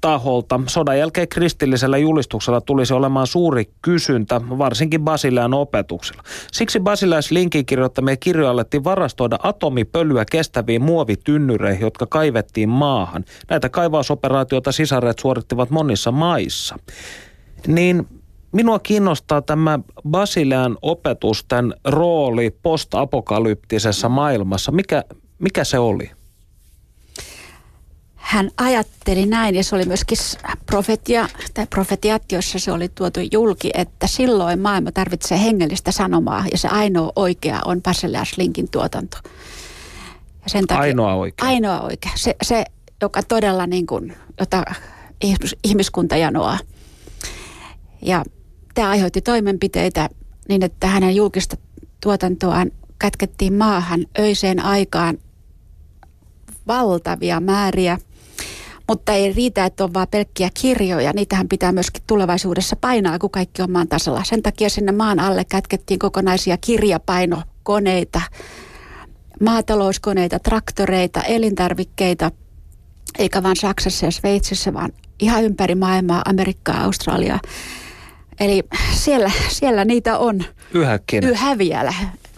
taholta. 0.00 0.60
Sodan 0.66 0.98
jälkeen 0.98 1.28
kristillisellä 1.28 1.98
julistuksella 1.98 2.60
tulisi 2.60 2.94
olemaan 2.94 3.26
suuri 3.26 3.64
kysyntä, 3.82 4.40
varsinkin 4.40 5.04
Basilean 5.04 5.54
opetuksella. 5.54 6.22
Siksi 6.52 6.80
Basileas 6.80 7.30
linkin 7.30 7.66
kirjoittamia 7.66 8.16
kirjoja 8.16 8.50
alettiin 8.50 8.84
varastoida 8.84 9.38
atomipölyä 9.42 10.24
kestäviin 10.30 10.82
muovitynnyreihin, 10.82 11.80
jotka 11.82 12.06
kaivettiin 12.06 12.68
maahan. 12.68 13.24
Näitä 13.50 13.68
kaivausoperaatioita 13.68 14.72
sisareet 14.72 15.18
suorittivat 15.18 15.70
monissa 15.70 16.12
maissa. 16.12 16.76
Niin 17.66 18.06
Minua 18.52 18.78
kiinnostaa 18.78 19.42
tämä 19.42 19.78
Basilean 20.08 20.76
opetusten 20.82 21.74
rooli 21.84 22.50
postapokalyptisessa 22.62 24.08
maailmassa. 24.08 24.72
Mikä, 24.72 25.04
mikä 25.38 25.64
se 25.64 25.78
oli? 25.78 26.10
Hän 28.28 28.50
ajatteli 28.56 29.26
näin, 29.26 29.54
ja 29.54 29.64
se 29.64 29.76
oli 29.76 29.84
myöskin 29.84 30.18
profetia, 30.66 31.28
tai 31.54 31.66
profetiat, 31.66 32.32
joissa 32.32 32.58
se 32.58 32.72
oli 32.72 32.88
tuotu 32.88 33.20
julki, 33.32 33.70
että 33.74 34.06
silloin 34.06 34.60
maailma 34.60 34.92
tarvitsee 34.92 35.40
hengellistä 35.40 35.92
sanomaa, 35.92 36.44
ja 36.52 36.58
se 36.58 36.68
ainoa 36.68 37.12
oikea 37.16 37.60
on 37.64 37.82
Basileas 37.82 38.38
Linkin 38.38 38.70
tuotanto. 38.70 39.18
Ja 40.44 40.50
sen 40.50 40.66
takia, 40.66 40.82
ainoa 40.82 41.14
oikea? 41.14 41.48
Ainoa 41.48 41.80
oikea. 41.80 42.12
Se, 42.14 42.34
se 42.42 42.64
joka 43.02 43.22
todella 43.22 43.66
niin 43.66 43.86
kuin, 43.86 44.16
jota 44.40 44.64
ihmiskunta 45.64 46.16
janoaa. 46.16 46.58
Ja 48.02 48.24
Tämä 48.78 48.90
aiheutti 48.90 49.20
toimenpiteitä 49.20 50.08
niin, 50.48 50.62
että 50.62 50.86
hänen 50.86 51.16
julkista 51.16 51.56
tuotantoaan 52.02 52.70
kätkettiin 52.98 53.54
maahan 53.54 54.06
öiseen 54.18 54.60
aikaan 54.64 55.18
valtavia 56.66 57.40
määriä. 57.40 57.98
Mutta 58.88 59.12
ei 59.12 59.32
riitä, 59.32 59.64
että 59.64 59.84
on 59.84 59.94
vain 59.94 60.08
pelkkiä 60.08 60.50
kirjoja. 60.60 61.12
Niitähän 61.12 61.48
pitää 61.48 61.72
myöskin 61.72 62.02
tulevaisuudessa 62.06 62.76
painaa, 62.76 63.18
kun 63.18 63.30
kaikki 63.30 63.62
on 63.62 63.70
maan 63.70 63.88
tasalla. 63.88 64.24
Sen 64.24 64.42
takia 64.42 64.70
sinne 64.70 64.92
maan 64.92 65.20
alle 65.20 65.44
kätkettiin 65.44 65.98
kokonaisia 65.98 66.56
kirjapainokoneita, 66.60 68.20
maatalouskoneita, 69.40 70.38
traktoreita, 70.38 71.22
elintarvikkeita, 71.22 72.30
eikä 73.18 73.42
vain 73.42 73.56
Saksassa 73.56 74.06
ja 74.06 74.12
Sveitsissä, 74.12 74.72
vaan 74.74 74.92
ihan 75.20 75.44
ympäri 75.44 75.74
maailmaa, 75.74 76.22
Amerikkaa, 76.24 76.84
Australiaa. 76.84 77.40
Eli 78.40 78.62
siellä, 78.94 79.30
siellä 79.48 79.84
niitä 79.84 80.18
on. 80.18 80.44
Yhäkin. 80.74 81.24
Yhä 81.24 81.58
vielä. 81.58 81.94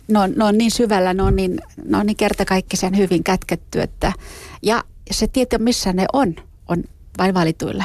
Ne 0.08 0.18
on, 0.18 0.32
ne 0.36 0.44
on 0.44 0.58
niin 0.58 0.70
syvällä, 0.70 1.14
ne 1.14 1.22
on 1.22 1.36
niin, 1.36 1.60
ne 1.84 1.96
on 1.96 2.06
niin 2.06 2.16
kertakaikkisen 2.16 2.96
hyvin 2.96 3.24
kätketty. 3.24 3.80
Että, 3.80 4.12
ja 4.62 4.84
se 5.10 5.26
tieto, 5.26 5.58
missä 5.58 5.92
ne 5.92 6.06
on, 6.12 6.34
on 6.68 6.84
vain 7.18 7.34
valituilla. 7.34 7.84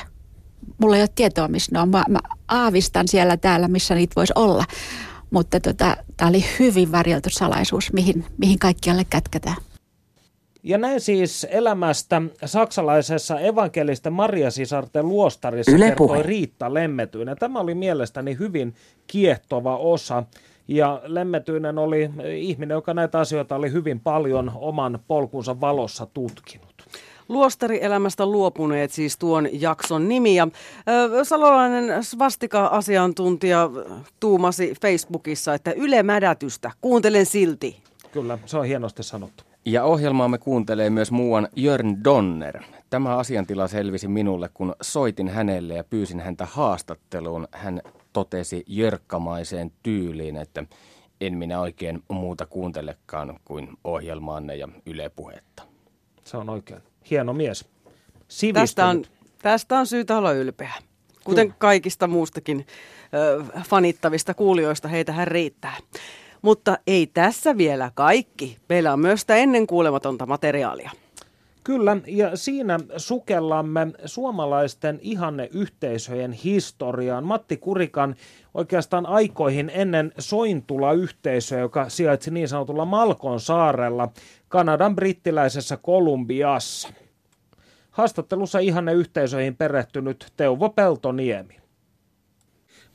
Mulla 0.78 0.95
ei 0.95 1.01
ole 1.01 1.09
tietoa, 1.15 1.47
missä 1.47 1.71
ne 1.71 1.80
on. 1.80 1.89
Mä, 1.89 2.03
mä 2.09 2.19
aavistan 2.47 3.07
siellä 3.07 3.38
täällä, 3.38 3.67
missä 3.67 3.95
niitä 3.95 4.13
voisi 4.15 4.34
olla. 4.36 4.65
Mutta 5.32 5.59
tota, 5.59 5.97
tämä 6.17 6.30
oli 6.30 6.45
hyvin 6.59 6.91
varjeltu 6.91 7.30
salaisuus, 7.32 7.93
mihin, 7.93 8.26
mihin 8.38 8.59
kaikkialle 8.59 9.05
kätketään. 9.09 9.55
Ja 10.63 10.78
näin 10.78 11.01
siis 11.01 11.47
elämästä 11.49 12.21
saksalaisessa 12.45 13.39
evankelisten 13.39 14.13
Maria-sisarten 14.13 15.07
luostarissa 15.07 15.71
Yle 15.71 15.86
kertoi 15.86 16.07
puhe. 16.07 16.23
Riitta 16.23 16.73
Lemmetyinen. 16.73 17.38
Tämä 17.39 17.59
oli 17.59 17.76
mielestäni 17.76 18.38
hyvin 18.39 18.73
kiehtova 19.07 19.78
osa. 19.78 20.23
Ja 20.67 21.01
Lemmetyinen 21.03 21.78
oli 21.78 22.09
ihminen, 22.38 22.76
joka 22.76 22.93
näitä 22.93 23.19
asioita 23.19 23.55
oli 23.55 23.71
hyvin 23.71 23.99
paljon 23.99 24.51
oman 24.55 24.99
polkunsa 25.07 25.61
valossa 25.61 26.05
tutkinut. 26.13 26.86
Luostarielämästä 27.30 28.26
luopuneet 28.26 28.91
siis 28.91 29.17
tuon 29.17 29.61
jakson 29.61 30.07
nimi. 30.07 30.36
Ja, 30.36 30.47
salolainen 31.23 32.03
svastika-asiantuntija 32.03 33.69
tuumasi 34.19 34.73
Facebookissa, 34.82 35.53
että 35.53 35.71
Yle 35.71 36.03
mädätystä, 36.03 36.71
kuuntelen 36.82 37.26
silti. 37.26 37.78
Kyllä, 38.11 38.38
se 38.45 38.57
on 38.57 38.65
hienosti 38.65 39.03
sanottu. 39.03 39.43
Ja 39.65 39.84
ohjelmaamme 39.84 40.38
kuuntelee 40.38 40.89
myös 40.89 41.11
muuan 41.11 41.47
Jörn 41.55 42.03
Donner. 42.03 42.63
Tämä 42.89 43.17
asiantila 43.17 43.67
selvisi 43.67 44.07
minulle, 44.07 44.49
kun 44.53 44.76
soitin 44.82 45.28
hänelle 45.28 45.73
ja 45.73 45.84
pyysin 45.84 46.19
häntä 46.19 46.47
haastatteluun. 46.51 47.47
Hän 47.51 47.82
totesi 48.13 48.63
jörkkamaiseen 48.67 49.71
tyyliin, 49.84 50.38
että 50.38 50.63
en 51.21 51.38
minä 51.38 51.59
oikein 51.59 52.03
muuta 52.07 52.45
kuuntelekaan 52.45 53.39
kuin 53.45 53.69
ohjelmaanne 53.84 54.55
ja 54.55 54.67
ylepuhetta. 54.86 55.63
Se 56.23 56.38
on 56.38 56.49
oikein. 56.49 56.82
Hieno 57.10 57.34
mies. 57.34 57.66
Tästä 58.53 58.86
on, 58.86 59.06
tästä 59.41 59.80
on 59.80 59.88
syytä 59.88 60.18
olla 60.18 60.32
ylpeä. 60.32 60.74
Kuten 61.24 61.47
Kyllä. 61.47 61.56
kaikista 61.60 62.08
muustakin 62.08 62.66
ö, 63.14 63.43
fanittavista 63.64 64.34
kuulijoista, 64.34 64.88
heitähän 64.88 65.28
riittää. 65.28 65.78
Mutta 66.41 66.78
ei 66.88 67.08
tässä 67.08 67.58
vielä 67.58 67.91
kaikki. 67.95 68.58
Meillä 68.70 68.93
on 68.93 68.99
myös 68.99 69.22
sitä 69.22 69.36
ennen 69.36 69.68
kuulematonta 69.68 70.26
materiaalia. 70.26 70.91
Kyllä, 71.66 71.97
ja 72.07 72.38
siinä 72.38 72.80
sukellamme 72.97 73.88
suomalaisten 74.05 74.99
ihanne 75.01 75.49
yhteisöjen 75.53 76.32
historiaan. 76.32 77.24
Matti 77.26 77.57
Kurikan 77.57 78.16
oikeastaan 78.53 79.05
aikoihin 79.05 79.72
ennen 79.74 80.11
Sointula-yhteisöä, 80.20 81.59
joka 81.59 81.89
sijaitsi 81.89 82.32
niin 82.32 82.47
sanotulla 82.47 82.86
Malkon 82.86 83.39
saarella 83.39 84.09
Kanadan 84.47 84.95
brittiläisessä 84.95 85.78
Kolumbiassa. 85.78 86.89
Haastattelussa 87.91 88.59
ihanne 88.59 88.93
yhteisöihin 88.93 89.55
perehtynyt 89.55 90.34
Teuvo 90.38 90.70
Peltoniemi. 90.70 91.57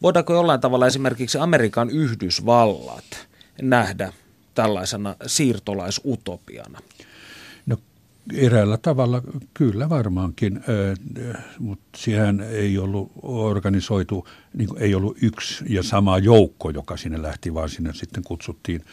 Voidaanko 0.02 0.34
jollain 0.34 0.60
tavalla 0.60 0.86
esimerkiksi 0.86 1.38
Amerikan 1.38 1.90
Yhdysvallat 1.90 3.28
nähdä 3.62 4.12
tällaisena 4.54 5.14
siirtolaisutopiana? 5.26 6.78
Eräällä 8.34 8.78
tavalla 8.78 9.22
kyllä 9.54 9.88
varmaankin, 9.88 10.60
mutta 11.58 11.84
siihen 11.96 12.40
ei 12.40 12.78
ollut 12.78 13.12
organisoitu, 13.22 14.26
niin 14.54 14.68
ei 14.76 14.94
ollut 14.94 15.16
yksi 15.22 15.64
ja 15.68 15.82
sama 15.82 16.18
joukko, 16.18 16.70
joka 16.70 16.96
sinne 16.96 17.22
lähti, 17.22 17.54
vaan 17.54 17.68
sinne 17.68 17.94
sitten 17.94 18.22
kutsuttiin 18.22 18.84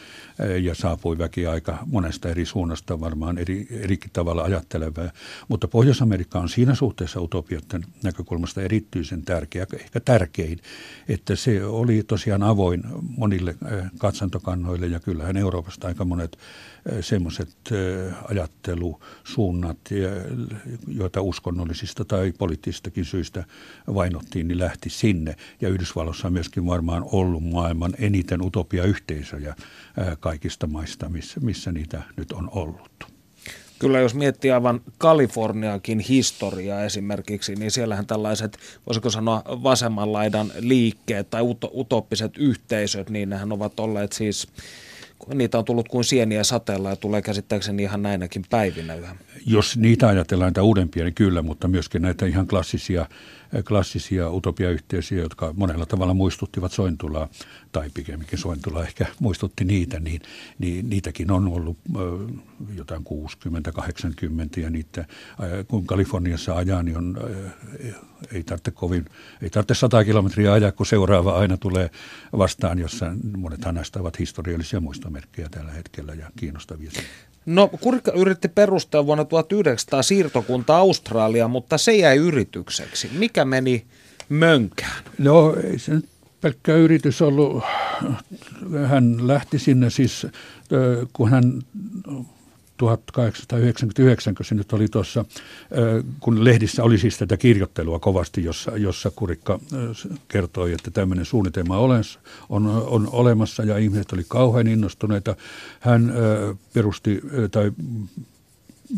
ja 0.62 0.74
saapui 0.74 1.18
väki 1.18 1.46
aika 1.46 1.78
monesta 1.86 2.28
eri 2.28 2.46
suunnasta, 2.46 3.00
varmaan 3.00 3.38
eri, 3.38 3.66
erikin 3.70 4.10
tavalla 4.12 4.42
ajattelevää. 4.42 5.12
Mutta 5.48 5.68
Pohjois-Amerikka 5.68 6.38
on 6.38 6.48
siinä 6.48 6.74
suhteessa 6.74 7.20
utopioiden 7.20 7.84
näkökulmasta 8.02 8.62
erityisen 8.62 9.22
tärkeä, 9.22 9.66
ehkä 9.74 10.00
tärkein, 10.00 10.58
että 11.08 11.36
se 11.36 11.64
oli 11.64 12.02
tosiaan 12.06 12.42
avoin 12.42 12.82
monille 13.16 13.54
katsantokannoille 13.98 14.86
ja 14.86 15.00
kyllähän 15.00 15.36
Euroopasta 15.36 15.88
aika 15.88 16.04
monet 16.04 16.38
semmoiset 17.00 17.56
ajattelusuunnat, 18.28 19.78
joita 20.88 21.20
uskonnollisista 21.20 22.04
tai 22.04 22.32
poliittisistakin 22.38 23.04
syistä 23.04 23.44
vainottiin, 23.94 24.48
niin 24.48 24.58
lähti 24.58 24.90
sinne. 24.90 25.36
Ja 25.60 25.68
Yhdysvalloissa 25.68 26.26
on 26.26 26.32
myöskin 26.32 26.66
varmaan 26.66 27.04
ollut 27.12 27.44
maailman 27.44 27.92
eniten 27.98 28.42
utopia-yhteisöjä 28.42 29.54
kaikista 30.20 30.66
maista, 30.66 31.08
missä, 31.08 31.40
missä 31.40 31.72
niitä 31.72 32.02
nyt 32.16 32.32
on 32.32 32.50
ollut. 32.52 33.18
Kyllä 33.78 34.00
jos 34.00 34.14
miettii 34.14 34.50
aivan 34.50 34.80
Kaliforniakin 34.98 36.00
historiaa 36.00 36.84
esimerkiksi, 36.84 37.54
niin 37.54 37.70
siellähän 37.70 38.06
tällaiset, 38.06 38.58
voisiko 38.86 39.10
sanoa 39.10 39.42
vasemmanlaidan 39.46 40.52
liikkeet 40.58 41.30
tai 41.30 41.42
utoppiset 41.74 42.36
yhteisöt, 42.38 43.10
niin 43.10 43.28
nehän 43.28 43.52
ovat 43.52 43.80
olleet 43.80 44.12
siis 44.12 44.48
niitä 45.34 45.58
on 45.58 45.64
tullut 45.64 45.88
kuin 45.88 46.04
sieniä 46.04 46.44
sateella 46.44 46.90
ja 46.90 46.96
tulee 46.96 47.22
käsittääkseni 47.22 47.82
ihan 47.82 48.02
näinäkin 48.02 48.44
päivinä 48.50 48.94
yhä. 48.94 49.16
Jos 49.46 49.76
niitä 49.76 50.08
ajatellaan 50.08 50.46
näitä 50.46 50.62
uudempia, 50.62 51.04
niin 51.04 51.14
kyllä, 51.14 51.42
mutta 51.42 51.68
myöskin 51.68 52.02
näitä 52.02 52.26
ihan 52.26 52.46
klassisia 52.46 53.06
klassisia 53.68 54.30
utopiayhteisöjä, 54.30 55.22
jotka 55.22 55.54
monella 55.56 55.86
tavalla 55.86 56.14
muistuttivat 56.14 56.72
Sointulaa, 56.72 57.28
tai 57.72 57.90
pikemminkin 57.94 58.38
Sointula 58.38 58.82
ehkä 58.82 59.06
muistutti 59.20 59.64
niitä, 59.64 60.00
niin, 60.00 60.22
niin 60.58 60.90
niitäkin 60.90 61.30
on 61.30 61.48
ollut 61.48 61.78
jotain 62.76 63.04
60-80 64.56 64.60
ja 64.60 64.70
niitä, 64.70 65.04
kun 65.68 65.86
Kaliforniassa 65.86 66.56
ajaa, 66.56 66.82
niin 66.82 66.96
on, 66.96 67.16
ei 68.32 68.42
tarvitse 68.42 68.70
kovin, 68.70 69.04
ei 69.42 69.50
tarvitse 69.50 69.74
100 69.74 70.04
kilometriä 70.04 70.52
ajaa, 70.52 70.72
kun 70.72 70.86
seuraava 70.86 71.38
aina 71.38 71.56
tulee 71.56 71.90
vastaan, 72.38 72.78
jossa 72.78 73.06
monet 73.36 73.60
näistä 73.72 74.00
ovat 74.00 74.18
historiallisia 74.18 74.80
muistomerkkejä 74.80 75.48
tällä 75.48 75.72
hetkellä 75.72 76.14
ja 76.14 76.30
kiinnostavia. 76.36 76.90
No 77.48 77.68
Kurikka 77.80 78.12
yritti 78.12 78.48
perustaa 78.48 79.06
vuonna 79.06 79.24
1900 79.24 80.02
siirtokunta 80.02 80.76
Australia, 80.76 81.48
mutta 81.48 81.78
se 81.78 81.96
jäi 81.96 82.16
yritykseksi. 82.16 83.10
Mikä 83.12 83.44
meni 83.44 83.86
mönkään? 84.28 85.04
No 85.18 85.56
ei 85.64 85.78
se 85.78 85.94
nyt 85.94 86.08
pelkkä 86.40 86.74
yritys 86.74 87.22
ollut. 87.22 87.62
Hän 88.86 89.28
lähti 89.28 89.58
sinne 89.58 89.90
siis, 89.90 90.26
kun 91.12 91.30
hän 91.30 91.62
1899, 92.78 94.34
kun 94.34 94.46
se 94.46 94.54
nyt 94.54 94.72
oli 94.72 94.88
tuossa, 94.88 95.24
kun 96.20 96.44
lehdissä 96.44 96.84
oli 96.84 96.98
siis 96.98 97.18
tätä 97.18 97.36
kirjoittelua 97.36 97.98
kovasti, 97.98 98.44
jossa, 98.44 98.76
jossa 98.76 99.10
Kurikka 99.16 99.60
kertoi, 100.28 100.72
että 100.72 100.90
tämmöinen 100.90 101.24
suunnitelma 101.24 101.78
on, 101.78 101.90
on, 102.48 102.66
on 102.66 103.08
olemassa 103.12 103.64
ja 103.64 103.78
ihmiset 103.78 104.12
oli 104.12 104.24
kauhean 104.28 104.66
innostuneita. 104.66 105.36
Hän 105.80 106.12
perusti 106.74 107.20
tai 107.50 107.72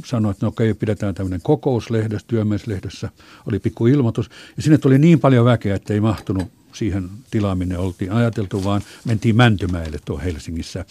sanoi, 0.04 0.30
että 0.30 0.46
no 0.46 0.48
okei, 0.48 0.74
pidetään 0.74 1.14
tämmöinen 1.14 1.40
kokouslehdessä, 1.42 2.26
työmieslehdessä, 2.28 3.08
oli 3.46 3.58
pikku 3.58 3.86
ilmoitus. 3.86 4.30
Ja 4.56 4.62
sinne 4.62 4.78
tuli 4.78 4.98
niin 4.98 5.20
paljon 5.20 5.44
väkeä, 5.44 5.74
että 5.74 5.94
ei 5.94 6.00
mahtunut 6.00 6.59
siihen 6.72 7.10
tilaan, 7.30 7.58
minne 7.58 7.78
oltiin 7.78 8.12
ajateltu, 8.12 8.64
vaan 8.64 8.82
mentiin 9.04 9.36
Mäntymäelle 9.36 9.98
tuo 10.04 10.18
Helsingissä. 10.18 10.84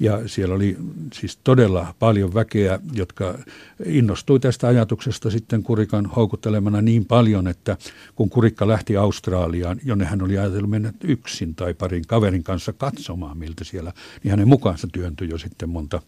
Ja 0.00 0.28
siellä 0.28 0.54
oli 0.54 0.76
siis 1.12 1.38
todella 1.44 1.94
paljon 1.98 2.34
väkeä, 2.34 2.80
jotka 2.92 3.38
innostui 3.86 4.40
tästä 4.40 4.68
ajatuksesta 4.68 5.30
sitten 5.30 5.62
Kurikan 5.62 6.06
houkuttelemana 6.06 6.82
niin 6.82 7.04
paljon, 7.04 7.48
että 7.48 7.76
kun 8.14 8.30
Kurikka 8.30 8.68
lähti 8.68 8.96
Australiaan, 8.96 9.80
jonne 9.84 10.04
hän 10.04 10.22
oli 10.22 10.38
ajatellut 10.38 10.70
mennä 10.70 10.92
yksin 11.04 11.54
tai 11.54 11.74
parin 11.74 12.06
kaverin 12.06 12.42
kanssa 12.42 12.72
katsomaan, 12.72 13.38
miltä 13.38 13.64
siellä, 13.64 13.92
niin 14.22 14.30
hänen 14.30 14.48
mukaansa 14.48 14.88
työntyi 14.92 15.28
jo 15.28 15.38
sitten 15.38 15.68
monta, 15.68 16.02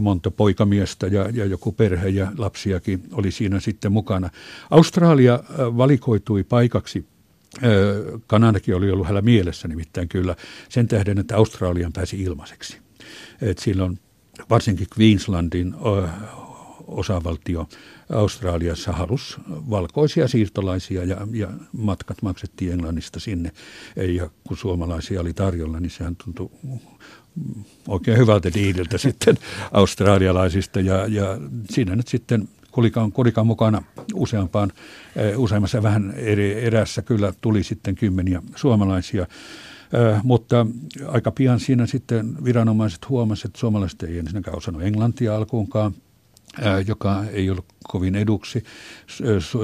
monta 0.00 0.30
poikamiestä 0.30 1.06
ja, 1.06 1.28
ja 1.32 1.44
joku 1.44 1.72
perhe 1.72 2.08
ja 2.08 2.32
lapsiakin 2.38 3.02
oli 3.12 3.30
siinä 3.30 3.60
sitten 3.60 3.92
mukana. 3.92 4.30
Australia 4.70 5.40
valikoitui 5.58 6.44
paikaksi 6.44 7.06
Kanadakin 8.26 8.74
oli 8.74 8.90
ollut 8.90 9.06
hänellä 9.06 9.22
mielessä 9.22 9.68
nimittäin 9.68 10.08
kyllä 10.08 10.36
sen 10.68 10.88
tähden, 10.88 11.18
että 11.18 11.36
Australian 11.36 11.92
pääsi 11.92 12.22
ilmaiseksi. 12.22 12.78
Et 13.40 13.58
silloin 13.58 13.98
varsinkin 14.50 14.86
Queenslandin 14.98 15.74
osavaltio 16.86 17.68
Australiassa 18.12 18.92
halus 18.92 19.38
valkoisia 19.48 20.28
siirtolaisia 20.28 21.04
ja, 21.04 21.26
ja 21.32 21.48
matkat 21.72 22.22
maksettiin 22.22 22.72
Englannista 22.72 23.20
sinne. 23.20 23.52
Ja 23.96 24.30
kun 24.44 24.56
suomalaisia 24.56 25.20
oli 25.20 25.32
tarjolla, 25.32 25.80
niin 25.80 25.90
sehän 25.90 26.16
tuntui 26.16 26.50
oikein 27.88 28.18
hyvältä 28.18 28.54
diililtä 28.54 28.98
sitten 29.08 29.38
australialaisista. 29.72 30.80
Ja, 30.80 31.06
ja 31.06 31.38
siinä 31.70 31.96
nyt 31.96 32.08
sitten 32.08 32.48
Kulikan, 32.76 33.12
Kulikan 33.12 33.46
mukana 33.46 33.82
useampaan, 34.14 34.72
eh, 35.16 35.38
useammassa 35.38 35.82
vähän 35.82 36.14
eri 36.16 36.64
erässä 36.64 37.02
kyllä 37.02 37.32
tuli 37.40 37.62
sitten 37.62 37.94
kymmeniä 37.94 38.42
suomalaisia. 38.56 39.22
Eh, 39.22 40.20
mutta 40.22 40.66
aika 41.06 41.30
pian 41.30 41.60
siinä 41.60 41.86
sitten 41.86 42.44
viranomaiset 42.44 43.08
huomasivat, 43.08 43.50
että 43.50 43.58
suomalaiset 43.58 44.02
ei 44.02 44.18
ensinnäkään 44.18 44.56
osannut 44.56 44.82
englantia 44.82 45.36
alkuunkaan, 45.36 45.94
eh, 46.58 46.86
joka 46.86 47.24
ei 47.32 47.50
ollut 47.50 47.64
kovin 47.88 48.14
eduksi. 48.14 48.64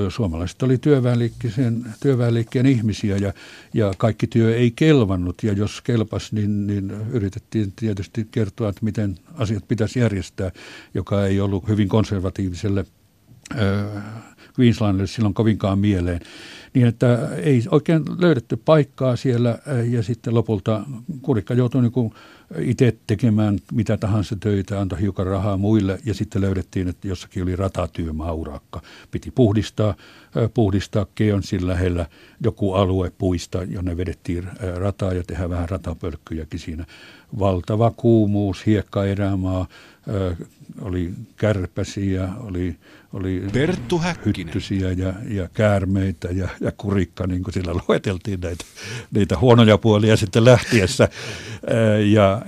Suomalaiset 0.08 0.62
oli 0.62 0.78
työväenliikkeen, 0.78 1.84
työväenliikkeen 2.00 2.66
ihmisiä 2.66 3.16
ja, 3.16 3.32
ja 3.74 3.92
kaikki 3.98 4.26
työ 4.26 4.56
ei 4.56 4.70
kelvannut 4.70 5.42
ja 5.42 5.52
jos 5.52 5.80
kelpas, 5.80 6.32
niin, 6.32 6.66
niin 6.66 6.90
yritettiin 6.90 7.72
tietysti 7.76 8.28
kertoa, 8.30 8.68
että 8.68 8.84
miten 8.84 9.18
asiat 9.34 9.68
pitäisi 9.68 9.98
järjestää, 9.98 10.50
joka 10.94 11.26
ei 11.26 11.40
ollut 11.40 11.68
hyvin 11.68 11.88
konservatiiviselle 11.88 12.86
Queenslandille 14.58 15.06
silloin 15.06 15.34
kovinkaan 15.34 15.78
mieleen, 15.78 16.20
Niin, 16.74 16.86
että 16.86 17.28
ei 17.36 17.62
oikein 17.70 18.02
löydetty 18.18 18.56
paikkaa 18.56 19.16
siellä 19.16 19.58
ja 19.90 20.02
sitten 20.02 20.34
lopulta 20.34 20.84
kurikka 21.22 21.54
joutui 21.54 21.82
niin 21.82 22.12
itse 22.58 22.96
tekemään 23.06 23.58
mitä 23.72 23.96
tahansa 23.96 24.36
töitä, 24.36 24.80
antoi 24.80 25.00
hiukan 25.00 25.26
rahaa 25.26 25.56
muille 25.56 25.98
ja 26.04 26.14
sitten 26.14 26.42
löydettiin, 26.42 26.88
että 26.88 27.08
jossakin 27.08 27.42
oli 27.42 27.56
ratatyömaurakka. 27.56 28.82
Piti 29.10 29.30
puhdistaa, 29.30 29.94
puhdistaa 30.54 31.06
Keonsin 31.14 31.68
lähellä 31.68 32.06
joku 32.40 32.72
alue 32.72 33.12
puista, 33.18 33.62
jonne 33.62 33.96
vedettiin 33.96 34.48
rataa 34.76 35.12
ja 35.12 35.22
tehdä 35.22 35.50
vähän 35.50 35.68
ratapölkkyjäkin 35.68 36.60
siinä. 36.60 36.86
Valtava 37.38 37.90
kuumuus, 37.90 38.66
hiekka 38.66 39.04
erämaa, 39.04 39.66
oli 40.80 41.14
kärpäsiä, 41.36 42.28
oli, 42.40 42.76
oli 43.12 43.42
Perttu 43.52 44.00
hyttysiä 44.26 44.92
ja, 44.92 45.12
ja 45.28 45.48
käärmeitä 45.54 46.28
ja, 46.28 46.48
ja 46.62 46.72
kurikka, 46.76 47.26
niin 47.26 47.42
kuin 47.42 47.54
sillä 47.54 47.80
lueteltiin 47.88 48.40
näitä, 48.40 48.64
niitä 49.10 49.38
huonoja 49.38 49.78
puolia 49.78 50.16
sitten 50.16 50.44
lähtiessä. 50.44 51.08
Ja 52.12 52.42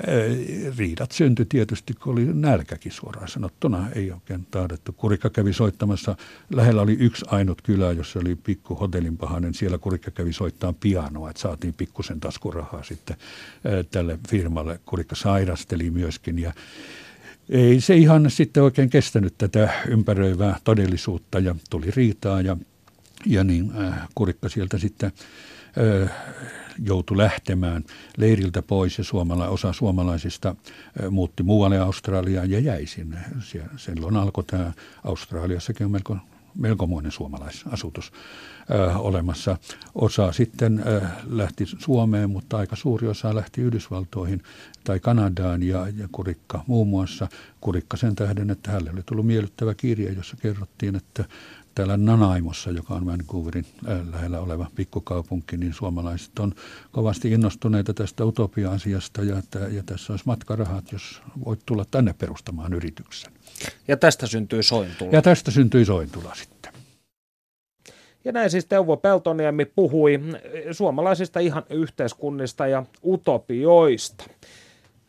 riidat 0.78 1.12
syntyi 1.12 1.46
tietysti, 1.48 1.94
kun 1.94 2.12
oli 2.12 2.24
nälkäkin 2.32 2.92
suoraan 2.92 3.28
sanottuna, 3.28 3.88
ei 3.94 4.12
oikein 4.12 4.46
taadettu. 4.50 4.92
Kurikka 4.92 5.30
kävi 5.30 5.52
soittamassa, 5.52 6.16
lähellä 6.54 6.82
oli 6.82 6.96
yksi 7.00 7.24
ainut 7.28 7.62
kylä, 7.62 7.92
jossa 7.92 8.18
oli 8.18 8.36
pikku 8.36 8.74
hotellinpahainen, 8.74 9.54
siellä 9.54 9.78
kurikka 9.78 10.10
kävi 10.10 10.32
soittaa 10.32 10.74
pianoa, 10.80 11.30
että 11.30 11.42
saatiin 11.42 11.74
pikkusen 11.74 12.20
taskurahaa 12.20 12.82
sitten 12.82 13.16
tälle 13.90 14.18
firmalle. 14.28 14.80
Kurikka 14.86 15.14
sairasteli 15.14 15.90
myöskin 15.90 16.38
ja 16.38 16.52
ei 17.48 17.80
se 17.80 17.96
ihan 17.96 18.30
sitten 18.30 18.62
oikein 18.62 18.90
kestänyt 18.90 19.34
tätä 19.38 19.68
ympäröivää 19.88 20.58
todellisuutta 20.64 21.38
ja 21.38 21.54
tuli 21.70 21.90
riitaa 21.96 22.40
ja, 22.40 22.56
ja 23.26 23.44
niin 23.44 23.72
äh, 23.82 24.08
kurikka 24.14 24.48
sieltä 24.48 24.78
sitten 24.78 25.12
äh, 26.02 26.10
joutui 26.78 27.16
lähtemään 27.16 27.84
leiriltä 28.16 28.62
pois 28.62 28.98
ja 28.98 29.04
suomala, 29.04 29.48
osa 29.48 29.72
suomalaisista 29.72 30.48
äh, 30.48 31.10
muutti 31.10 31.42
muualle 31.42 31.78
Australiaan 31.78 32.50
ja 32.50 32.58
jäi 32.58 32.86
sinne. 32.86 33.18
Siellä, 33.40 33.70
silloin 33.76 34.16
alkoi 34.16 34.44
tämä 34.44 34.72
Australiassakin 35.04 35.84
on 35.84 35.90
melko 35.90 36.16
melkomoinen 36.54 37.12
suomalaisasutus 37.12 38.12
ö, 38.70 38.98
olemassa. 38.98 39.58
Osa 39.94 40.32
sitten 40.32 40.82
ö, 40.86 41.00
lähti 41.26 41.64
Suomeen, 41.66 42.30
mutta 42.30 42.56
aika 42.56 42.76
suuri 42.76 43.08
osa 43.08 43.34
lähti 43.34 43.60
Yhdysvaltoihin 43.60 44.42
tai 44.84 45.00
Kanadaan 45.00 45.62
ja, 45.62 45.88
ja 45.96 46.08
Kurikka 46.12 46.64
muun 46.66 46.88
muassa. 46.88 47.28
Kurikka 47.60 47.96
sen 47.96 48.14
tähden, 48.14 48.50
että 48.50 48.70
hänelle 48.70 48.90
oli 48.90 49.02
tullut 49.06 49.26
miellyttävä 49.26 49.74
kirja, 49.74 50.12
jossa 50.12 50.36
kerrottiin, 50.36 50.96
että 50.96 51.24
täällä 51.74 51.96
Nanaimossa, 51.96 52.70
joka 52.70 52.94
on 52.94 53.06
Vancouverin 53.06 53.66
lähellä 54.12 54.40
oleva 54.40 54.66
pikkukaupunki, 54.74 55.56
niin 55.56 55.74
suomalaiset 55.74 56.38
on 56.38 56.54
kovasti 56.92 57.30
innostuneita 57.30 57.94
tästä 57.94 58.24
utopia-asiasta 58.24 59.22
ja, 59.22 59.38
että, 59.38 59.58
ja 59.58 59.82
tässä 59.86 60.12
olisi 60.12 60.24
matkarahat, 60.26 60.92
jos 60.92 61.22
voit 61.44 61.60
tulla 61.66 61.84
tänne 61.90 62.14
perustamaan 62.18 62.72
yrityksen. 62.72 63.32
Ja 63.88 63.96
tästä 63.96 64.26
syntyy 64.26 64.62
Sointula. 64.62 65.10
Ja 65.12 65.22
tästä 65.22 65.50
syntyi 65.50 65.84
Sointula 65.84 66.34
sitten. 66.34 66.72
Ja 68.24 68.32
näin 68.32 68.50
siis 68.50 68.66
Teuvo 68.66 68.96
Peltoniemi 68.96 69.64
puhui 69.64 70.20
suomalaisista 70.72 71.40
ihan 71.40 71.62
yhteiskunnista 71.70 72.66
ja 72.66 72.84
utopioista. 73.04 74.24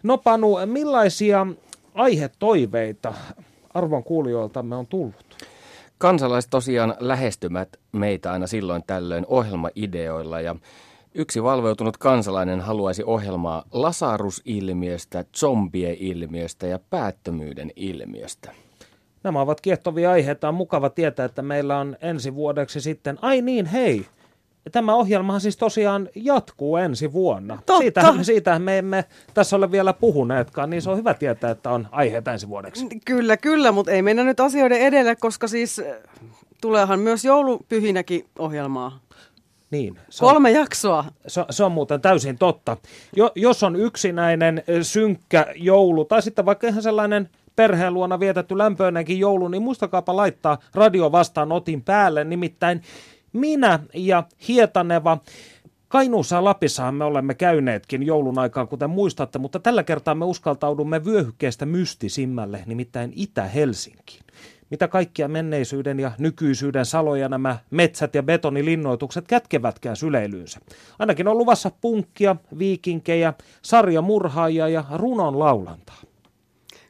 No 0.03 0.18
Panu, 0.18 0.57
millaisia 0.66 1.47
aihetoiveita 1.93 3.13
arvon 3.74 4.03
kuulijoiltamme 4.03 4.76
on 4.76 4.88
tullut? 4.88 5.36
Kansalaiset 5.97 6.49
tosiaan 6.49 6.95
lähestymät 6.99 7.69
meitä 7.91 8.31
aina 8.31 8.47
silloin 8.47 8.83
tällöin 8.87 9.25
ohjelmaideoilla 9.27 10.41
ja 10.41 10.55
Yksi 11.17 11.43
valveutunut 11.43 11.97
kansalainen 11.97 12.61
haluaisi 12.61 13.03
ohjelmaa 13.03 13.63
Lasarus-ilmiöstä, 13.71 15.25
zombie-ilmiöstä 15.37 16.67
ja 16.67 16.79
päättömyyden 16.89 17.71
ilmiöstä. 17.75 18.51
Nämä 19.23 19.41
ovat 19.41 19.61
kiehtovia 19.61 20.11
aiheita. 20.11 20.49
On 20.49 20.55
mukava 20.55 20.89
tietää, 20.89 21.25
että 21.25 21.41
meillä 21.41 21.77
on 21.77 21.97
ensi 22.01 22.35
vuodeksi 22.35 22.81
sitten, 22.81 23.17
ai 23.21 23.41
niin 23.41 23.65
hei, 23.65 24.05
tämä 24.72 24.95
ohjelmahan 24.95 25.41
siis 25.41 25.57
tosiaan 25.57 26.09
jatkuu 26.16 26.78
ensi 26.78 27.13
vuonna. 27.13 27.55
Totta. 27.55 27.78
Siitähän, 27.78 28.26
siitähän 28.26 28.61
me 28.61 28.78
emme 28.78 29.05
tässä 29.34 29.55
ole 29.55 29.72
vielä 29.72 29.93
puhuneetkaan, 29.93 30.70
niin 30.70 30.82
se 30.82 30.89
on 30.89 30.97
hyvä 30.97 31.13
tietää, 31.13 31.51
että 31.51 31.70
on 31.70 31.88
aiheita 31.91 32.34
ensi 32.34 32.49
vuodeksi. 32.49 32.88
Kyllä, 33.05 33.38
kyllä, 33.38 33.72
mutta 33.72 33.91
ei 33.91 34.01
mennä 34.01 34.24
nyt 34.24 34.39
asioiden 34.39 34.82
edelle, 34.82 35.16
koska 35.16 35.47
siis 35.47 35.82
tuleehan 36.61 36.99
myös 36.99 37.26
joulupyhinäkin 37.26 38.26
ohjelmaa. 38.39 38.99
Niin, 39.72 39.99
se 40.09 40.26
on, 40.26 40.32
Kolme 40.32 40.51
jaksoa. 40.51 41.05
Se, 41.28 41.45
se 41.49 41.63
on 41.63 41.72
muuten 41.72 42.01
täysin 42.01 42.38
totta. 42.38 42.78
Jo, 43.16 43.32
jos 43.36 43.63
on 43.63 43.76
yksinäinen 43.76 44.63
synkkä 44.82 45.45
joulu, 45.55 46.05
tai 46.05 46.22
sitten 46.22 46.45
vaikka 46.45 46.68
ihan 46.68 46.84
sellainen 46.84 47.30
perheen 47.55 47.93
luona 47.93 48.20
vietetty 48.20 48.57
lämpöinenkin 48.57 49.20
joulu, 49.20 49.47
niin 49.47 49.63
muistakaapa 49.63 50.16
laittaa 50.16 50.57
radio 50.74 51.11
vastaan 51.11 51.51
otin 51.51 51.82
päälle. 51.82 52.24
Nimittäin 52.24 52.82
minä 53.36 53.79
ja 53.93 54.23
Hietaneva 54.47 55.17
Kainuussa 55.88 56.36
ja 56.36 56.43
Lapissahan 56.43 56.95
me 56.95 57.03
olemme 57.03 57.33
käyneetkin 57.33 58.03
joulun 58.03 58.39
aikaan, 58.39 58.67
kuten 58.67 58.89
muistatte, 58.89 59.39
mutta 59.39 59.59
tällä 59.59 59.83
kertaa 59.83 60.15
me 60.15 60.25
uskaltaudumme 60.25 61.05
vyöhykkeestä 61.05 61.65
mystisimmälle, 61.65 62.63
nimittäin 62.65 63.13
Itä-Helsinkiin 63.15 64.25
mitä 64.69 64.88
kaikkia 64.88 65.27
menneisyyden 65.27 65.99
ja 65.99 66.11
nykyisyyden 66.17 66.86
saloja 66.86 67.29
nämä 67.29 67.57
metsät 67.71 68.15
ja 68.15 68.23
betonilinnoitukset 68.23 69.27
kätkevätkään 69.27 69.95
syleilyynsä. 69.95 70.59
Ainakin 70.99 71.27
on 71.27 71.38
luvassa 71.38 71.71
punkkia, 71.81 72.36
viikinkejä, 72.57 73.33
sarjamurhaajia 73.61 74.67
ja 74.67 74.83
runon 74.93 75.39
laulantaa. 75.39 76.01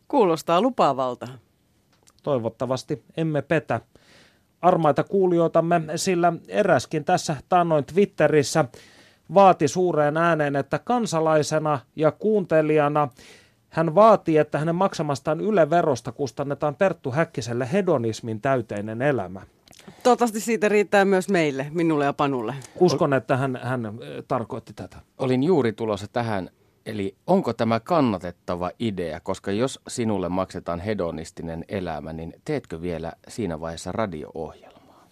Kuulostaa 0.07 0.61
lupaavalta. 0.61 1.27
Toivottavasti 2.23 3.03
emme 3.17 3.41
petä 3.41 3.81
armaita 4.65 5.03
kuulijoitamme, 5.03 5.81
sillä 5.95 6.33
eräskin 6.47 7.05
tässä 7.05 7.35
taannoin 7.49 7.85
Twitterissä 7.85 8.65
vaati 9.33 9.67
suureen 9.67 10.17
ääneen, 10.17 10.55
että 10.55 10.79
kansalaisena 10.79 11.79
ja 11.95 12.11
kuuntelijana 12.11 13.07
hän 13.69 13.95
vaatii, 13.95 14.37
että 14.37 14.57
hänen 14.59 14.75
maksamastaan 14.75 15.41
Yle-verosta 15.41 16.11
kustannetaan 16.11 16.75
Perttu 16.75 17.11
Häkkiselle 17.11 17.69
hedonismin 17.71 18.41
täyteinen 18.41 19.01
elämä. 19.01 19.41
Toivottavasti 20.03 20.39
siitä 20.39 20.69
riittää 20.69 21.05
myös 21.05 21.29
meille, 21.29 21.67
minulle 21.71 22.05
ja 22.05 22.13
Panulle. 22.13 22.55
Uskon, 22.79 23.13
että 23.13 23.37
hän, 23.37 23.59
hän 23.63 23.99
tarkoitti 24.27 24.73
tätä. 24.73 24.97
Olin 25.17 25.43
juuri 25.43 25.73
tulossa 25.73 26.07
tähän. 26.07 26.49
Eli 26.85 27.15
onko 27.27 27.53
tämä 27.53 27.79
kannatettava 27.79 28.71
idea, 28.79 29.19
koska 29.19 29.51
jos 29.51 29.79
sinulle 29.87 30.29
maksetaan 30.29 30.79
hedonistinen 30.79 31.65
elämä, 31.69 32.13
niin 32.13 32.33
teetkö 32.45 32.81
vielä 32.81 33.13
siinä 33.27 33.59
vaiheessa 33.59 33.91
radio-ohjelmaa? 33.91 35.07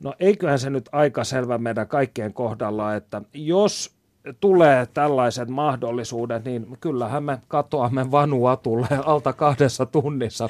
No 0.00 0.14
eiköhän 0.20 0.58
se 0.58 0.70
nyt 0.70 0.88
aika 0.92 1.24
selvä 1.24 1.58
meidän 1.58 1.88
kaikkien 1.88 2.32
kohdalla, 2.32 2.94
että 2.94 3.22
jos 3.34 3.94
tulee 4.40 4.86
tällaiset 4.86 5.48
mahdollisuudet, 5.48 6.44
niin 6.44 6.66
kyllähän 6.80 7.24
me 7.24 7.38
katoamme 7.48 8.10
vanuatulle 8.10 8.88
alta 9.04 9.32
kahdessa 9.32 9.86
tunnissa. 9.86 10.48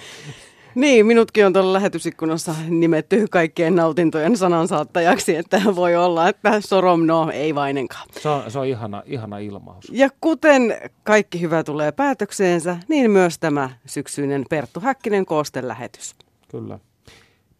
Niin, 0.75 1.07
minutkin 1.07 1.47
on 1.47 1.53
tuolla 1.53 1.73
lähetysikkunassa 1.73 2.55
nimetty 2.69 3.27
kaikkien 3.31 3.75
nautintojen 3.75 4.37
sanansaattajaksi, 4.37 5.37
että 5.37 5.63
voi 5.75 5.97
olla, 5.97 6.29
että 6.29 6.61
sorom 6.61 7.07
no, 7.07 7.31
ei 7.31 7.55
vainenkaan. 7.55 8.09
Se 8.21 8.29
on, 8.29 8.51
se 8.51 8.59
on 8.59 8.67
ihana, 8.67 9.03
ihana 9.07 9.39
ilmaus. 9.39 9.85
Ja 9.93 10.09
kuten 10.21 10.77
kaikki 11.05 11.41
hyvä 11.41 11.65
tulee 11.65 11.93
päätökseensä, 11.93 12.77
niin 12.89 13.11
myös 13.11 13.39
tämä 13.39 13.71
syksyinen 13.87 14.45
Perttu 14.51 14.81
Häkkinen 14.81 15.27
koostelähetys. 15.27 16.15
Kyllä. 16.51 16.79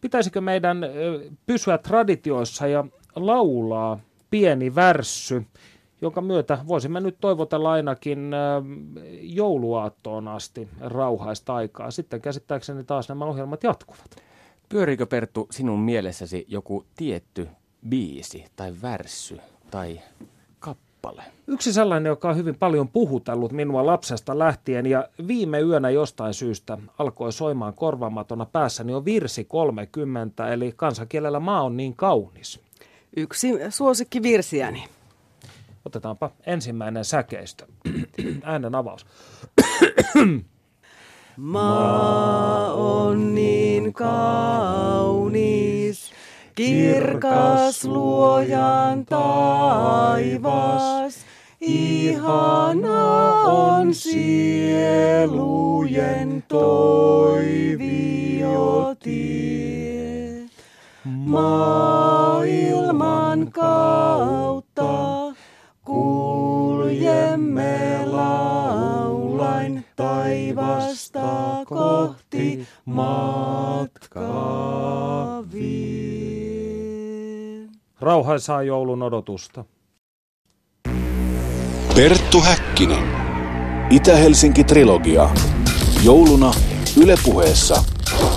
Pitäisikö 0.01 0.41
meidän 0.41 0.77
pysyä 1.45 1.77
traditioissa 1.77 2.67
ja 2.67 2.85
laulaa 3.15 3.99
pieni 4.31 4.75
värssy? 4.75 5.45
Jonka 6.01 6.21
myötä 6.21 6.57
voisimme 6.67 6.99
nyt 6.99 7.17
toivotella 7.21 7.71
ainakin 7.71 8.31
jouluaattoon 9.21 10.27
asti 10.27 10.67
rauhaista 10.79 11.55
aikaa. 11.55 11.91
Sitten 11.91 12.21
käsittääkseni 12.21 12.83
taas 12.83 13.09
nämä 13.09 13.25
ohjelmat 13.25 13.63
jatkuvat. 13.63 14.15
Pyörikö 14.69 15.05
Perttu 15.05 15.47
sinun 15.51 15.79
mielessäsi 15.79 16.45
joku 16.47 16.85
tietty 16.97 17.47
biisi 17.89 18.45
tai 18.55 18.73
värssy 18.81 19.37
tai 19.71 19.99
kappale? 20.59 21.23
Yksi 21.47 21.73
sellainen, 21.73 22.09
joka 22.09 22.29
on 22.29 22.37
hyvin 22.37 22.55
paljon 22.55 22.89
puhutellut 22.89 23.51
minua 23.51 23.85
lapsesta 23.85 24.39
lähtien 24.39 24.85
ja 24.85 25.09
viime 25.27 25.59
yönä 25.59 25.89
jostain 25.89 26.33
syystä 26.33 26.77
alkoi 26.97 27.33
soimaan 27.33 27.73
korvaamatona 27.73 28.45
päässäni 28.45 28.93
on 28.93 29.05
virsi 29.05 29.43
30, 29.43 30.49
eli 30.49 30.73
kansankielellä 30.75 31.39
maa 31.39 31.63
on 31.63 31.77
niin 31.77 31.95
kaunis. 31.95 32.59
Yksi 33.17 33.47
suosikki 33.69 34.23
virsiäni. 34.23 34.83
Otetaanpa 35.85 36.31
ensimmäinen 36.45 37.05
säkeistö. 37.05 37.65
Äänen 38.43 38.75
avaus. 38.75 39.05
Maa 41.37 42.73
on 42.73 43.35
niin 43.35 43.93
kaunis, 43.93 45.31
Kirkas 46.55 47.85
luojan 47.85 49.05
taivas, 49.05 50.45
ihana 51.61 53.31
on 53.43 53.93
sielujen 53.93 55.33
toiviotie. 56.47 57.65
Maailman 61.25 62.21
kautta 63.51 64.64
Rauhaisaa 78.35 78.63
joulun 78.63 79.03
odotusta. 79.03 79.65
Perttu 81.95 82.41
Häkkinen. 82.41 83.03
Itä-Helsinki-trilogia. 83.89 85.29
Jouluna 86.03 86.53
Yle 86.97 87.15
Puheessa. 87.23 87.83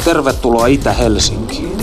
Tervetuloa 0.05 0.67
Itä-Helsinkiin. 0.67 1.79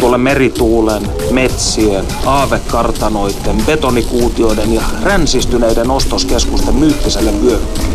Tuolle 0.00 0.18
merituulen, 0.18 1.02
metsien, 1.30 2.04
aavekartanoiden, 2.26 3.56
betonikuutioiden 3.66 4.72
ja 4.72 4.82
ränsistyneiden 5.02 5.90
ostoskeskusten 5.90 6.74
myyttiselle 6.74 7.32
vyöhykkeelle. 7.42 7.94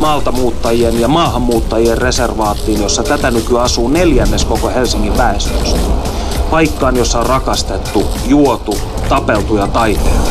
Maalta 0.00 0.32
muuttajien 0.32 1.00
ja 1.00 1.08
maahanmuuttajien 1.08 1.98
reservaattiin, 1.98 2.82
jossa 2.82 3.02
tätä 3.02 3.30
nyky 3.30 3.60
asuu 3.60 3.88
neljännes 3.88 4.44
koko 4.44 4.68
Helsingin 4.68 5.16
väestöstä. 5.16 6.13
Paikkaan, 6.54 6.96
jossa 6.96 7.20
on 7.20 7.26
rakastettu, 7.26 8.06
juotu, 8.26 8.78
tapeltu 9.08 9.56
ja 9.56 9.66
taiteiltu. 9.66 10.30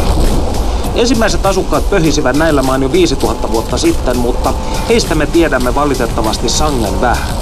Ensimmäiset 0.96 1.46
asukkaat 1.46 1.90
pöhisivät 1.90 2.36
näillä 2.36 2.62
maan 2.62 2.84
jo 2.84 2.92
5000 2.92 3.52
vuotta 3.52 3.78
sitten, 3.78 4.18
mutta 4.18 4.54
heistä 4.90 5.16
me 5.16 5.26
tiedämme 5.26 5.76
valitettavasti 5.76 6.50
sangen 6.50 7.02
vähän. 7.02 7.34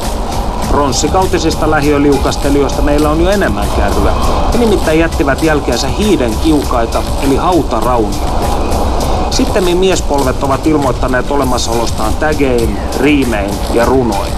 Pronssikautisista 0.67 1.71
lähiöliukastelijoista 1.71 2.81
meillä 2.81 3.09
on 3.09 3.21
jo 3.21 3.29
enemmän 3.29 3.67
kärryä. 3.77 4.13
He 4.53 4.57
nimittäin 4.57 4.99
jättivät 4.99 5.43
jälkeensä 5.43 5.87
hiiden 5.87 6.35
kiukaita, 6.43 7.03
eli 7.23 7.35
hautaraunia. 7.35 8.29
Sitten 9.31 9.77
miespolvet 9.77 10.43
ovat 10.43 10.67
ilmoittaneet 10.67 11.31
olemassaolostaan 11.31 12.13
tägein, 12.13 12.77
riimein 12.99 13.51
ja 13.73 13.85
runoin. 13.85 14.31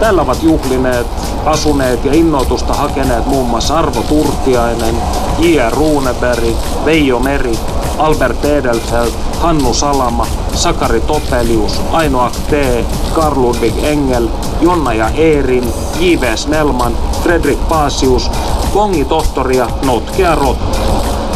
Täällä 0.00 0.22
ovat 0.22 0.42
juhlineet, 0.42 1.06
asuneet 1.46 2.04
ja 2.04 2.14
innoitusta 2.14 2.74
hakeneet 2.74 3.26
muun 3.26 3.48
muassa 3.48 3.78
Arvo 3.78 4.02
Turtiainen, 4.02 4.94
J.R. 5.38 5.72
Runeberg, 5.72 6.44
Veijo 6.84 7.18
Meri, 7.18 7.58
Albert 7.98 8.44
Edelfeld, 8.44 9.12
Hannu 9.40 9.74
Salama, 9.74 10.26
Sakari 10.54 11.00
Topelius, 11.00 11.80
Aino 11.92 12.20
Akte, 12.20 12.84
Karl 13.12 13.42
Ludwig 13.42 13.84
Engel, 13.84 14.28
Jonna 14.60 14.92
ja 14.92 15.08
Eerin, 15.08 15.72
J.V. 16.00 16.36
Snellman, 16.36 16.92
Fredrik 17.22 17.68
Paasius, 17.68 18.30
Kongi 18.72 19.04
Tohtori 19.04 19.56
ja 19.56 19.68
Notkea 19.84 20.34
Rotta. 20.34 20.78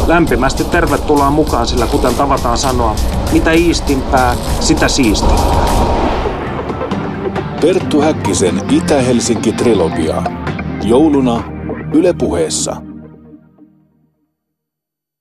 Lämpimästi 0.07 0.65
tervetuloa 0.65 1.31
mukaan, 1.31 1.67
sillä 1.67 1.87
kuten 1.87 2.15
tavataan 2.15 2.59
sanoa, 2.59 2.95
mitä 3.33 3.53
iistimpää, 3.53 4.37
sitä 4.61 4.89
siistimpää. 4.89 5.66
Perttu 7.67 8.01
Häkkisen 8.01 8.63
Itä-Helsinki-trilogia. 8.71 10.23
Jouluna 10.85 11.43
Yle 11.95 12.13
Puheessa. 12.13 12.77